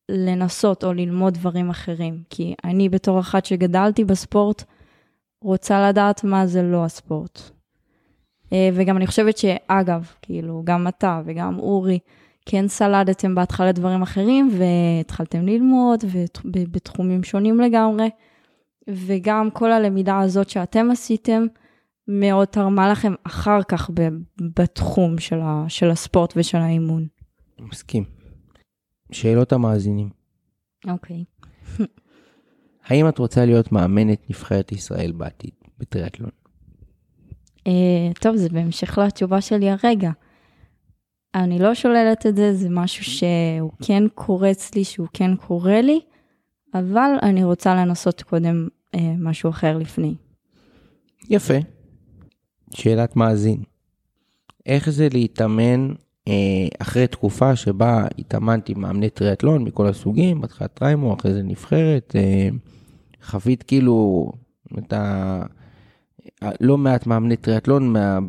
לנסות 0.09 0.83
או 0.83 0.93
ללמוד 0.93 1.33
דברים 1.33 1.69
אחרים. 1.69 2.23
כי 2.29 2.53
אני 2.63 2.89
בתור 2.89 3.19
אחת 3.19 3.45
שגדלתי 3.45 4.05
בספורט, 4.05 4.63
רוצה 5.41 5.89
לדעת 5.89 6.23
מה 6.23 6.47
זה 6.47 6.63
לא 6.63 6.85
הספורט. 6.85 7.41
אה, 8.53 8.69
וגם 8.73 8.97
אני 8.97 9.07
חושבת 9.07 9.37
שאגב, 9.37 10.11
כאילו, 10.21 10.61
גם 10.65 10.87
אתה 10.87 11.21
וגם 11.25 11.59
אורי, 11.59 11.99
כן 12.45 12.67
סלדתם 12.67 13.35
בהתחלה 13.35 13.71
דברים 13.71 14.01
אחרים, 14.01 14.49
והתחלתם 14.57 15.45
ללמוד, 15.45 16.03
ובתחומים 16.45 17.23
שונים 17.23 17.59
לגמרי, 17.59 18.09
וגם 18.89 19.49
כל 19.51 19.71
הלמידה 19.71 20.19
הזאת 20.19 20.49
שאתם 20.49 20.91
עשיתם, 20.91 21.45
מאוד 22.07 22.47
תרמה 22.47 22.91
לכם 22.91 23.13
אחר 23.23 23.63
כך 23.63 23.89
בתחום 24.41 25.17
של, 25.17 25.39
של 25.67 25.89
הספורט 25.91 26.33
ושל 26.35 26.57
האימון. 26.57 27.07
מסכים. 27.59 28.14
שאלות 29.11 29.53
המאזינים. 29.53 30.09
אוקיי. 30.87 31.23
האם 32.85 33.09
את 33.09 33.17
רוצה 33.17 33.45
להיות 33.45 33.71
מאמנת 33.71 34.29
נבחרת 34.29 34.71
ישראל 34.71 35.11
בעתיד, 35.11 35.51
בטריאטלון? 35.79 36.29
אה, 37.67 38.11
טוב, 38.21 38.35
זה 38.35 38.49
בהמשך 38.49 38.97
לתשובה 38.97 39.41
שלי 39.41 39.69
הרגע. 39.69 40.11
אני 41.35 41.59
לא 41.59 41.75
שוללת 41.75 42.25
את 42.25 42.35
זה, 42.35 42.53
זה 42.53 42.69
משהו 42.69 43.03
שהוא 43.03 43.71
כן 43.85 44.03
קורץ 44.15 44.75
לי, 44.75 44.83
שהוא 44.83 45.07
כן 45.13 45.35
קורה 45.35 45.81
לי, 45.81 45.99
אבל 46.73 47.11
אני 47.21 47.43
רוצה 47.43 47.75
לנסות 47.75 48.21
קודם 48.21 48.67
אה, 48.95 49.13
משהו 49.17 49.49
אחר 49.49 49.77
לפני. 49.77 50.15
יפה. 51.29 51.53
שאלת 52.73 53.15
מאזין. 53.15 53.63
איך 54.65 54.89
זה 54.89 55.07
להתאמן 55.13 55.93
אחרי 56.79 57.07
תקופה 57.07 57.55
שבה 57.55 58.05
התאמנתי 58.19 58.73
מאמני 58.73 59.09
טריאטלון 59.09 59.63
מכל 59.63 59.87
הסוגים, 59.87 60.41
בהתחלה 60.41 60.67
טריימו, 60.67 61.13
אחרי 61.13 61.33
זה 61.33 61.43
נבחרת, 61.43 62.15
אה, 62.15 62.49
חווית 63.23 63.63
כאילו 63.63 64.31
את 64.77 64.93
ה... 64.93 65.41
לא 66.61 66.77
מעט 66.77 67.07
מאמני 67.07 67.35
טריאטלון 67.35 67.93
מה, 67.93 68.19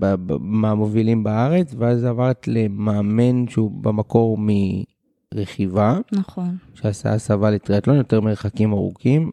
מהמובילים 0.40 1.24
בארץ, 1.24 1.74
ואז 1.78 2.05
עברת 2.05 2.49
למאמן 2.49 3.49
שהוא 3.49 3.70
במקור 3.70 4.38
מרכיבה. 5.34 5.99
נכון. 6.12 6.57
שעשה 6.74 7.12
הסבה 7.12 7.51
לטריאטלון, 7.51 7.97
יותר 7.97 8.20
מרחקים 8.20 8.72
ארוכים. 8.72 9.30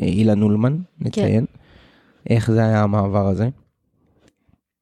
אה, 0.00 0.04
אילן 0.04 0.42
אולמן, 0.42 0.78
נציין. 1.00 1.46
כן. 1.46 1.60
איך 2.30 2.50
זה 2.50 2.64
היה 2.64 2.82
המעבר 2.82 3.26
הזה? 3.26 3.48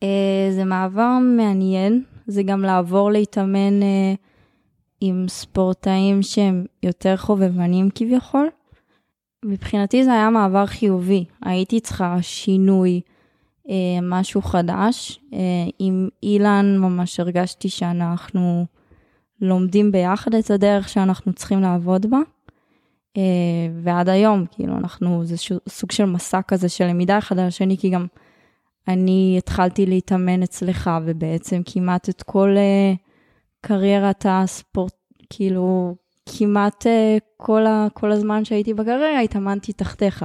אה, 0.03 0.49
זה 0.51 0.64
מעבר 0.64 1.18
מעניין, 1.37 2.03
זה 2.29 2.43
גם 2.43 2.62
לעבור 2.62 3.11
להתאמן 3.11 3.83
אה, 3.83 4.14
עם 5.01 5.26
ספורטאים 5.29 6.22
שהם 6.22 6.64
יותר 6.83 7.16
חובבנים 7.16 7.89
כביכול. 7.95 8.49
מבחינתי 9.45 10.05
זה 10.05 10.12
היה 10.12 10.31
מעבר 10.31 10.66
חיובי, 10.66 11.24
הייתי 11.43 11.81
צריכה 11.81 12.16
שינוי. 12.22 13.01
אה, 13.68 14.01
משהו 14.03 14.43
חדש. 14.43 15.20
אה, 15.33 15.39
עם 15.79 16.09
אילן 16.22 16.76
ממש 16.79 17.20
הרגשתי 17.20 17.68
שאנחנו 17.68 18.66
לומדים 19.41 19.93
ביחד 19.93 20.35
את 20.35 20.51
הדרך 20.51 20.89
שאנחנו 20.89 21.33
צריכים 21.33 21.61
לעבוד 21.61 22.11
בה. 22.11 22.18
אה, 23.16 23.22
ועד 23.83 24.09
היום, 24.09 24.45
כאילו, 24.51 24.76
אנחנו, 24.76 25.24
זה 25.24 25.37
סוג 25.68 25.93
של 25.93 26.05
מסע 26.05 26.43
כזה 26.43 26.68
של 26.68 26.85
למידה 26.85 27.18
אחד 27.18 27.39
על 27.39 27.47
השני, 27.47 27.79
כי 27.79 27.91
גם 27.91 28.07
אני 28.89 29.34
התחלתי 29.39 29.86
להתאמן 29.86 30.43
אצלך, 30.43 30.91
ובעצם 31.05 31.62
כמעט 31.64 32.09
את 32.09 32.22
כל 32.22 32.57
קריירת 33.61 34.26
הספורט, 34.28 34.95
כאילו, 35.30 35.95
כמעט 36.39 36.86
כל, 37.36 37.66
ה, 37.66 37.86
כל 37.95 38.12
הזמן 38.12 38.45
שהייתי 38.45 38.74
בקריירה 38.74 39.20
התאמנתי 39.20 39.72
תחתיך. 39.72 40.24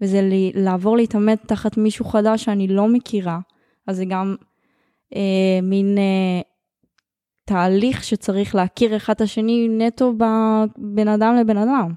וזה 0.00 0.22
לי, 0.22 0.52
לעבור 0.54 0.96
להתעמת 0.96 1.42
תחת 1.46 1.76
מישהו 1.76 2.04
חדש 2.04 2.44
שאני 2.44 2.68
לא 2.68 2.88
מכירה, 2.88 3.38
אז 3.86 3.96
זה 3.96 4.04
גם 4.04 4.36
אה, 5.14 5.58
מין 5.62 5.98
אה, 5.98 6.40
תהליך 7.44 8.04
שצריך 8.04 8.54
להכיר 8.54 8.96
אחד 8.96 9.12
את 9.12 9.20
השני 9.20 9.68
נטו 9.68 10.12
בין 10.76 11.08
אדם 11.08 11.36
לבן 11.36 11.56
אדם. 11.56 11.92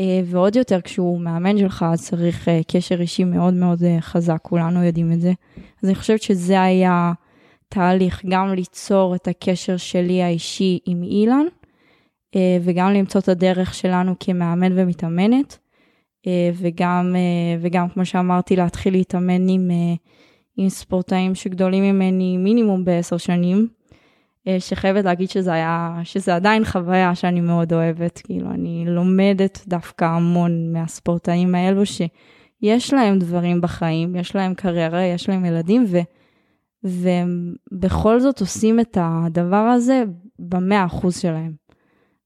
אה, 0.00 0.20
ועוד 0.24 0.56
יותר 0.56 0.80
כשהוא 0.80 1.20
מאמן 1.20 1.58
שלך, 1.58 1.84
אז 1.92 2.06
צריך 2.06 2.48
אה, 2.48 2.60
קשר 2.68 3.00
אישי 3.00 3.24
מאוד 3.24 3.54
מאוד 3.54 3.82
אה, 3.82 4.00
חזק, 4.00 4.38
כולנו 4.42 4.84
יודעים 4.84 5.12
את 5.12 5.20
זה. 5.20 5.32
אז 5.82 5.88
אני 5.88 5.94
חושבת 5.94 6.22
שזה 6.22 6.62
היה 6.62 7.12
תהליך, 7.68 8.22
גם 8.28 8.54
ליצור 8.54 9.14
את 9.14 9.28
הקשר 9.28 9.76
שלי 9.76 10.22
האישי 10.22 10.78
עם 10.86 11.02
אילן, 11.02 11.46
וגם 12.62 12.92
למצוא 12.92 13.20
את 13.20 13.28
הדרך 13.28 13.74
שלנו 13.74 14.14
כמאמן 14.20 14.72
ומתאמנת. 14.78 15.58
וגם, 16.54 17.16
וגם 17.60 17.88
כמו 17.88 18.04
שאמרתי, 18.04 18.56
להתחיל 18.56 18.92
להתאמן 18.92 19.48
עם, 19.48 19.70
עם 20.56 20.68
ספורטאים 20.68 21.34
שגדולים 21.34 21.82
ממני 21.84 22.36
מינימום 22.36 22.84
בעשר 22.84 23.16
שנים, 23.16 23.68
שחייבת 24.58 25.04
להגיד 25.04 25.30
שזה 25.30 25.52
היה, 25.52 26.00
שזה 26.04 26.34
עדיין 26.34 26.64
חוויה 26.64 27.14
שאני 27.14 27.40
מאוד 27.40 27.72
אוהבת, 27.72 28.20
כאילו, 28.24 28.50
אני 28.50 28.84
לומדת 28.86 29.64
דווקא 29.68 30.04
המון 30.04 30.72
מהספורטאים 30.72 31.54
האלו, 31.54 31.82
שיש 31.86 32.94
להם 32.94 33.18
דברים 33.18 33.60
בחיים, 33.60 34.16
יש 34.16 34.36
להם 34.36 34.54
קריירה, 34.54 35.02
יש 35.02 35.28
להם 35.28 35.44
ילדים, 35.44 35.84
ו... 35.88 35.98
ובכל 36.84 38.20
זאת 38.20 38.40
עושים 38.40 38.80
את 38.80 38.98
הדבר 39.00 39.56
הזה 39.56 40.04
במאה 40.38 40.86
אחוז 40.86 41.18
שלהם. 41.18 41.52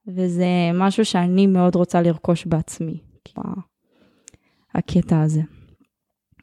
וזה 0.06 0.46
משהו 0.74 1.04
שאני 1.04 1.46
מאוד 1.46 1.74
רוצה 1.74 2.02
לרכוש 2.02 2.46
בעצמי. 2.46 3.00
הקטע 4.74 5.20
הזה. 5.20 5.40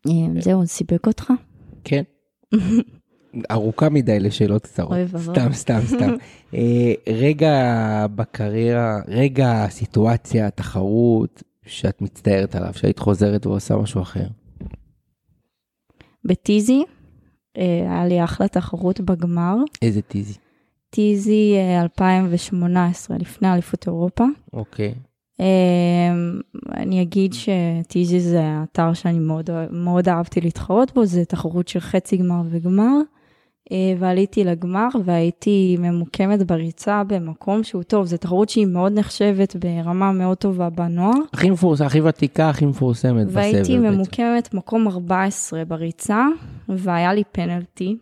אה, 0.08 0.42
זהו, 0.42 0.68
סיפק 0.68 1.08
אותך? 1.08 1.34
כן. 1.84 2.04
ארוכה 3.52 3.90
מדי 3.90 4.20
לשאלות 4.20 4.64
קצרות. 4.64 4.98
סתם, 5.18 5.54
סתם, 5.54 5.80
סתם. 5.86 6.10
אה, 6.56 6.94
רגע 7.10 8.06
בקריירה, 8.16 9.00
רגע 9.08 9.64
הסיטואציה, 9.64 10.48
התחרות, 10.48 11.44
שאת 11.66 12.02
מצטערת 12.02 12.56
עליו, 12.56 12.74
שהיית 12.74 13.00
חוזרת 13.00 13.46
ועושה 13.46 13.76
משהו 13.76 14.02
אחר. 14.02 14.28
בטיזי, 16.26 16.84
אה, 17.58 17.64
היה 17.64 18.06
לי 18.06 18.24
אחלה 18.24 18.48
תחרות 18.48 19.02
בגמר. 19.02 19.56
איזה 19.82 20.02
טיזי? 20.02 20.34
טיזי 20.90 21.56
2018, 21.82 23.18
לפני 23.18 23.54
אליפות 23.54 23.88
אירופה. 23.88 24.26
אוקיי. 24.54 24.94
אמ, 25.40 26.40
אני 26.74 27.02
אגיד 27.02 27.34
שטיזי 27.34 28.20
זה 28.20 28.42
אתר 28.64 28.94
שאני 28.94 29.20
מאוד, 29.20 29.50
מאוד 29.72 30.10
אהבתי 30.10 30.42
להתחרות 30.42 30.94
בו, 30.94 31.06
זה 31.06 31.26
תחרות 31.26 31.68
של 31.68 31.80
חצי 31.80 32.18
גמר 32.18 32.42
וגמר. 32.50 32.98
אה, 33.72 33.78
ועליתי 34.00 34.44
לגמר 34.44 34.88
והייתי 35.06 35.78
ממוקמת 35.80 36.44
בריצה 36.44 37.04
במקום 37.08 37.64
שהוא 37.64 37.84
טוב, 37.84 38.06
זו 38.06 38.18
תחרות 38.18 38.50
שהיא 38.50 38.66
מאוד 38.66 39.00
נחשבת 39.00 39.56
ברמה 39.56 40.12
מאוד 40.12 40.38
טובה 40.38 40.70
בנוער. 40.70 41.18
הכי 41.34 41.50
מפורסמת, 41.50 41.88
הכי 41.88 42.02
ותיקה, 42.02 42.50
הכי 42.50 42.66
מפורסמת 42.66 43.26
בסבב. 43.26 43.36
והייתי 43.36 43.78
ממוקמת 43.78 44.54
מקום 44.54 44.88
14 44.88 45.66
בריצה, 45.66 46.26
והיה 46.70 47.14
לי 47.14 47.24
פנלטי. 47.32 47.98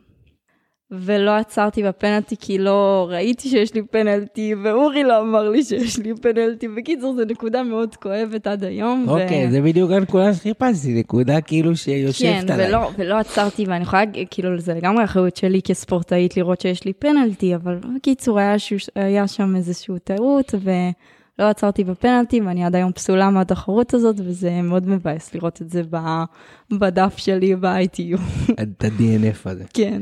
ולא 1.00 1.32
עצרתי 1.32 1.84
בפנלטי 1.84 2.36
כי 2.40 2.58
לא 2.58 3.08
ראיתי 3.12 3.50
שיש 3.50 3.74
לי 3.74 3.82
פנלטי, 3.82 4.56
ואורי 4.64 5.04
לא 5.04 5.22
אמר 5.22 5.50
לי 5.50 5.64
שיש 5.64 6.00
לי 6.00 6.14
פנלטי. 6.22 6.68
בקיצור, 6.68 7.16
זו 7.16 7.26
נקודה 7.26 7.64
מאוד 7.64 7.96
כואבת 7.96 8.48
עד 8.48 8.64
היום. 8.64 9.06
אוקיי, 9.08 9.52
זה 9.52 9.62
בדיוק 9.62 9.92
הנקודה 9.92 10.34
שחיפשתי, 10.34 10.94
נקודה 10.94 11.42
כאילו 11.42 11.76
שיושבת 11.76 12.48
כן, 12.48 12.54
עליי. 12.54 12.68
ולא, 12.68 12.90
ולא 12.98 13.16
עצרתי, 13.16 13.66
ואני 13.68 13.84
יכולה, 13.84 14.04
כאילו, 14.30 14.60
זה 14.60 14.74
לגמרי 14.74 15.04
אחריות 15.04 15.36
שלי 15.36 15.62
כספורטאית 15.62 16.38
לראות 16.38 16.62
שיש 16.62 16.86
לי 16.86 16.94
פנלטי, 16.94 17.56
אבל 17.56 17.80
בקיצור, 17.96 18.40
היה, 18.40 18.60
ש... 18.60 18.74
היה 18.96 19.28
שם 19.28 19.56
איזושהי 19.56 20.00
טעות, 20.04 20.54
ולא 20.64 21.50
עצרתי 21.50 21.84
בפנלטי, 21.84 22.42
ואני 22.42 22.66
עד 22.66 22.76
היום 22.76 22.92
פסולה 22.92 23.30
מהתחרות 23.30 23.94
הזאת, 23.94 24.16
וזה 24.20 24.62
מאוד 24.62 24.88
מבאס 24.88 25.36
לראות 25.36 25.62
את 25.62 25.70
זה 25.70 25.82
ב... 25.90 25.98
בדף 26.72 27.18
שלי 27.18 27.56
ב-ITU. 27.56 28.20
את 28.62 28.84
ה-DNF 28.84 29.40
הזה. 29.46 29.64
כן, 29.74 30.02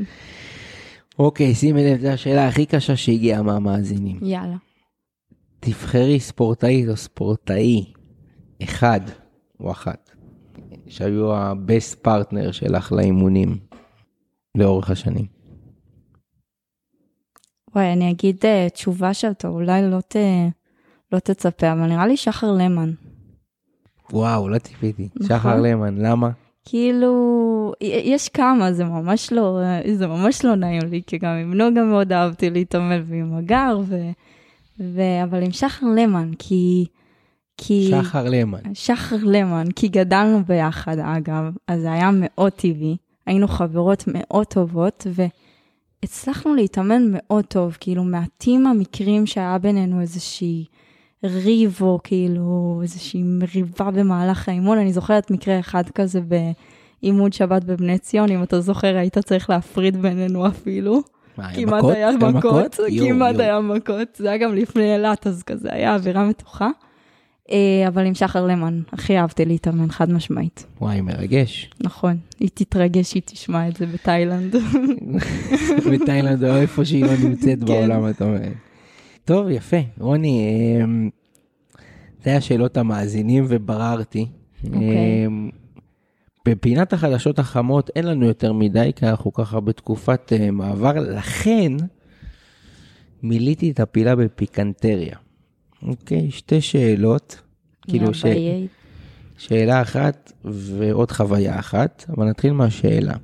אוקיי, 1.18 1.54
שימי 1.54 1.84
לב, 1.84 2.00
זו 2.00 2.08
השאלה 2.08 2.48
הכי 2.48 2.66
קשה 2.66 2.96
שהגיעה 2.96 3.42
מהמאזינים. 3.42 4.18
יאללה. 4.22 4.56
תבחרי 5.60 6.20
ספורטאית 6.20 6.88
או 6.88 6.96
ספורטאי 6.96 7.92
אחד 8.62 9.00
או 9.60 9.70
אחת 9.70 10.10
שהיו 10.86 11.32
ה-best 11.32 12.06
partner 12.06 12.52
שלך 12.52 12.92
לאימונים 12.92 13.58
לאורך 14.54 14.90
השנים. 14.90 15.26
וואי, 17.74 17.92
אני 17.92 18.10
אגיד 18.10 18.36
uh, 18.44 18.70
תשובה 18.70 19.14
שאתה 19.14 19.48
אולי 19.48 19.90
לא, 19.90 20.00
ת... 20.00 20.16
לא 21.12 21.18
תצפה, 21.18 21.72
אבל 21.72 21.86
נראה 21.86 22.06
לי 22.06 22.16
שחר 22.16 22.52
למן. 22.52 22.92
וואו, 24.12 24.48
לא 24.48 24.58
ציפיתי. 24.58 25.08
נכון. 25.14 25.38
שחר 25.38 25.60
למן, 25.60 25.98
למה? 25.98 26.30
כאילו, 26.64 27.72
יש 27.80 28.28
כמה, 28.28 28.72
זה 28.72 28.84
ממש 28.84 29.32
לא, 29.32 29.58
זה 29.94 30.06
ממש 30.06 30.44
לא 30.44 30.54
נעים 30.54 30.82
לי, 30.90 31.02
כי 31.06 31.18
גם 31.18 31.30
עם 31.30 31.54
נוגה 31.54 31.82
מאוד 31.82 32.12
אהבתי 32.12 32.50
להתעמל 32.50 33.02
ועם 33.06 33.34
הגר, 33.34 33.80
ו, 33.84 34.10
ו, 34.80 35.00
אבל 35.24 35.42
עם 35.42 35.52
שחר 35.52 35.86
למן, 35.96 36.30
כי... 36.38 36.86
כי... 37.56 37.90
שחר 37.90 38.24
למן. 38.28 38.58
שחר 38.74 39.16
למן, 39.22 39.64
כי 39.76 39.88
גדלנו 39.88 40.44
ביחד 40.44 40.96
אגב, 40.98 41.44
אז 41.68 41.80
זה 41.80 41.92
היה 41.92 42.10
מאוד 42.12 42.52
טבעי, 42.52 42.96
היינו 43.26 43.48
חברות 43.48 44.04
מאוד 44.06 44.46
טובות, 44.46 45.06
והצלחנו 46.02 46.54
להתאמן 46.54 47.02
מאוד 47.10 47.44
טוב, 47.44 47.76
כאילו 47.80 48.04
מעטים 48.04 48.66
המקרים 48.66 49.26
שהיה 49.26 49.58
בינינו 49.58 50.00
איזושהי 50.00 50.64
ריב, 51.24 51.78
או 51.80 51.98
כאילו 52.04 52.80
איזושהי 52.82 53.22
מריבה 53.22 53.90
במהלך 53.90 54.48
האימון, 54.48 54.78
אני 54.78 54.92
זוכרת 54.92 55.30
מקרה 55.30 55.58
אחד 55.58 55.90
כזה 55.90 56.20
באימון 56.20 57.32
שבת 57.32 57.64
בבני 57.64 57.98
ציון, 57.98 58.30
אם 58.30 58.42
אתה 58.42 58.60
זוכר, 58.60 58.96
היית 58.96 59.18
צריך 59.18 59.50
להפריד 59.50 60.02
בינינו 60.02 60.46
אפילו. 60.46 61.02
מה, 61.38 61.48
היה 61.48 61.66
כמעט 61.66 61.78
מכות? 61.78 61.94
היה 61.94 62.10
מכות, 62.12 62.76
כמעט. 62.98 63.38
היה 63.38 63.60
מכות, 63.60 64.08
זה 64.16 64.28
היה 64.28 64.38
גם 64.38 64.54
לפני 64.54 64.94
אילת, 64.94 65.26
אז 65.26 65.42
כזה 65.42 65.68
היה 65.72 65.94
אווירה 65.94 66.24
מתוחה. 66.24 66.68
אה, 67.50 67.88
אבל 67.88 68.06
עם 68.06 68.14
שחר 68.14 68.46
למן, 68.46 68.80
הכי 68.92 69.18
אהבתי 69.18 69.44
להתאמן, 69.44 69.90
חד 69.90 70.10
משמעית. 70.10 70.66
וואי, 70.80 71.00
מרגש. 71.00 71.70
נכון, 71.80 72.16
היא 72.40 72.48
תתרגש, 72.54 73.14
היא 73.14 73.22
תשמע 73.24 73.68
את 73.68 73.76
זה 73.76 73.86
בתאילנד. 73.86 74.56
בתאילנד 75.92 76.44
או 76.44 76.56
איפה 76.56 76.84
שהיא 76.84 77.04
לא 77.04 77.12
נמצאת 77.24 77.58
כן. 77.58 77.66
בעולם, 77.66 78.10
את 78.10 78.22
אומרת. 78.22 78.52
טוב, 79.24 79.48
יפה. 79.50 79.76
רוני, 79.98 80.48
אמ, 80.82 81.10
זה 82.24 82.30
היה 82.30 82.40
שאלות 82.40 82.76
המאזינים 82.76 83.44
ובררתי. 83.48 84.26
אוקיי. 84.64 85.26
אמ, 85.26 85.50
בפינת 86.48 86.92
החדשות 86.92 87.38
החמות 87.38 87.90
אין 87.96 88.06
לנו 88.06 88.26
יותר 88.26 88.52
מדי, 88.52 88.90
כי 88.96 89.06
אנחנו 89.06 89.32
ככה 89.32 89.60
בתקופת 89.60 90.32
אה, 90.32 90.50
מעבר, 90.50 90.92
לכן 90.92 91.72
מילאתי 93.22 93.70
את 93.70 93.80
הפילה 93.80 94.16
בפיקנטריה. 94.16 95.16
אוקיי, 95.82 96.30
שתי 96.30 96.60
שאלות. 96.60 97.40
כאילו 97.82 98.14
ש... 98.14 98.24
שאלה 99.38 99.82
אחת 99.82 100.32
ועוד 100.44 101.10
חוויה 101.10 101.58
אחת, 101.58 102.04
אבל 102.16 102.28
נתחיל 102.28 102.52
מהשאלה. 102.52 103.14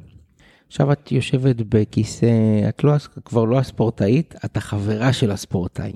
עכשיו 0.71 0.93
את 0.93 1.13
יושבת 1.13 1.57
בכיסא, 1.69 2.27
את 2.69 2.85
לא, 2.85 2.93
כבר 3.25 3.45
לא 3.45 3.59
הספורטאית, 3.59 4.35
את 4.45 4.57
החברה 4.57 5.13
של 5.13 5.31
הספורטאי. 5.31 5.93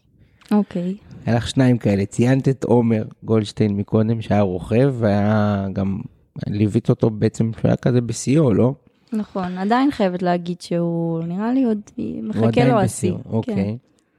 אוקיי, 0.50 0.94
היה 1.26 1.36
לך 1.36 1.48
שניים 1.48 1.78
כאלה, 1.78 2.06
ציינת 2.06 2.48
את 2.48 2.64
עומר 2.64 3.04
גולדשטיין 3.24 3.76
מקודם, 3.76 4.22
שהיה 4.22 4.40
רוכב, 4.40 4.94
והיה 4.98 5.66
גם, 5.72 6.00
ליווית 6.46 6.88
אותו 6.88 7.10
בעצם, 7.10 7.50
שהוא 7.52 7.68
היה 7.68 7.76
כזה 7.76 8.00
בשיאו, 8.00 8.54
לא? 8.54 8.74
נכון, 9.12 9.58
עדיין 9.58 9.90
חייבת 9.90 10.22
להגיד 10.22 10.60
שהוא, 10.60 11.24
נראה 11.24 11.52
לי 11.52 11.64
עוד 11.64 11.80
הוא 11.96 12.22
מחכה 12.22 12.46
עדיין 12.46 12.68
לו 12.68 12.78
השיא. 12.78 13.12
בשיאו, 13.12 13.32
אוקיי. 13.32 13.76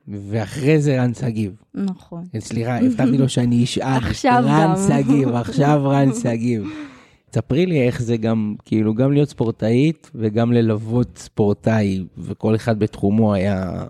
ואחרי 0.07 0.81
זה 0.81 1.01
רן 1.01 1.13
שגיב. 1.13 1.55
כן, 1.73 1.81
נכון. 1.81 2.23
סליחה, 2.39 2.77
הבטחתי 2.77 3.17
לו 3.17 3.29
שאני 3.29 3.63
אשאל. 3.63 3.99
רן. 4.25 4.73
שגיב, 4.87 5.29
עכשיו 5.29 5.81
רן 5.85 6.09
שגיב. 6.13 6.67
ספרי 7.35 7.65
לי 7.65 7.87
איך 7.87 8.01
זה 8.01 8.17
גם, 8.17 8.55
כאילו, 8.65 8.93
גם 8.93 9.11
להיות 9.11 9.29
ספורטאית 9.29 10.11
וגם 10.15 10.53
ללוות 10.53 11.17
ספורטאי, 11.17 12.03
וכל 12.17 12.55
אחד 12.55 12.79
בתחומו 12.79 13.33
היה 13.33 13.85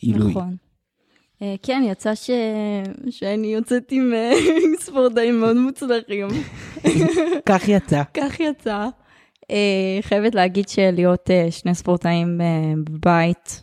עילוי. 0.00 0.30
נכון. 0.30 0.56
אה, 1.42 1.54
כן, 1.62 1.82
יצא 1.86 2.14
ש... 2.14 2.30
שאני 3.10 3.46
יוצאת 3.46 3.92
עם 3.92 4.12
ספורטאים 4.84 5.40
מאוד 5.40 5.56
מוצלחים. 5.56 6.28
כך 7.48 7.68
יצא. 7.68 8.02
כך 8.14 8.40
יצא. 8.40 8.88
אה, 9.50 9.98
חייבת 10.00 10.34
להגיד 10.34 10.68
שלהיות 10.68 11.30
אה, 11.30 11.46
שני 11.50 11.74
ספורטאים 11.74 12.40
אה, 12.40 12.72
בבית 12.84 13.62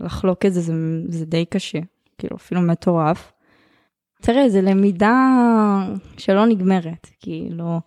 ולחלוק 0.00 0.46
את 0.46 0.52
זה, 0.52 0.60
זה, 0.60 0.72
זה 1.08 1.26
די 1.26 1.44
קשה, 1.44 1.78
כאילו 2.18 2.36
אפילו 2.36 2.60
מטורף. 2.60 3.32
תראה, 4.22 4.48
זו 4.48 4.60
למידה 4.62 5.16
שלא 6.18 6.46
נגמרת, 6.46 7.06
כאילו, 7.20 7.80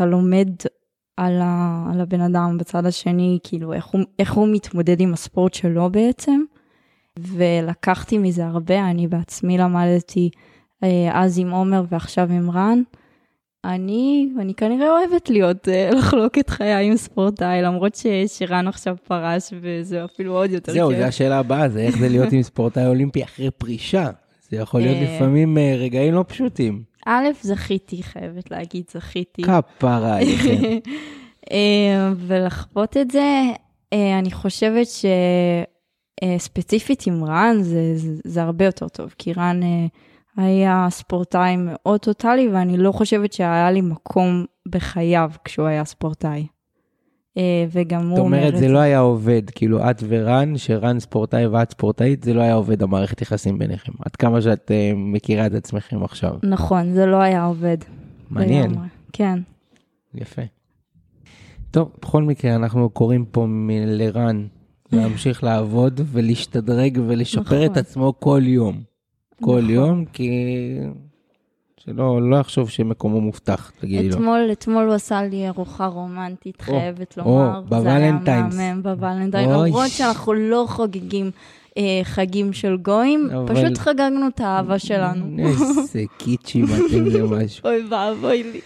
אתה 0.00 0.08
לומד 0.08 0.48
על, 1.16 1.40
ה, 1.42 1.84
על 1.92 2.00
הבן 2.00 2.20
אדם 2.20 2.56
בצד 2.58 2.86
השני, 2.86 3.38
כאילו, 3.42 3.72
איך 3.72 3.86
הוא, 3.86 4.00
איך 4.18 4.32
הוא 4.32 4.48
מתמודד 4.52 5.00
עם 5.00 5.12
הספורט 5.12 5.54
שלו 5.54 5.90
בעצם, 5.90 6.40
ולקחתי 7.18 8.18
מזה 8.18 8.46
הרבה, 8.46 8.90
אני 8.90 9.08
בעצמי 9.08 9.58
למדתי 9.58 10.30
אה, 10.84 11.10
אז 11.12 11.38
עם 11.38 11.50
עומר 11.50 11.84
ועכשיו 11.90 12.32
עם 12.32 12.50
רן. 12.50 12.82
אני, 13.64 14.28
אני 14.38 14.54
כנראה 14.54 14.88
אוהבת 14.90 15.30
להיות, 15.30 15.68
אה, 15.68 15.90
לחלוק 15.98 16.38
את 16.38 16.50
חיי 16.50 16.86
עם 16.90 16.96
ספורטאי, 16.96 17.62
למרות 17.62 17.94
ש, 17.94 18.06
שרן 18.26 18.68
עכשיו 18.68 18.96
פרש 19.04 19.52
וזה 19.60 20.04
אפילו 20.04 20.36
עוד 20.36 20.50
יותר 20.50 20.72
זהו. 20.72 20.90
זו 20.90 21.02
השאלה 21.02 21.38
הבאה, 21.38 21.68
זה 21.68 21.80
איך 21.80 21.98
זה 21.98 22.08
להיות 22.08 22.32
עם 22.32 22.42
ספורטאי 22.50 22.86
אולימפי 22.86 23.24
אחרי 23.24 23.50
פרישה. 23.50 24.10
זה 24.48 24.56
יכול 24.56 24.80
להיות 24.80 24.96
אה. 24.96 25.16
לפעמים 25.16 25.58
רגעים 25.78 26.14
לא 26.14 26.24
פשוטים. 26.28 26.89
א', 27.06 27.28
זכיתי, 27.42 28.02
חייבת 28.02 28.50
להגיד, 28.50 28.84
זכיתי. 28.90 29.42
כפרה 29.42 30.16
עליכם. 30.16 30.62
אה, 31.52 32.12
ולחוות 32.16 32.96
את 32.96 33.10
זה, 33.10 33.42
אה, 33.92 34.18
אני 34.18 34.30
חושבת 34.30 34.86
שספציפית 36.24 37.06
עם 37.06 37.24
רן 37.24 37.56
זה, 37.62 37.92
זה, 37.96 38.20
זה 38.24 38.42
הרבה 38.42 38.64
יותר 38.64 38.88
טוב, 38.88 39.14
כי 39.18 39.32
רן 39.32 39.62
אה, 39.62 39.86
היה 40.36 40.86
ספורטאי 40.90 41.56
מאוד 41.58 42.00
טוטאלי, 42.00 42.48
ואני 42.48 42.76
לא 42.76 42.92
חושבת 42.92 43.32
שהיה 43.32 43.70
לי 43.70 43.80
מקום 43.80 44.44
בחייו 44.68 45.30
כשהוא 45.44 45.66
היה 45.66 45.84
ספורטאי. 45.84 46.46
אה, 47.40 47.66
וגם 47.72 48.00
הוא 48.00 48.16
זאת 48.16 48.18
אומר 48.18 48.38
אומרת, 48.38 48.54
את 48.54 48.58
זה 48.58 48.68
לא 48.68 48.78
היה 48.78 48.98
עובד, 48.98 49.42
כאילו 49.54 49.90
את 49.90 50.02
ורן, 50.08 50.56
שרן 50.56 51.00
ספורטאי 51.00 51.46
ואת 51.46 51.70
ספורטאית, 51.70 52.22
זה 52.22 52.34
לא 52.34 52.40
היה 52.40 52.54
עובד 52.54 52.82
המערכת 52.82 53.22
יחסים 53.22 53.58
ביניכם. 53.58 53.92
עד 54.04 54.16
כמה 54.16 54.42
שאת 54.42 54.70
אה, 54.70 54.92
מכירה 54.96 55.46
את 55.46 55.54
עצמכם 55.54 56.02
עכשיו. 56.02 56.34
נכון, 56.42 56.90
זה 56.92 57.06
לא 57.06 57.16
היה 57.16 57.44
עובד. 57.44 57.76
מעניין. 58.30 58.74
כן. 59.12 59.38
יפה. 60.14 60.42
טוב, 61.70 61.90
בכל 62.02 62.22
מקרה, 62.22 62.54
אנחנו 62.54 62.90
קוראים 62.90 63.24
פה 63.24 63.46
לרן 63.86 64.46
להמשיך 64.92 65.42
לעבוד 65.48 66.00
ולהשתדרג 66.04 67.00
ולשפר 67.06 67.64
את 67.64 67.70
נכון. 67.70 67.78
עצמו 67.78 68.14
כל 68.18 68.42
יום. 68.44 68.80
כל 69.40 69.58
נכון. 69.58 69.70
יום, 69.70 70.04
כי... 70.04 70.30
שלא 71.84 72.30
לא 72.30 72.36
יחשוב 72.36 72.70
שמקומו 72.70 73.20
מובטח, 73.20 73.72
תגידי 73.80 74.08
לו. 74.08 74.14
אתמול, 74.14 74.48
אתמול 74.52 74.84
הוא 74.86 74.94
עשה 74.94 75.22
לי 75.22 75.48
ארוחה 75.48 75.86
רומנטית, 75.86 76.56
או, 76.60 76.64
חייבת 76.64 77.18
או, 77.18 77.22
לומר. 77.24 77.60
בוולנטיינס. 77.60 78.54
זה 78.54 78.60
היה 78.62 78.74
מהמם 78.74 78.82
בוולנטיין, 78.82 79.52
אוי. 79.54 79.68
למרות 79.70 79.90
שאנחנו 79.90 80.32
לא 80.32 80.64
חוגגים 80.68 81.30
אה, 81.78 82.00
חגים 82.02 82.52
של 82.52 82.76
גויים, 82.76 83.28
אבל- 83.30 83.54
פשוט 83.54 83.78
חגגנו 83.78 84.28
את 84.28 84.40
האהבה 84.40 84.78
שלנו. 84.78 85.36
איזה 85.38 86.02
קיצ'ים 86.18 86.64
אתם 86.64 87.04
למשהו. 87.04 87.64
אוי 87.68 87.84
ואבוי 87.90 88.42
לי. 88.42 88.60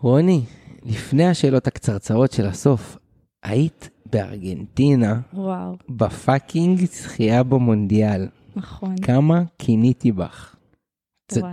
רוני, 0.00 0.40
לפני 0.86 1.26
השאלות 1.28 1.66
הקצרצרות 1.66 2.32
של 2.32 2.46
הסוף, 2.46 2.96
היית 3.42 3.90
בארגנטינה 4.12 5.20
וואו, 5.34 5.76
בפאקינג 5.88 6.84
זכייה 6.84 7.42
במונדיאל. 7.42 8.26
נכון. 8.56 8.94
כמה 9.02 9.42
קיניתי 9.56 10.12
בך? 10.12 10.53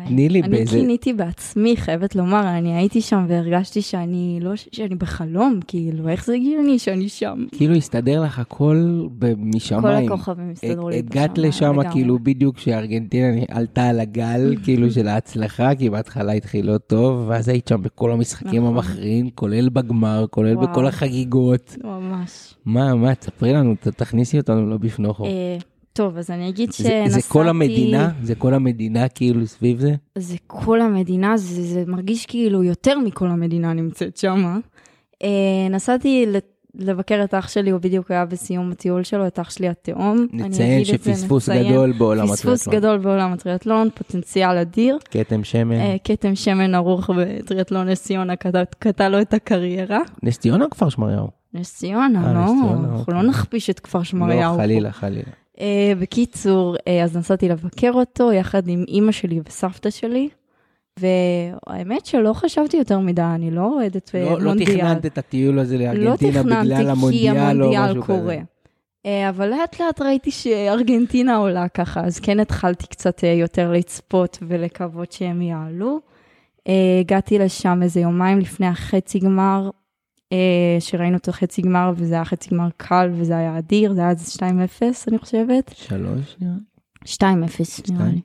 תני 0.07 0.29
לי 0.29 0.41
אני 0.41 0.49
באיזה... 0.49 0.77
קיניתי 0.77 1.13
בעצמי, 1.13 1.77
חייבת 1.77 2.15
לומר, 2.15 2.57
אני 2.57 2.73
הייתי 2.73 3.01
שם 3.01 3.25
והרגשתי 3.27 3.81
שאני 3.81 4.39
לא, 4.41 4.51
שאני 4.55 4.95
בחלום, 4.95 5.59
כאילו, 5.67 6.09
איך 6.09 6.25
זה 6.25 6.33
הגיוני 6.33 6.79
שאני 6.79 7.09
שם? 7.09 7.45
כאילו 7.51 7.75
הסתדר 7.75 8.23
לך 8.23 8.39
הכל 8.39 9.07
ב- 9.19 9.33
כל 9.33 9.35
משמיים. 9.37 10.07
הכוכבים 10.07 10.51
הסתדרו 10.51 10.89
לי 10.89 10.97
הגעת 10.97 11.31
בשמיים 11.31 11.49
לשם 11.49 11.71
לגמרי. 11.71 11.89
כאילו 11.91 12.19
בדיוק 12.19 12.55
כשארגנטינה 12.55 13.27
עלתה 13.49 13.83
על 13.83 13.99
הגל 13.99 14.55
כאילו 14.63 14.91
של 14.91 15.07
ההצלחה, 15.07 15.75
כי 15.75 15.89
בהתחלה 15.89 16.31
התחיל 16.31 16.65
לא 16.71 16.77
טוב, 16.77 17.25
ואז 17.27 17.49
היית 17.49 17.67
שם 17.67 17.81
בכל 17.81 18.11
המשחקים 18.11 18.63
נכון. 18.63 18.75
המכריעים, 18.75 19.29
כולל 19.29 19.69
בגמר, 19.69 20.25
כולל. 20.29 20.55
בכל 20.55 20.87
החגיגות. 20.87 21.77
ממש. 21.83 22.53
מה, 22.65 22.95
מה, 22.95 23.15
תספרי 23.15 23.53
לנו, 23.53 23.75
תכניסי 23.97 24.37
אותנו 24.37 24.69
לא 24.69 24.77
בפנוכו. 24.77 25.25
אה, 25.91 26.05
טוב, 26.05 26.17
אז 26.17 26.31
אני 26.31 26.49
אגיד 26.49 26.73
שנסעתי... 26.73 27.09
זה 27.09 27.21
כל 27.27 27.47
המדינה? 27.47 28.09
זה 28.23 28.35
כל 28.35 28.53
המדינה 28.53 29.07
כאילו 29.07 29.47
סביב 29.47 29.79
זה? 29.79 29.95
זה 30.17 30.35
כל 30.47 30.81
המדינה, 30.81 31.37
זה, 31.37 31.63
זה 31.63 31.83
מרגיש 31.87 32.25
כאילו 32.25 32.63
יותר 32.63 32.99
מכל 32.99 33.27
המדינה 33.27 33.73
נמצאת 33.73 34.17
שם. 34.17 34.59
אה, 35.23 35.27
נסעתי 35.69 36.25
לבקר 36.75 37.21
את 37.23 37.33
אח 37.33 37.47
שלי, 37.47 37.69
הוא 37.71 37.79
בדיוק 37.81 38.11
היה 38.11 38.25
בסיום 38.25 38.71
הטיול 38.71 39.03
שלו, 39.03 39.27
את 39.27 39.39
אח 39.39 39.49
שלי 39.49 39.67
התאום. 39.69 40.27
נציין 40.33 40.83
זה, 40.85 40.91
שפספוס 40.91 41.49
נציין. 41.49 41.71
גדול 41.71 41.91
בעולם 41.91 42.27
פספוס 42.27 42.61
הטריאטלון. 42.67 42.95
גדול 42.95 42.97
בעולם 42.97 43.33
הטריאטלון, 43.33 43.89
פוטנציאל 43.95 44.57
אדיר. 44.57 44.97
כתם 45.11 45.43
שמן. 45.43 45.75
אה, 45.75 45.95
כתם 46.03 46.35
שמן 46.35 46.75
ערוך 46.75 47.09
בטריאטלון 47.09 47.89
נס 47.89 48.03
ציונה, 48.03 48.35
קטע- 48.35 49.09
לו 49.09 49.21
את 49.21 49.33
הקריירה. 49.33 49.99
נס 50.23 50.37
ציונה 50.37 50.65
או 50.65 50.69
כפר 50.69 50.89
שמריהו? 50.89 51.27
נס 51.53 51.75
ציונה, 51.77 52.27
אה, 52.27 52.33
לא, 52.33 52.39
אנחנו 52.39 52.99
אוקיי. 52.99 53.13
לא 53.13 53.21
נכפיש 53.23 53.69
את 53.69 53.79
כפר 53.79 54.03
שמריהו. 54.03 54.57
לא. 54.57 54.61
חלילה, 54.63 54.91
חלילה. 54.91 55.31
אה, 55.61 55.93
בקיצור, 55.99 56.75
אה, 56.87 57.03
אז 57.03 57.17
נסעתי 57.17 57.49
לבקר 57.49 57.91
אותו 57.93 58.31
יחד 58.31 58.67
עם 58.67 58.85
אימא 58.87 59.11
שלי 59.11 59.39
וסבתא 59.47 59.89
שלי, 59.89 60.29
והאמת 60.99 62.05
שלא 62.05 62.33
חשבתי 62.33 62.77
יותר 62.77 62.99
מדי, 62.99 63.21
אני 63.21 63.51
לא 63.51 63.65
אוהדת 63.65 64.13
לא 64.13 64.39
לא 64.39 64.49
מונדיאל. 64.49 64.77
תכננת 64.77 65.05
את 65.05 65.17
הטיול 65.17 65.59
הזה 65.59 65.77
לא 65.77 65.83
לארגנטינה 65.83 66.43
בגלל 66.43 66.63
תכננתי 66.63 66.83
כי 66.83 66.89
המונדיאל 66.89 67.35
או 67.35 67.39
המונדיאל 67.39 67.91
משהו 67.91 68.03
קורה. 68.03 68.19
כזה. 68.19 68.39
אה, 69.05 69.29
אבל 69.29 69.49
לאט 69.49 69.81
לאט 69.81 70.01
ראיתי 70.01 70.31
שארגנטינה 70.31 71.35
עולה 71.35 71.67
ככה, 71.67 72.05
אז 72.05 72.19
כן 72.19 72.39
התחלתי 72.39 72.87
קצת 72.87 73.23
אה, 73.23 73.29
יותר 73.29 73.71
לצפות 73.71 74.37
ולקוות 74.47 75.11
שהם 75.11 75.41
יעלו. 75.41 75.99
אה, 76.67 76.97
הגעתי 76.99 77.39
לשם 77.39 77.79
איזה 77.83 77.99
יומיים 77.99 78.39
לפני 78.39 78.67
החצי 78.67 79.19
גמר, 79.19 79.65
אה, 79.65 79.80
שראינו 80.79 81.17
את 81.17 81.27
החצי 81.27 81.61
גמר, 81.61 81.91
וזה 81.95 82.15
היה 82.15 82.25
חצי 82.25 82.49
גמר 82.49 82.69
קל 82.77 83.09
וזה 83.13 83.37
היה 83.37 83.57
אדיר, 83.57 83.93
זה 83.93 84.01
היה 84.01 84.09
איזה 84.09 84.31
2-0 84.37 84.41
אני 85.07 85.17
חושבת. 85.17 85.71
שלוש 85.75 86.35
נראה? 86.41 86.53
2-0 87.05 87.91
נראה 87.91 88.07
לי. 88.07 88.21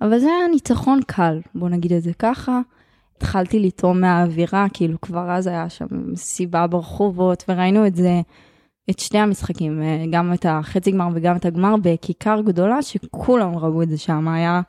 אבל 0.00 0.18
זה 0.18 0.26
היה 0.26 0.48
ניצחון 0.50 1.00
קל, 1.06 1.40
בוא 1.54 1.68
נגיד 1.68 1.92
את 1.92 2.02
זה 2.02 2.12
ככה. 2.18 2.60
התחלתי 3.16 3.60
לטעום 3.60 4.00
מהאווירה, 4.00 4.66
כאילו 4.72 5.00
כבר 5.00 5.30
אז 5.30 5.46
היה 5.46 5.68
שם 5.68 5.86
מסיבה 5.90 6.66
ברחובות, 6.66 7.44
וראינו 7.48 7.86
את 7.86 7.94
זה, 7.96 8.20
את 8.90 8.98
שני 8.98 9.18
המשחקים, 9.18 9.82
אה, 9.82 10.04
גם 10.10 10.32
את 10.32 10.46
החצי 10.48 10.90
גמר 10.90 11.08
וגם 11.14 11.36
את 11.36 11.44
הגמר, 11.44 11.74
בכיכר 11.82 12.40
גדולה, 12.44 12.82
שכולם 12.82 13.56
ראו 13.56 13.82
את 13.82 13.88
זה 13.88 13.98
שם, 13.98 14.28
היה 14.28 14.60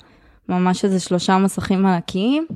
ממש 0.50 0.86
איזה 0.86 1.00
שלושה 1.00 1.38
מסכים 1.38 1.86
ענקיים, 1.86 2.48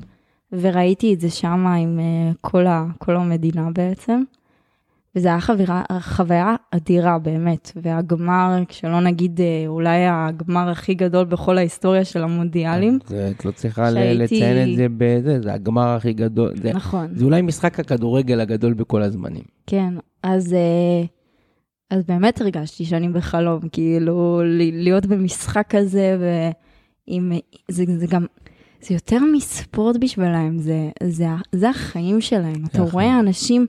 וראיתי 0.51 1.13
את 1.13 1.19
זה 1.19 1.29
שם 1.29 1.67
עם 1.67 1.99
אה, 1.99 2.31
כל, 2.41 2.67
ה, 2.67 2.85
כל 2.97 3.15
המדינה 3.15 3.67
בעצם. 3.73 4.23
וזה 5.15 5.27
היה 5.27 5.39
חבירה, 5.41 5.83
חוויה 6.01 6.55
אדירה 6.71 7.19
באמת, 7.19 7.71
והגמר, 7.75 8.57
כשלא 8.67 8.99
נגיד 9.01 9.41
אה, 9.41 9.63
אולי 9.67 9.97
הגמר 10.07 10.69
הכי 10.69 10.93
גדול 10.93 11.25
בכל 11.25 11.57
ההיסטוריה 11.57 12.05
של 12.05 12.23
המונדיאלים. 12.23 12.99
זה, 13.07 13.31
את 13.37 13.45
לא 13.45 13.51
צריכה 13.51 13.91
שהייתי- 13.91 14.17
לציין 14.23 14.71
את 14.71 14.77
זה 14.77 14.87
בזה, 14.97 15.41
זה 15.41 15.53
הגמר 15.53 15.87
הכי 15.87 16.13
גדול. 16.13 16.51
זה- 16.61 16.73
נכון, 16.73 17.07
זה 17.15 17.25
אולי 17.25 17.41
משחק 17.41 17.79
הכדורגל 17.79 18.39
הגדול 18.39 18.73
בכל 18.73 19.01
הזמנים. 19.01 19.43
כן, 19.67 19.93
אז, 20.23 20.53
אה, 20.53 21.03
אז 21.89 22.03
באמת 22.07 22.41
הרגשתי 22.41 22.85
שאני 22.85 23.09
בחלום, 23.09 23.59
כאילו 23.71 24.41
להיות 24.73 25.05
במשחק 25.05 25.65
כזה, 25.69 26.17
ועם, 27.07 27.31
זה, 27.67 27.83
זה 27.97 28.07
גם, 28.07 28.25
זה 28.81 28.93
יותר 28.93 29.19
מספורט 29.33 29.95
בשבילם, 29.99 30.59
זה, 30.59 30.89
זה, 31.03 31.27
זה 31.51 31.69
החיים 31.69 32.21
שלהם. 32.21 32.65
אתה. 32.65 32.81
רואה 32.81 33.19
אנשים 33.19 33.65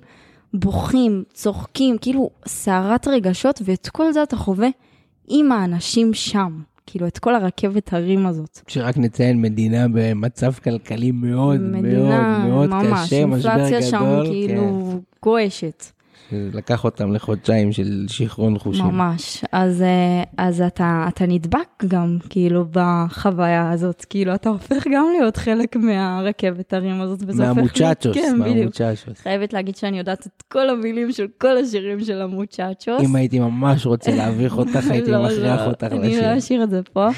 בוכים, 0.55 1.25
צוחקים, 1.33 1.97
כאילו 2.01 2.31
סערת 2.47 3.09
רגשות, 3.09 3.63
ואת 3.65 3.89
כל 3.89 4.13
זה 4.13 4.23
אתה 4.23 4.37
חווה 4.37 4.69
עם 5.29 5.53
האנשים 5.53 6.15
שם. 6.15 6.61
כאילו, 6.87 7.07
את 7.07 7.19
כל 7.19 7.35
הרכבת 7.35 7.93
הרים 7.93 8.27
הזאת. 8.27 8.61
שרק 8.67 8.97
נציין 8.99 9.43
מדינה 9.43 9.87
במצב 9.93 10.53
כלכלי 10.53 11.11
מאוד 11.11 11.61
מדינה, 11.61 12.45
מאוד 12.49 12.69
מאוד 12.69 12.83
ממש, 12.85 13.07
קשה, 13.07 13.27
משבר 13.27 13.51
גדול. 13.51 13.61
אינפלציה 13.61 13.83
שם 13.83 14.23
כן. 14.25 14.31
כאילו 14.31 15.01
גועשת. 15.23 15.85
לקח 16.33 16.85
אותם 16.85 17.13
לחודשיים 17.13 17.73
של 17.73 18.07
שיכרון 18.09 18.59
חושים. 18.59 18.85
ממש. 18.85 19.45
אז, 19.53 19.83
אה, 19.83 20.23
אז 20.37 20.61
אתה, 20.61 21.05
אתה 21.09 21.27
נדבק 21.27 21.85
גם, 21.89 22.19
כאילו, 22.29 22.65
בחוויה 22.71 23.71
הזאת. 23.71 24.05
כאילו, 24.11 24.35
אתה 24.35 24.49
הופך 24.49 24.87
גם 24.93 25.07
להיות 25.19 25.37
חלק 25.37 25.77
מהרכבת 25.77 26.73
הרים 26.73 27.01
הזאת. 27.01 27.19
וזה 27.27 27.49
הופך 27.49 27.57
מהמוצ'צ'וס, 27.57 28.15
כן. 28.15 28.37
מהמוצ'צ'וס. 28.39 29.21
חייבת 29.23 29.53
להגיד 29.53 29.77
שאני 29.77 29.99
יודעת 29.99 30.27
את 30.27 30.43
כל 30.49 30.71
המילים 30.71 31.13
של 31.13 31.27
כל 31.39 31.57
השירים 31.57 32.01
של 32.01 32.23
המוצ'צ'וס. 32.23 33.03
אם 33.05 33.17
הייתי 33.17 33.39
ממש 33.39 33.87
רוצה 33.87 34.11
להביך 34.15 34.59
אותך, 34.59 34.91
הייתי 34.91 35.11
לא, 35.11 35.25
מכריח 35.25 35.61
לא, 35.61 35.67
אותך 35.67 35.85
אני 35.85 35.99
לא 35.99 36.07
לשיר. 36.07 36.39
אשאיר 36.39 36.63
את 36.63 36.71
זה 36.71 36.81
פה. 36.93 37.09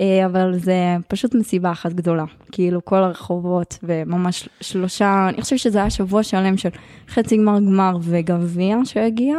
אה, 0.00 0.26
אבל 0.26 0.58
זה 0.58 0.96
פשוט 1.08 1.34
מסיבה 1.34 1.72
אחת 1.72 1.92
גדולה. 1.92 2.24
כאילו, 2.52 2.84
כל 2.84 2.96
הרחובות, 2.96 3.78
וממש 3.82 4.48
שלושה, 4.60 5.26
אני 5.28 5.42
חושבת 5.42 5.58
שזה 5.58 5.78
היה 5.78 5.90
שבוע 5.90 6.22
שלם 6.22 6.56
של 6.56 6.68
חצי 7.08 7.36
גמר 7.36 7.58
גמר 7.58 7.96
וגביע 8.00 8.76
שהגיע. 8.84 9.36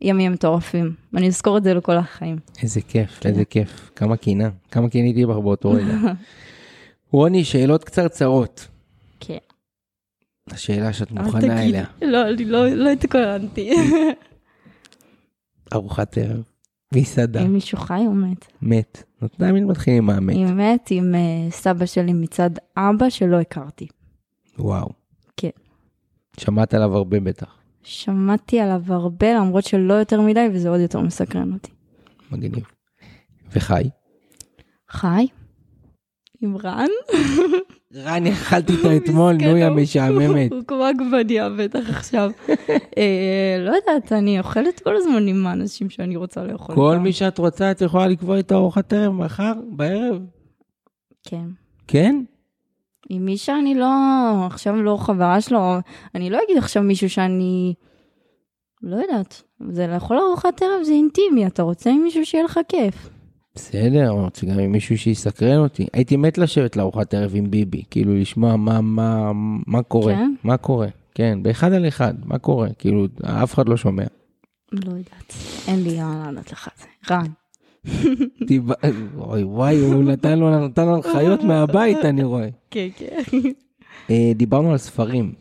ימים 0.00 0.32
מטורפים. 0.32 0.94
אני 1.16 1.28
אזכור 1.28 1.58
את 1.58 1.64
זה 1.64 1.74
לכל 1.74 1.96
החיים. 1.96 2.38
איזה 2.62 2.80
כיף, 2.80 3.18
כן. 3.20 3.28
איזה 3.28 3.44
כיף. 3.44 3.90
כמה 3.96 4.16
קינה, 4.16 4.48
כמה 4.70 4.88
קיניתי 4.88 5.26
בך 5.26 5.36
באותו 5.36 5.70
רגע. 5.70 5.92
רוני, 7.12 7.44
שאלות 7.44 7.84
קצרצרות. 7.84 8.68
כן. 9.20 9.38
השאלה 10.50 10.92
שאת 10.92 11.10
מוכנה 11.10 11.40
תגיד. 11.40 11.52
אליה. 11.52 11.84
לא, 12.12 12.28
אני 12.28 12.44
לא 12.44 12.68
לא 12.68 12.90
התכוננתי. 12.90 13.70
ארוחת 15.74 16.18
ערב, 16.18 16.42
מסעדה, 16.94 17.42
אם 17.42 17.52
מישהו 17.52 17.78
חי 17.78 18.02
או 18.06 18.12
מת? 18.12 18.46
מת. 18.62 19.02
נו, 19.22 19.28
תמיד 19.28 19.64
מתחילים 19.64 20.10
עם 20.10 20.16
המת. 20.16 20.36
היא 20.36 20.46
מת 20.46 20.88
עם 20.90 21.14
אה, 21.14 21.50
סבא 21.50 21.86
שלי 21.86 22.12
מצד 22.12 22.50
אבא 22.76 23.10
שלא 23.10 23.40
הכרתי. 23.40 23.86
וואו. 24.58 24.88
כן. 25.36 25.50
שמעת 26.40 26.74
עליו 26.74 26.96
הרבה 26.96 27.20
בטח. 27.20 27.54
שמעתי 27.82 28.60
עליו 28.60 28.82
הרבה, 28.86 29.34
למרות 29.34 29.64
שלא 29.64 29.94
יותר 29.94 30.20
מדי, 30.20 30.48
וזה 30.52 30.68
עוד 30.68 30.80
יותר 30.80 31.00
מסקרן 31.00 31.52
אותי. 31.52 31.70
מגניב. 32.30 32.64
וחי. 33.52 33.90
חי? 34.90 35.26
עם 36.40 36.56
רן? 36.56 36.88
רן, 37.94 38.26
אכלתי 38.26 38.72
איתו 38.72 38.88
אתמול, 39.04 39.32
נו, 39.32 39.56
יא 39.56 39.68
מסכן, 39.68 39.82
משעממת. 39.82 40.52
הוא 40.52 40.62
כמו 40.66 40.84
עגבניה 40.84 41.48
בטח 41.48 41.90
עכשיו. 41.90 42.30
אה, 42.98 43.56
לא 43.58 43.72
יודעת, 43.76 44.12
אני 44.12 44.38
אוכלת 44.38 44.80
כל 44.80 44.96
הזמן 44.96 45.28
עם 45.28 45.46
האנשים 45.46 45.90
שאני 45.90 46.16
רוצה 46.16 46.44
לאכול. 46.44 46.74
כל. 46.74 46.98
מי 46.98 47.12
שאת 47.12 47.38
רוצה, 47.38 47.70
את 47.70 47.80
יכולה 47.80 48.06
לקבוע 48.06 48.36
איתו 48.36 48.54
ארוחת 48.54 48.92
ערב 48.92 49.12
מחר, 49.12 49.52
בערב. 49.70 50.22
כן. 51.24 51.44
כן? 51.86 52.22
עם 53.08 53.24
מי 53.24 53.36
שאני 53.36 53.74
לא, 53.74 53.86
עכשיו 54.46 54.82
לא 54.82 54.96
חברה 54.96 55.40
שלו, 55.40 55.74
אני 56.14 56.30
לא 56.30 56.38
אגיד 56.46 56.56
עכשיו 56.56 56.82
מישהו 56.82 57.10
שאני, 57.10 57.74
לא 58.82 58.96
יודעת, 58.96 59.42
זה 59.68 59.86
לאכול 59.86 60.18
ארוחת 60.18 60.62
ערב 60.62 60.82
זה 60.82 60.92
אינטימי, 60.92 61.46
אתה 61.46 61.62
רוצה 61.62 61.90
עם 61.90 62.02
מישהו 62.02 62.26
שיהיה 62.26 62.44
לך 62.44 62.60
כיף. 62.68 63.17
בסדר, 63.58 64.08
רוצה 64.08 64.46
גם 64.46 64.58
עם 64.58 64.72
מישהו 64.72 64.98
שיסקרן 64.98 65.58
אותי. 65.58 65.86
הייתי 65.92 66.16
מת 66.16 66.38
לשבת 66.38 66.76
לארוחת 66.76 67.14
ערב 67.14 67.32
עם 67.34 67.50
ביבי, 67.50 67.82
כאילו 67.90 68.14
לשמוע 68.14 68.56
מה, 68.56 68.80
מה, 68.80 69.32
מה 69.66 69.82
קורה, 69.82 70.14
כן? 70.14 70.34
מה 70.44 70.56
קורה. 70.56 70.88
כן, 71.14 71.42
באחד 71.42 71.72
על 71.72 71.88
אחד, 71.88 72.14
מה 72.24 72.38
קורה? 72.38 72.68
כאילו, 72.78 73.06
אף 73.22 73.54
אחד 73.54 73.68
לא 73.68 73.76
שומע. 73.76 74.04
לא 74.72 74.90
יודעת, 74.90 75.32
אין 75.68 75.82
לי 75.82 76.00
מה 76.00 76.22
לענות 76.24 76.52
לך 76.52 76.68
על 76.68 76.84
זה. 76.84 77.14
רן. 77.14 77.26
וואי 79.14 79.44
וואי, 79.44 79.78
הוא 79.78 80.04
נתן 80.04 80.38
לו 80.38 80.48
הנחיות 80.76 81.42
מהבית, 81.42 81.98
אני 82.04 82.24
רואה. 82.24 82.48
כן, 82.70 82.88
כן. 82.96 83.22
אה, 84.10 84.32
דיברנו 84.34 84.70
על 84.70 84.78
ספרים. 84.78 85.34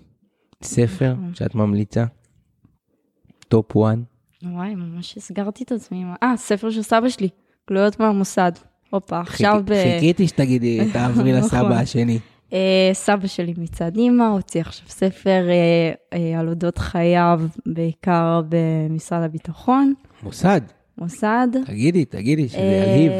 ספר 0.64 1.15
שאת 1.34 1.56
ממליצה? 1.56 2.06
top 3.47 3.77
1? 3.77 3.98
וואי, 4.44 4.76
ממש 4.76 5.18
הסגרתי 5.18 5.64
את 5.64 5.72
עצמי. 5.72 6.03
אה, 6.23 6.38
ספר 6.38 6.69
של 6.69 6.81
סבא 6.81 7.10
שלי, 7.10 7.30
גלויות 7.69 7.99
מהמוסד. 7.99 8.52
הופה, 8.89 9.19
עכשיו 9.19 9.61
ב... 9.65 9.73
חיכיתי 9.84 10.27
שתגידי, 10.27 10.80
תעברי 10.94 11.34
לסבא 11.34 11.60
נכון. 11.60 11.72
השני. 11.72 12.19
אה, 12.53 12.89
סבא 12.94 13.27
שלי 13.27 13.53
מצד 13.57 13.98
אימא 13.98 14.23
הוציא 14.23 14.61
עכשיו 14.61 14.89
ספר 14.89 15.49
אה, 15.49 15.91
אה, 16.14 16.39
על 16.39 16.49
אודות 16.49 16.77
חייו, 16.77 17.41
בעיקר 17.65 18.41
במשרד 18.49 19.23
הביטחון, 19.23 19.94
מוסד, 20.23 20.61
מוסד. 20.98 21.48
תגידי, 21.65 22.06
תגידי, 22.06 22.49
שזה 22.49 22.60
ילהיב. 22.61 23.11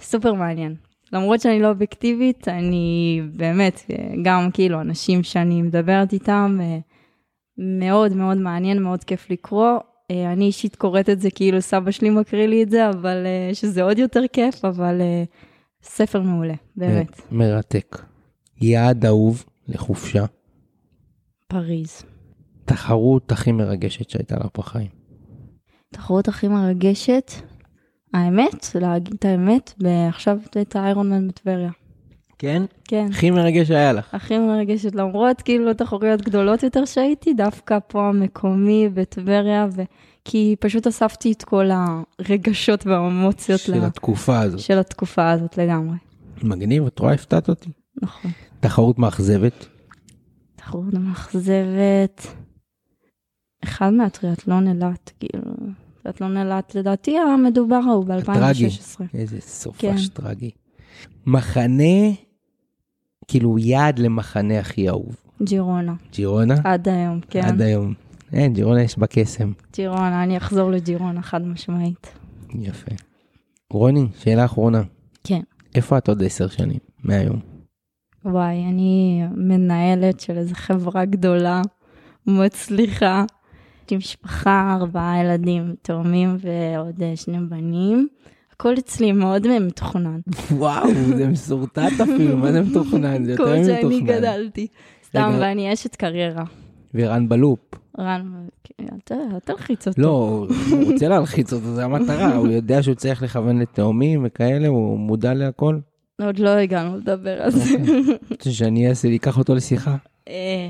וסופר 0.00 0.34
מעניין. 0.34 0.74
למרות 1.12 1.40
שאני 1.40 1.60
לא 1.60 1.68
אובייקטיבית, 1.68 2.48
אני 2.48 3.22
באמת, 3.34 3.90
גם 4.22 4.50
כאילו 4.52 4.80
אנשים 4.80 5.22
שאני 5.22 5.62
מדברת 5.62 6.12
איתם, 6.12 6.58
מאוד 7.58 8.16
מאוד 8.16 8.38
מעניין, 8.38 8.82
מאוד 8.82 9.04
כיף 9.04 9.30
לקרוא. 9.30 9.78
אה, 10.10 10.32
אני 10.32 10.44
אישית 10.44 10.76
קוראת 10.76 11.10
את 11.10 11.20
זה 11.20 11.30
כאילו 11.30 11.62
סבא 11.62 11.90
שלי 11.90 12.10
מקריא 12.10 12.46
לי 12.46 12.62
את 12.62 12.70
זה, 12.70 12.88
אבל 12.88 13.26
אה, 13.26 13.54
שזה 13.54 13.82
עוד 13.82 13.98
יותר 13.98 14.22
כיף, 14.32 14.64
אבל 14.64 15.00
ספר 15.82 16.20
מעולה, 16.20 16.54
באמת. 16.76 17.20
מרתק. 17.32 18.02
יעד 18.60 19.06
אהוב 19.06 19.44
לחופשה. 19.68 20.24
פריז. 21.48 22.02
תחרות 22.64 23.32
הכי 23.32 23.52
מרגשת 23.52 24.10
שהייתה 24.10 24.36
לך 24.36 24.46
בחיים. 24.58 24.88
תחרות 25.92 26.28
הכי 26.28 26.48
מרגשת, 26.48 27.32
האמת, 28.14 28.66
להגיד 28.74 29.14
את 29.14 29.24
האמת, 29.24 29.74
עכשיו 30.08 30.38
את 30.62 30.76
האיירון 30.76 31.10
מן 31.10 31.28
בטבריה. 31.28 31.70
כן? 32.40 32.62
כן. 32.84 33.06
הכי 33.10 33.30
מרגש 33.30 33.68
שהיה 33.68 33.92
לך. 33.92 34.14
הכי 34.14 34.38
מרגשת, 34.38 34.94
למרות 34.94 35.42
כאילו 35.42 35.74
תחרויות 35.74 36.22
גדולות 36.22 36.62
יותר 36.62 36.84
שהייתי, 36.84 37.34
דווקא 37.34 37.78
פה 37.86 38.08
המקומי 38.08 38.88
בטבריה, 38.94 39.66
ו... 39.72 39.82
כי 40.24 40.56
פשוט 40.60 40.86
אספתי 40.86 41.32
את 41.32 41.44
כל 41.44 41.68
הרגשות 41.70 42.86
והאמוציות. 42.86 43.60
של 43.60 43.78
לה... 43.78 43.86
התקופה 43.86 44.40
הזאת. 44.40 44.60
של 44.60 44.78
התקופה 44.78 45.30
הזאת 45.30 45.58
לגמרי. 45.58 45.96
מגניב, 46.42 46.86
את 46.86 46.98
רואה, 46.98 47.12
הפתעת 47.12 47.48
אותי. 47.48 47.70
נכון. 48.02 48.30
תחרות 48.60 48.98
מאכזבת. 48.98 49.66
תחרות 50.56 50.94
מאכזבת. 50.94 52.26
אחד 53.64 53.92
מהטריאטלון 53.92 54.68
אילת, 54.68 55.12
כאילו, 55.20 55.52
טריאטלון 56.02 56.36
אילת 56.36 56.74
לדעתי 56.74 57.18
המדובר 57.18 57.76
הוא 57.76 58.04
ב-2016. 58.04 59.00
איזה 59.14 59.40
סופש 59.40 60.08
כן. 60.08 60.22
טרגי. 60.22 60.50
מחנה, 61.26 62.08
כאילו 63.30 63.58
יעד 63.58 63.98
למחנה 63.98 64.58
הכי 64.58 64.88
אהוב. 64.88 65.16
ג'ירונה. 65.42 65.94
ג'ירונה? 66.12 66.54
עד 66.64 66.88
היום, 66.88 67.20
כן. 67.30 67.40
עד 67.40 67.62
היום. 67.62 67.94
אין, 68.32 68.52
ג'ירונה 68.54 68.82
יש 68.82 68.98
בה 68.98 69.06
קסם. 69.06 69.52
ג'ירונה, 69.72 70.22
אני 70.22 70.36
אחזור 70.36 70.70
לג'ירונה 70.70 71.22
חד 71.22 71.46
משמעית. 71.46 72.12
יפה. 72.54 72.90
רוני, 73.72 74.06
שאלה 74.18 74.44
אחרונה. 74.44 74.82
כן. 75.24 75.40
איפה 75.74 75.98
את 75.98 76.08
עוד 76.08 76.22
עשר 76.22 76.48
שנים 76.48 76.78
מהיום? 77.04 77.40
וואי, 78.24 78.64
אני 78.68 79.22
מנהלת 79.34 80.20
של 80.20 80.38
איזו 80.38 80.54
חברה 80.54 81.04
גדולה, 81.04 81.62
מצליחה, 82.26 83.24
עם 83.90 83.98
משפחה, 83.98 84.76
ארבעה 84.80 85.20
ילדים, 85.24 85.74
תאומים 85.82 86.36
ועוד 86.40 87.02
אה, 87.02 87.16
שני 87.16 87.38
בנים. 87.48 88.08
הכל 88.60 88.74
אצלי 88.78 89.12
מאוד 89.12 89.58
מתוכנן. 89.60 90.20
וואו, 90.50 90.88
זה 91.16 91.26
מסורטט 91.26 91.92
אפילו, 92.02 92.36
מה 92.36 92.52
זה 92.52 92.62
מתוכנן? 92.62 93.24
זה 93.24 93.32
יותר 93.32 93.44
מתוכנן. 93.44 93.80
כמו 93.80 93.90
שאני 93.90 94.00
גדלתי. 94.00 94.66
סתם, 95.06 95.32
ואני 95.40 95.72
אשת 95.72 95.96
קריירה. 95.96 96.44
ורן 96.94 97.28
בלופ. 97.28 97.58
רן, 97.98 98.32
אל 98.80 99.38
תלחיץ 99.44 99.88
אותו. 99.88 100.02
לא, 100.02 100.46
הוא 100.70 100.92
רוצה 100.92 101.08
להלחיץ 101.08 101.52
אותו, 101.52 101.74
זו 101.74 101.80
המטרה, 101.80 102.36
הוא 102.36 102.48
יודע 102.48 102.82
שהוא 102.82 102.94
צריך 102.94 103.22
לכוון 103.22 103.58
לתאומים 103.58 104.22
וכאלה, 104.24 104.68
הוא 104.68 104.98
מודע 104.98 105.34
להכל. 105.34 105.78
עוד 106.22 106.38
לא 106.38 106.50
הגענו 106.50 106.96
לדבר 106.96 107.42
על 107.42 107.50
זה. 107.50 107.74
אוקיי. 107.80 108.16
רוצה 108.30 108.50
שאני 108.52 108.88
אעשה, 108.88 109.14
אקח 109.14 109.38
אותו 109.38 109.54
לשיחה? 109.54 109.96
אה, 110.28 110.68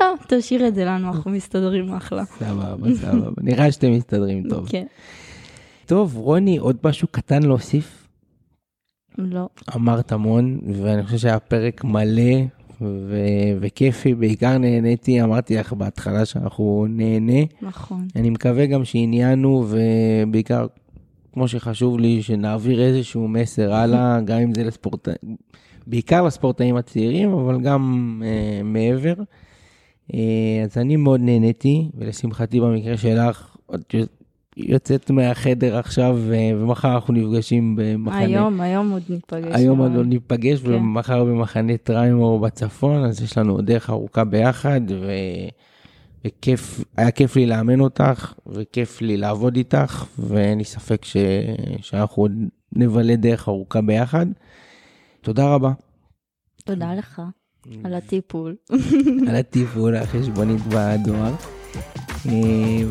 לא, 0.00 0.14
תשאיר 0.28 0.68
את 0.68 0.74
זה 0.74 0.84
לנו, 0.84 1.08
אנחנו 1.08 1.30
מסתדרים 1.30 1.92
אחלה. 1.92 2.24
סבבה, 2.24 2.94
סבבה. 2.94 3.30
נראה 3.42 3.72
שאתם 3.72 3.92
מסתדרים 3.92 4.48
טוב. 4.48 4.68
כן. 4.68 4.86
טוב, 5.92 6.16
רוני, 6.16 6.58
עוד 6.58 6.76
משהו 6.84 7.08
קטן 7.10 7.42
להוסיף? 7.42 8.08
לא. 9.18 9.48
אמרת 9.76 10.12
המון, 10.12 10.60
ואני 10.72 11.02
חושב 11.02 11.18
שהיה 11.18 11.38
פרק 11.38 11.84
מלא 11.84 12.34
ו- 12.80 13.56
וכיפי, 13.60 14.14
בעיקר 14.14 14.58
נהניתי, 14.58 15.22
אמרתי 15.22 15.56
לך 15.56 15.72
בהתחלה 15.72 16.24
שאנחנו 16.24 16.86
נהנה. 16.88 17.42
נכון. 17.62 18.08
אני 18.16 18.30
מקווה 18.30 18.66
גם 18.66 18.84
שעניינו, 18.84 19.66
ובעיקר, 19.68 20.66
כמו 21.32 21.48
שחשוב 21.48 21.98
לי, 21.98 22.22
שנעביר 22.22 22.82
איזשהו 22.82 23.28
מסר 23.28 23.74
הלאה, 23.74 24.20
גם 24.26 24.38
אם 24.38 24.54
זה 24.54 24.64
לספורטאים, 24.64 25.36
בעיקר 25.86 26.22
לספורטאים 26.22 26.76
הצעירים, 26.76 27.32
אבל 27.32 27.60
גם 27.60 28.22
uh, 28.22 28.64
מעבר. 28.64 29.14
Uh, 30.10 30.14
אז 30.64 30.78
אני 30.78 30.96
מאוד 30.96 31.20
נהניתי, 31.20 31.90
ולשמחתי 31.94 32.60
במקרה 32.60 32.96
שלך, 32.96 33.56
יוצאת 34.56 35.10
מהחדר 35.10 35.76
עכשיו, 35.76 36.18
ומחר 36.28 36.94
אנחנו 36.94 37.14
נפגשים 37.14 37.76
במחנה. 37.76 38.18
היום, 38.18 38.60
היום 38.60 38.90
עוד 38.90 39.02
ניפגש. 39.08 39.54
היום 39.54 39.78
עוד 39.78 39.92
לא 39.92 40.04
ניפגש, 40.04 40.62
כן. 40.62 40.72
ומחר 40.72 41.24
במחנה 41.24 41.76
טריימור 41.76 42.40
בצפון, 42.40 43.04
אז 43.04 43.22
יש 43.22 43.38
לנו 43.38 43.60
דרך 43.60 43.90
ארוכה 43.90 44.24
ביחד, 44.24 44.80
ו... 44.90 45.12
וכיף, 46.24 46.84
היה 46.96 47.10
כיף 47.10 47.36
לי 47.36 47.46
לאמן 47.46 47.80
אותך, 47.80 48.34
וכיף 48.46 49.02
לי 49.02 49.16
לעבוד 49.16 49.56
איתך, 49.56 50.04
ואין 50.18 50.58
לי 50.58 50.64
ספק 50.64 51.04
ש... 51.04 51.16
שאנחנו 51.80 52.22
עוד 52.22 52.32
נבלה 52.72 53.16
דרך 53.16 53.48
ארוכה 53.48 53.80
ביחד. 53.80 54.26
תודה 55.20 55.54
רבה. 55.54 55.72
תודה 56.64 56.94
לך 56.94 57.22
על 57.84 57.94
הטיפול. 57.94 58.56
על 59.28 59.36
הטיפול, 59.36 59.96
החשבונית 59.96 60.60
בדואר. 60.68 61.34
אה, 62.28 62.32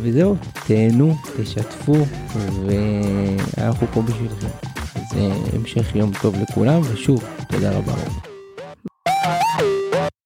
וזהו, 0.02 0.36
תהנו, 0.68 1.16
תשתפו, 1.38 1.95
ואנחנו 2.66 3.88
פה 3.94 4.02
בשבילכם. 4.02 4.48
אז 4.95 5.18
אה, 5.18 5.32
המשך 5.53 5.95
יום 5.95 6.12
טוב 6.22 6.36
לכולם, 6.41 6.82
ושוב, 6.82 7.24
תודה 7.49 7.72
רבה. 7.72 7.94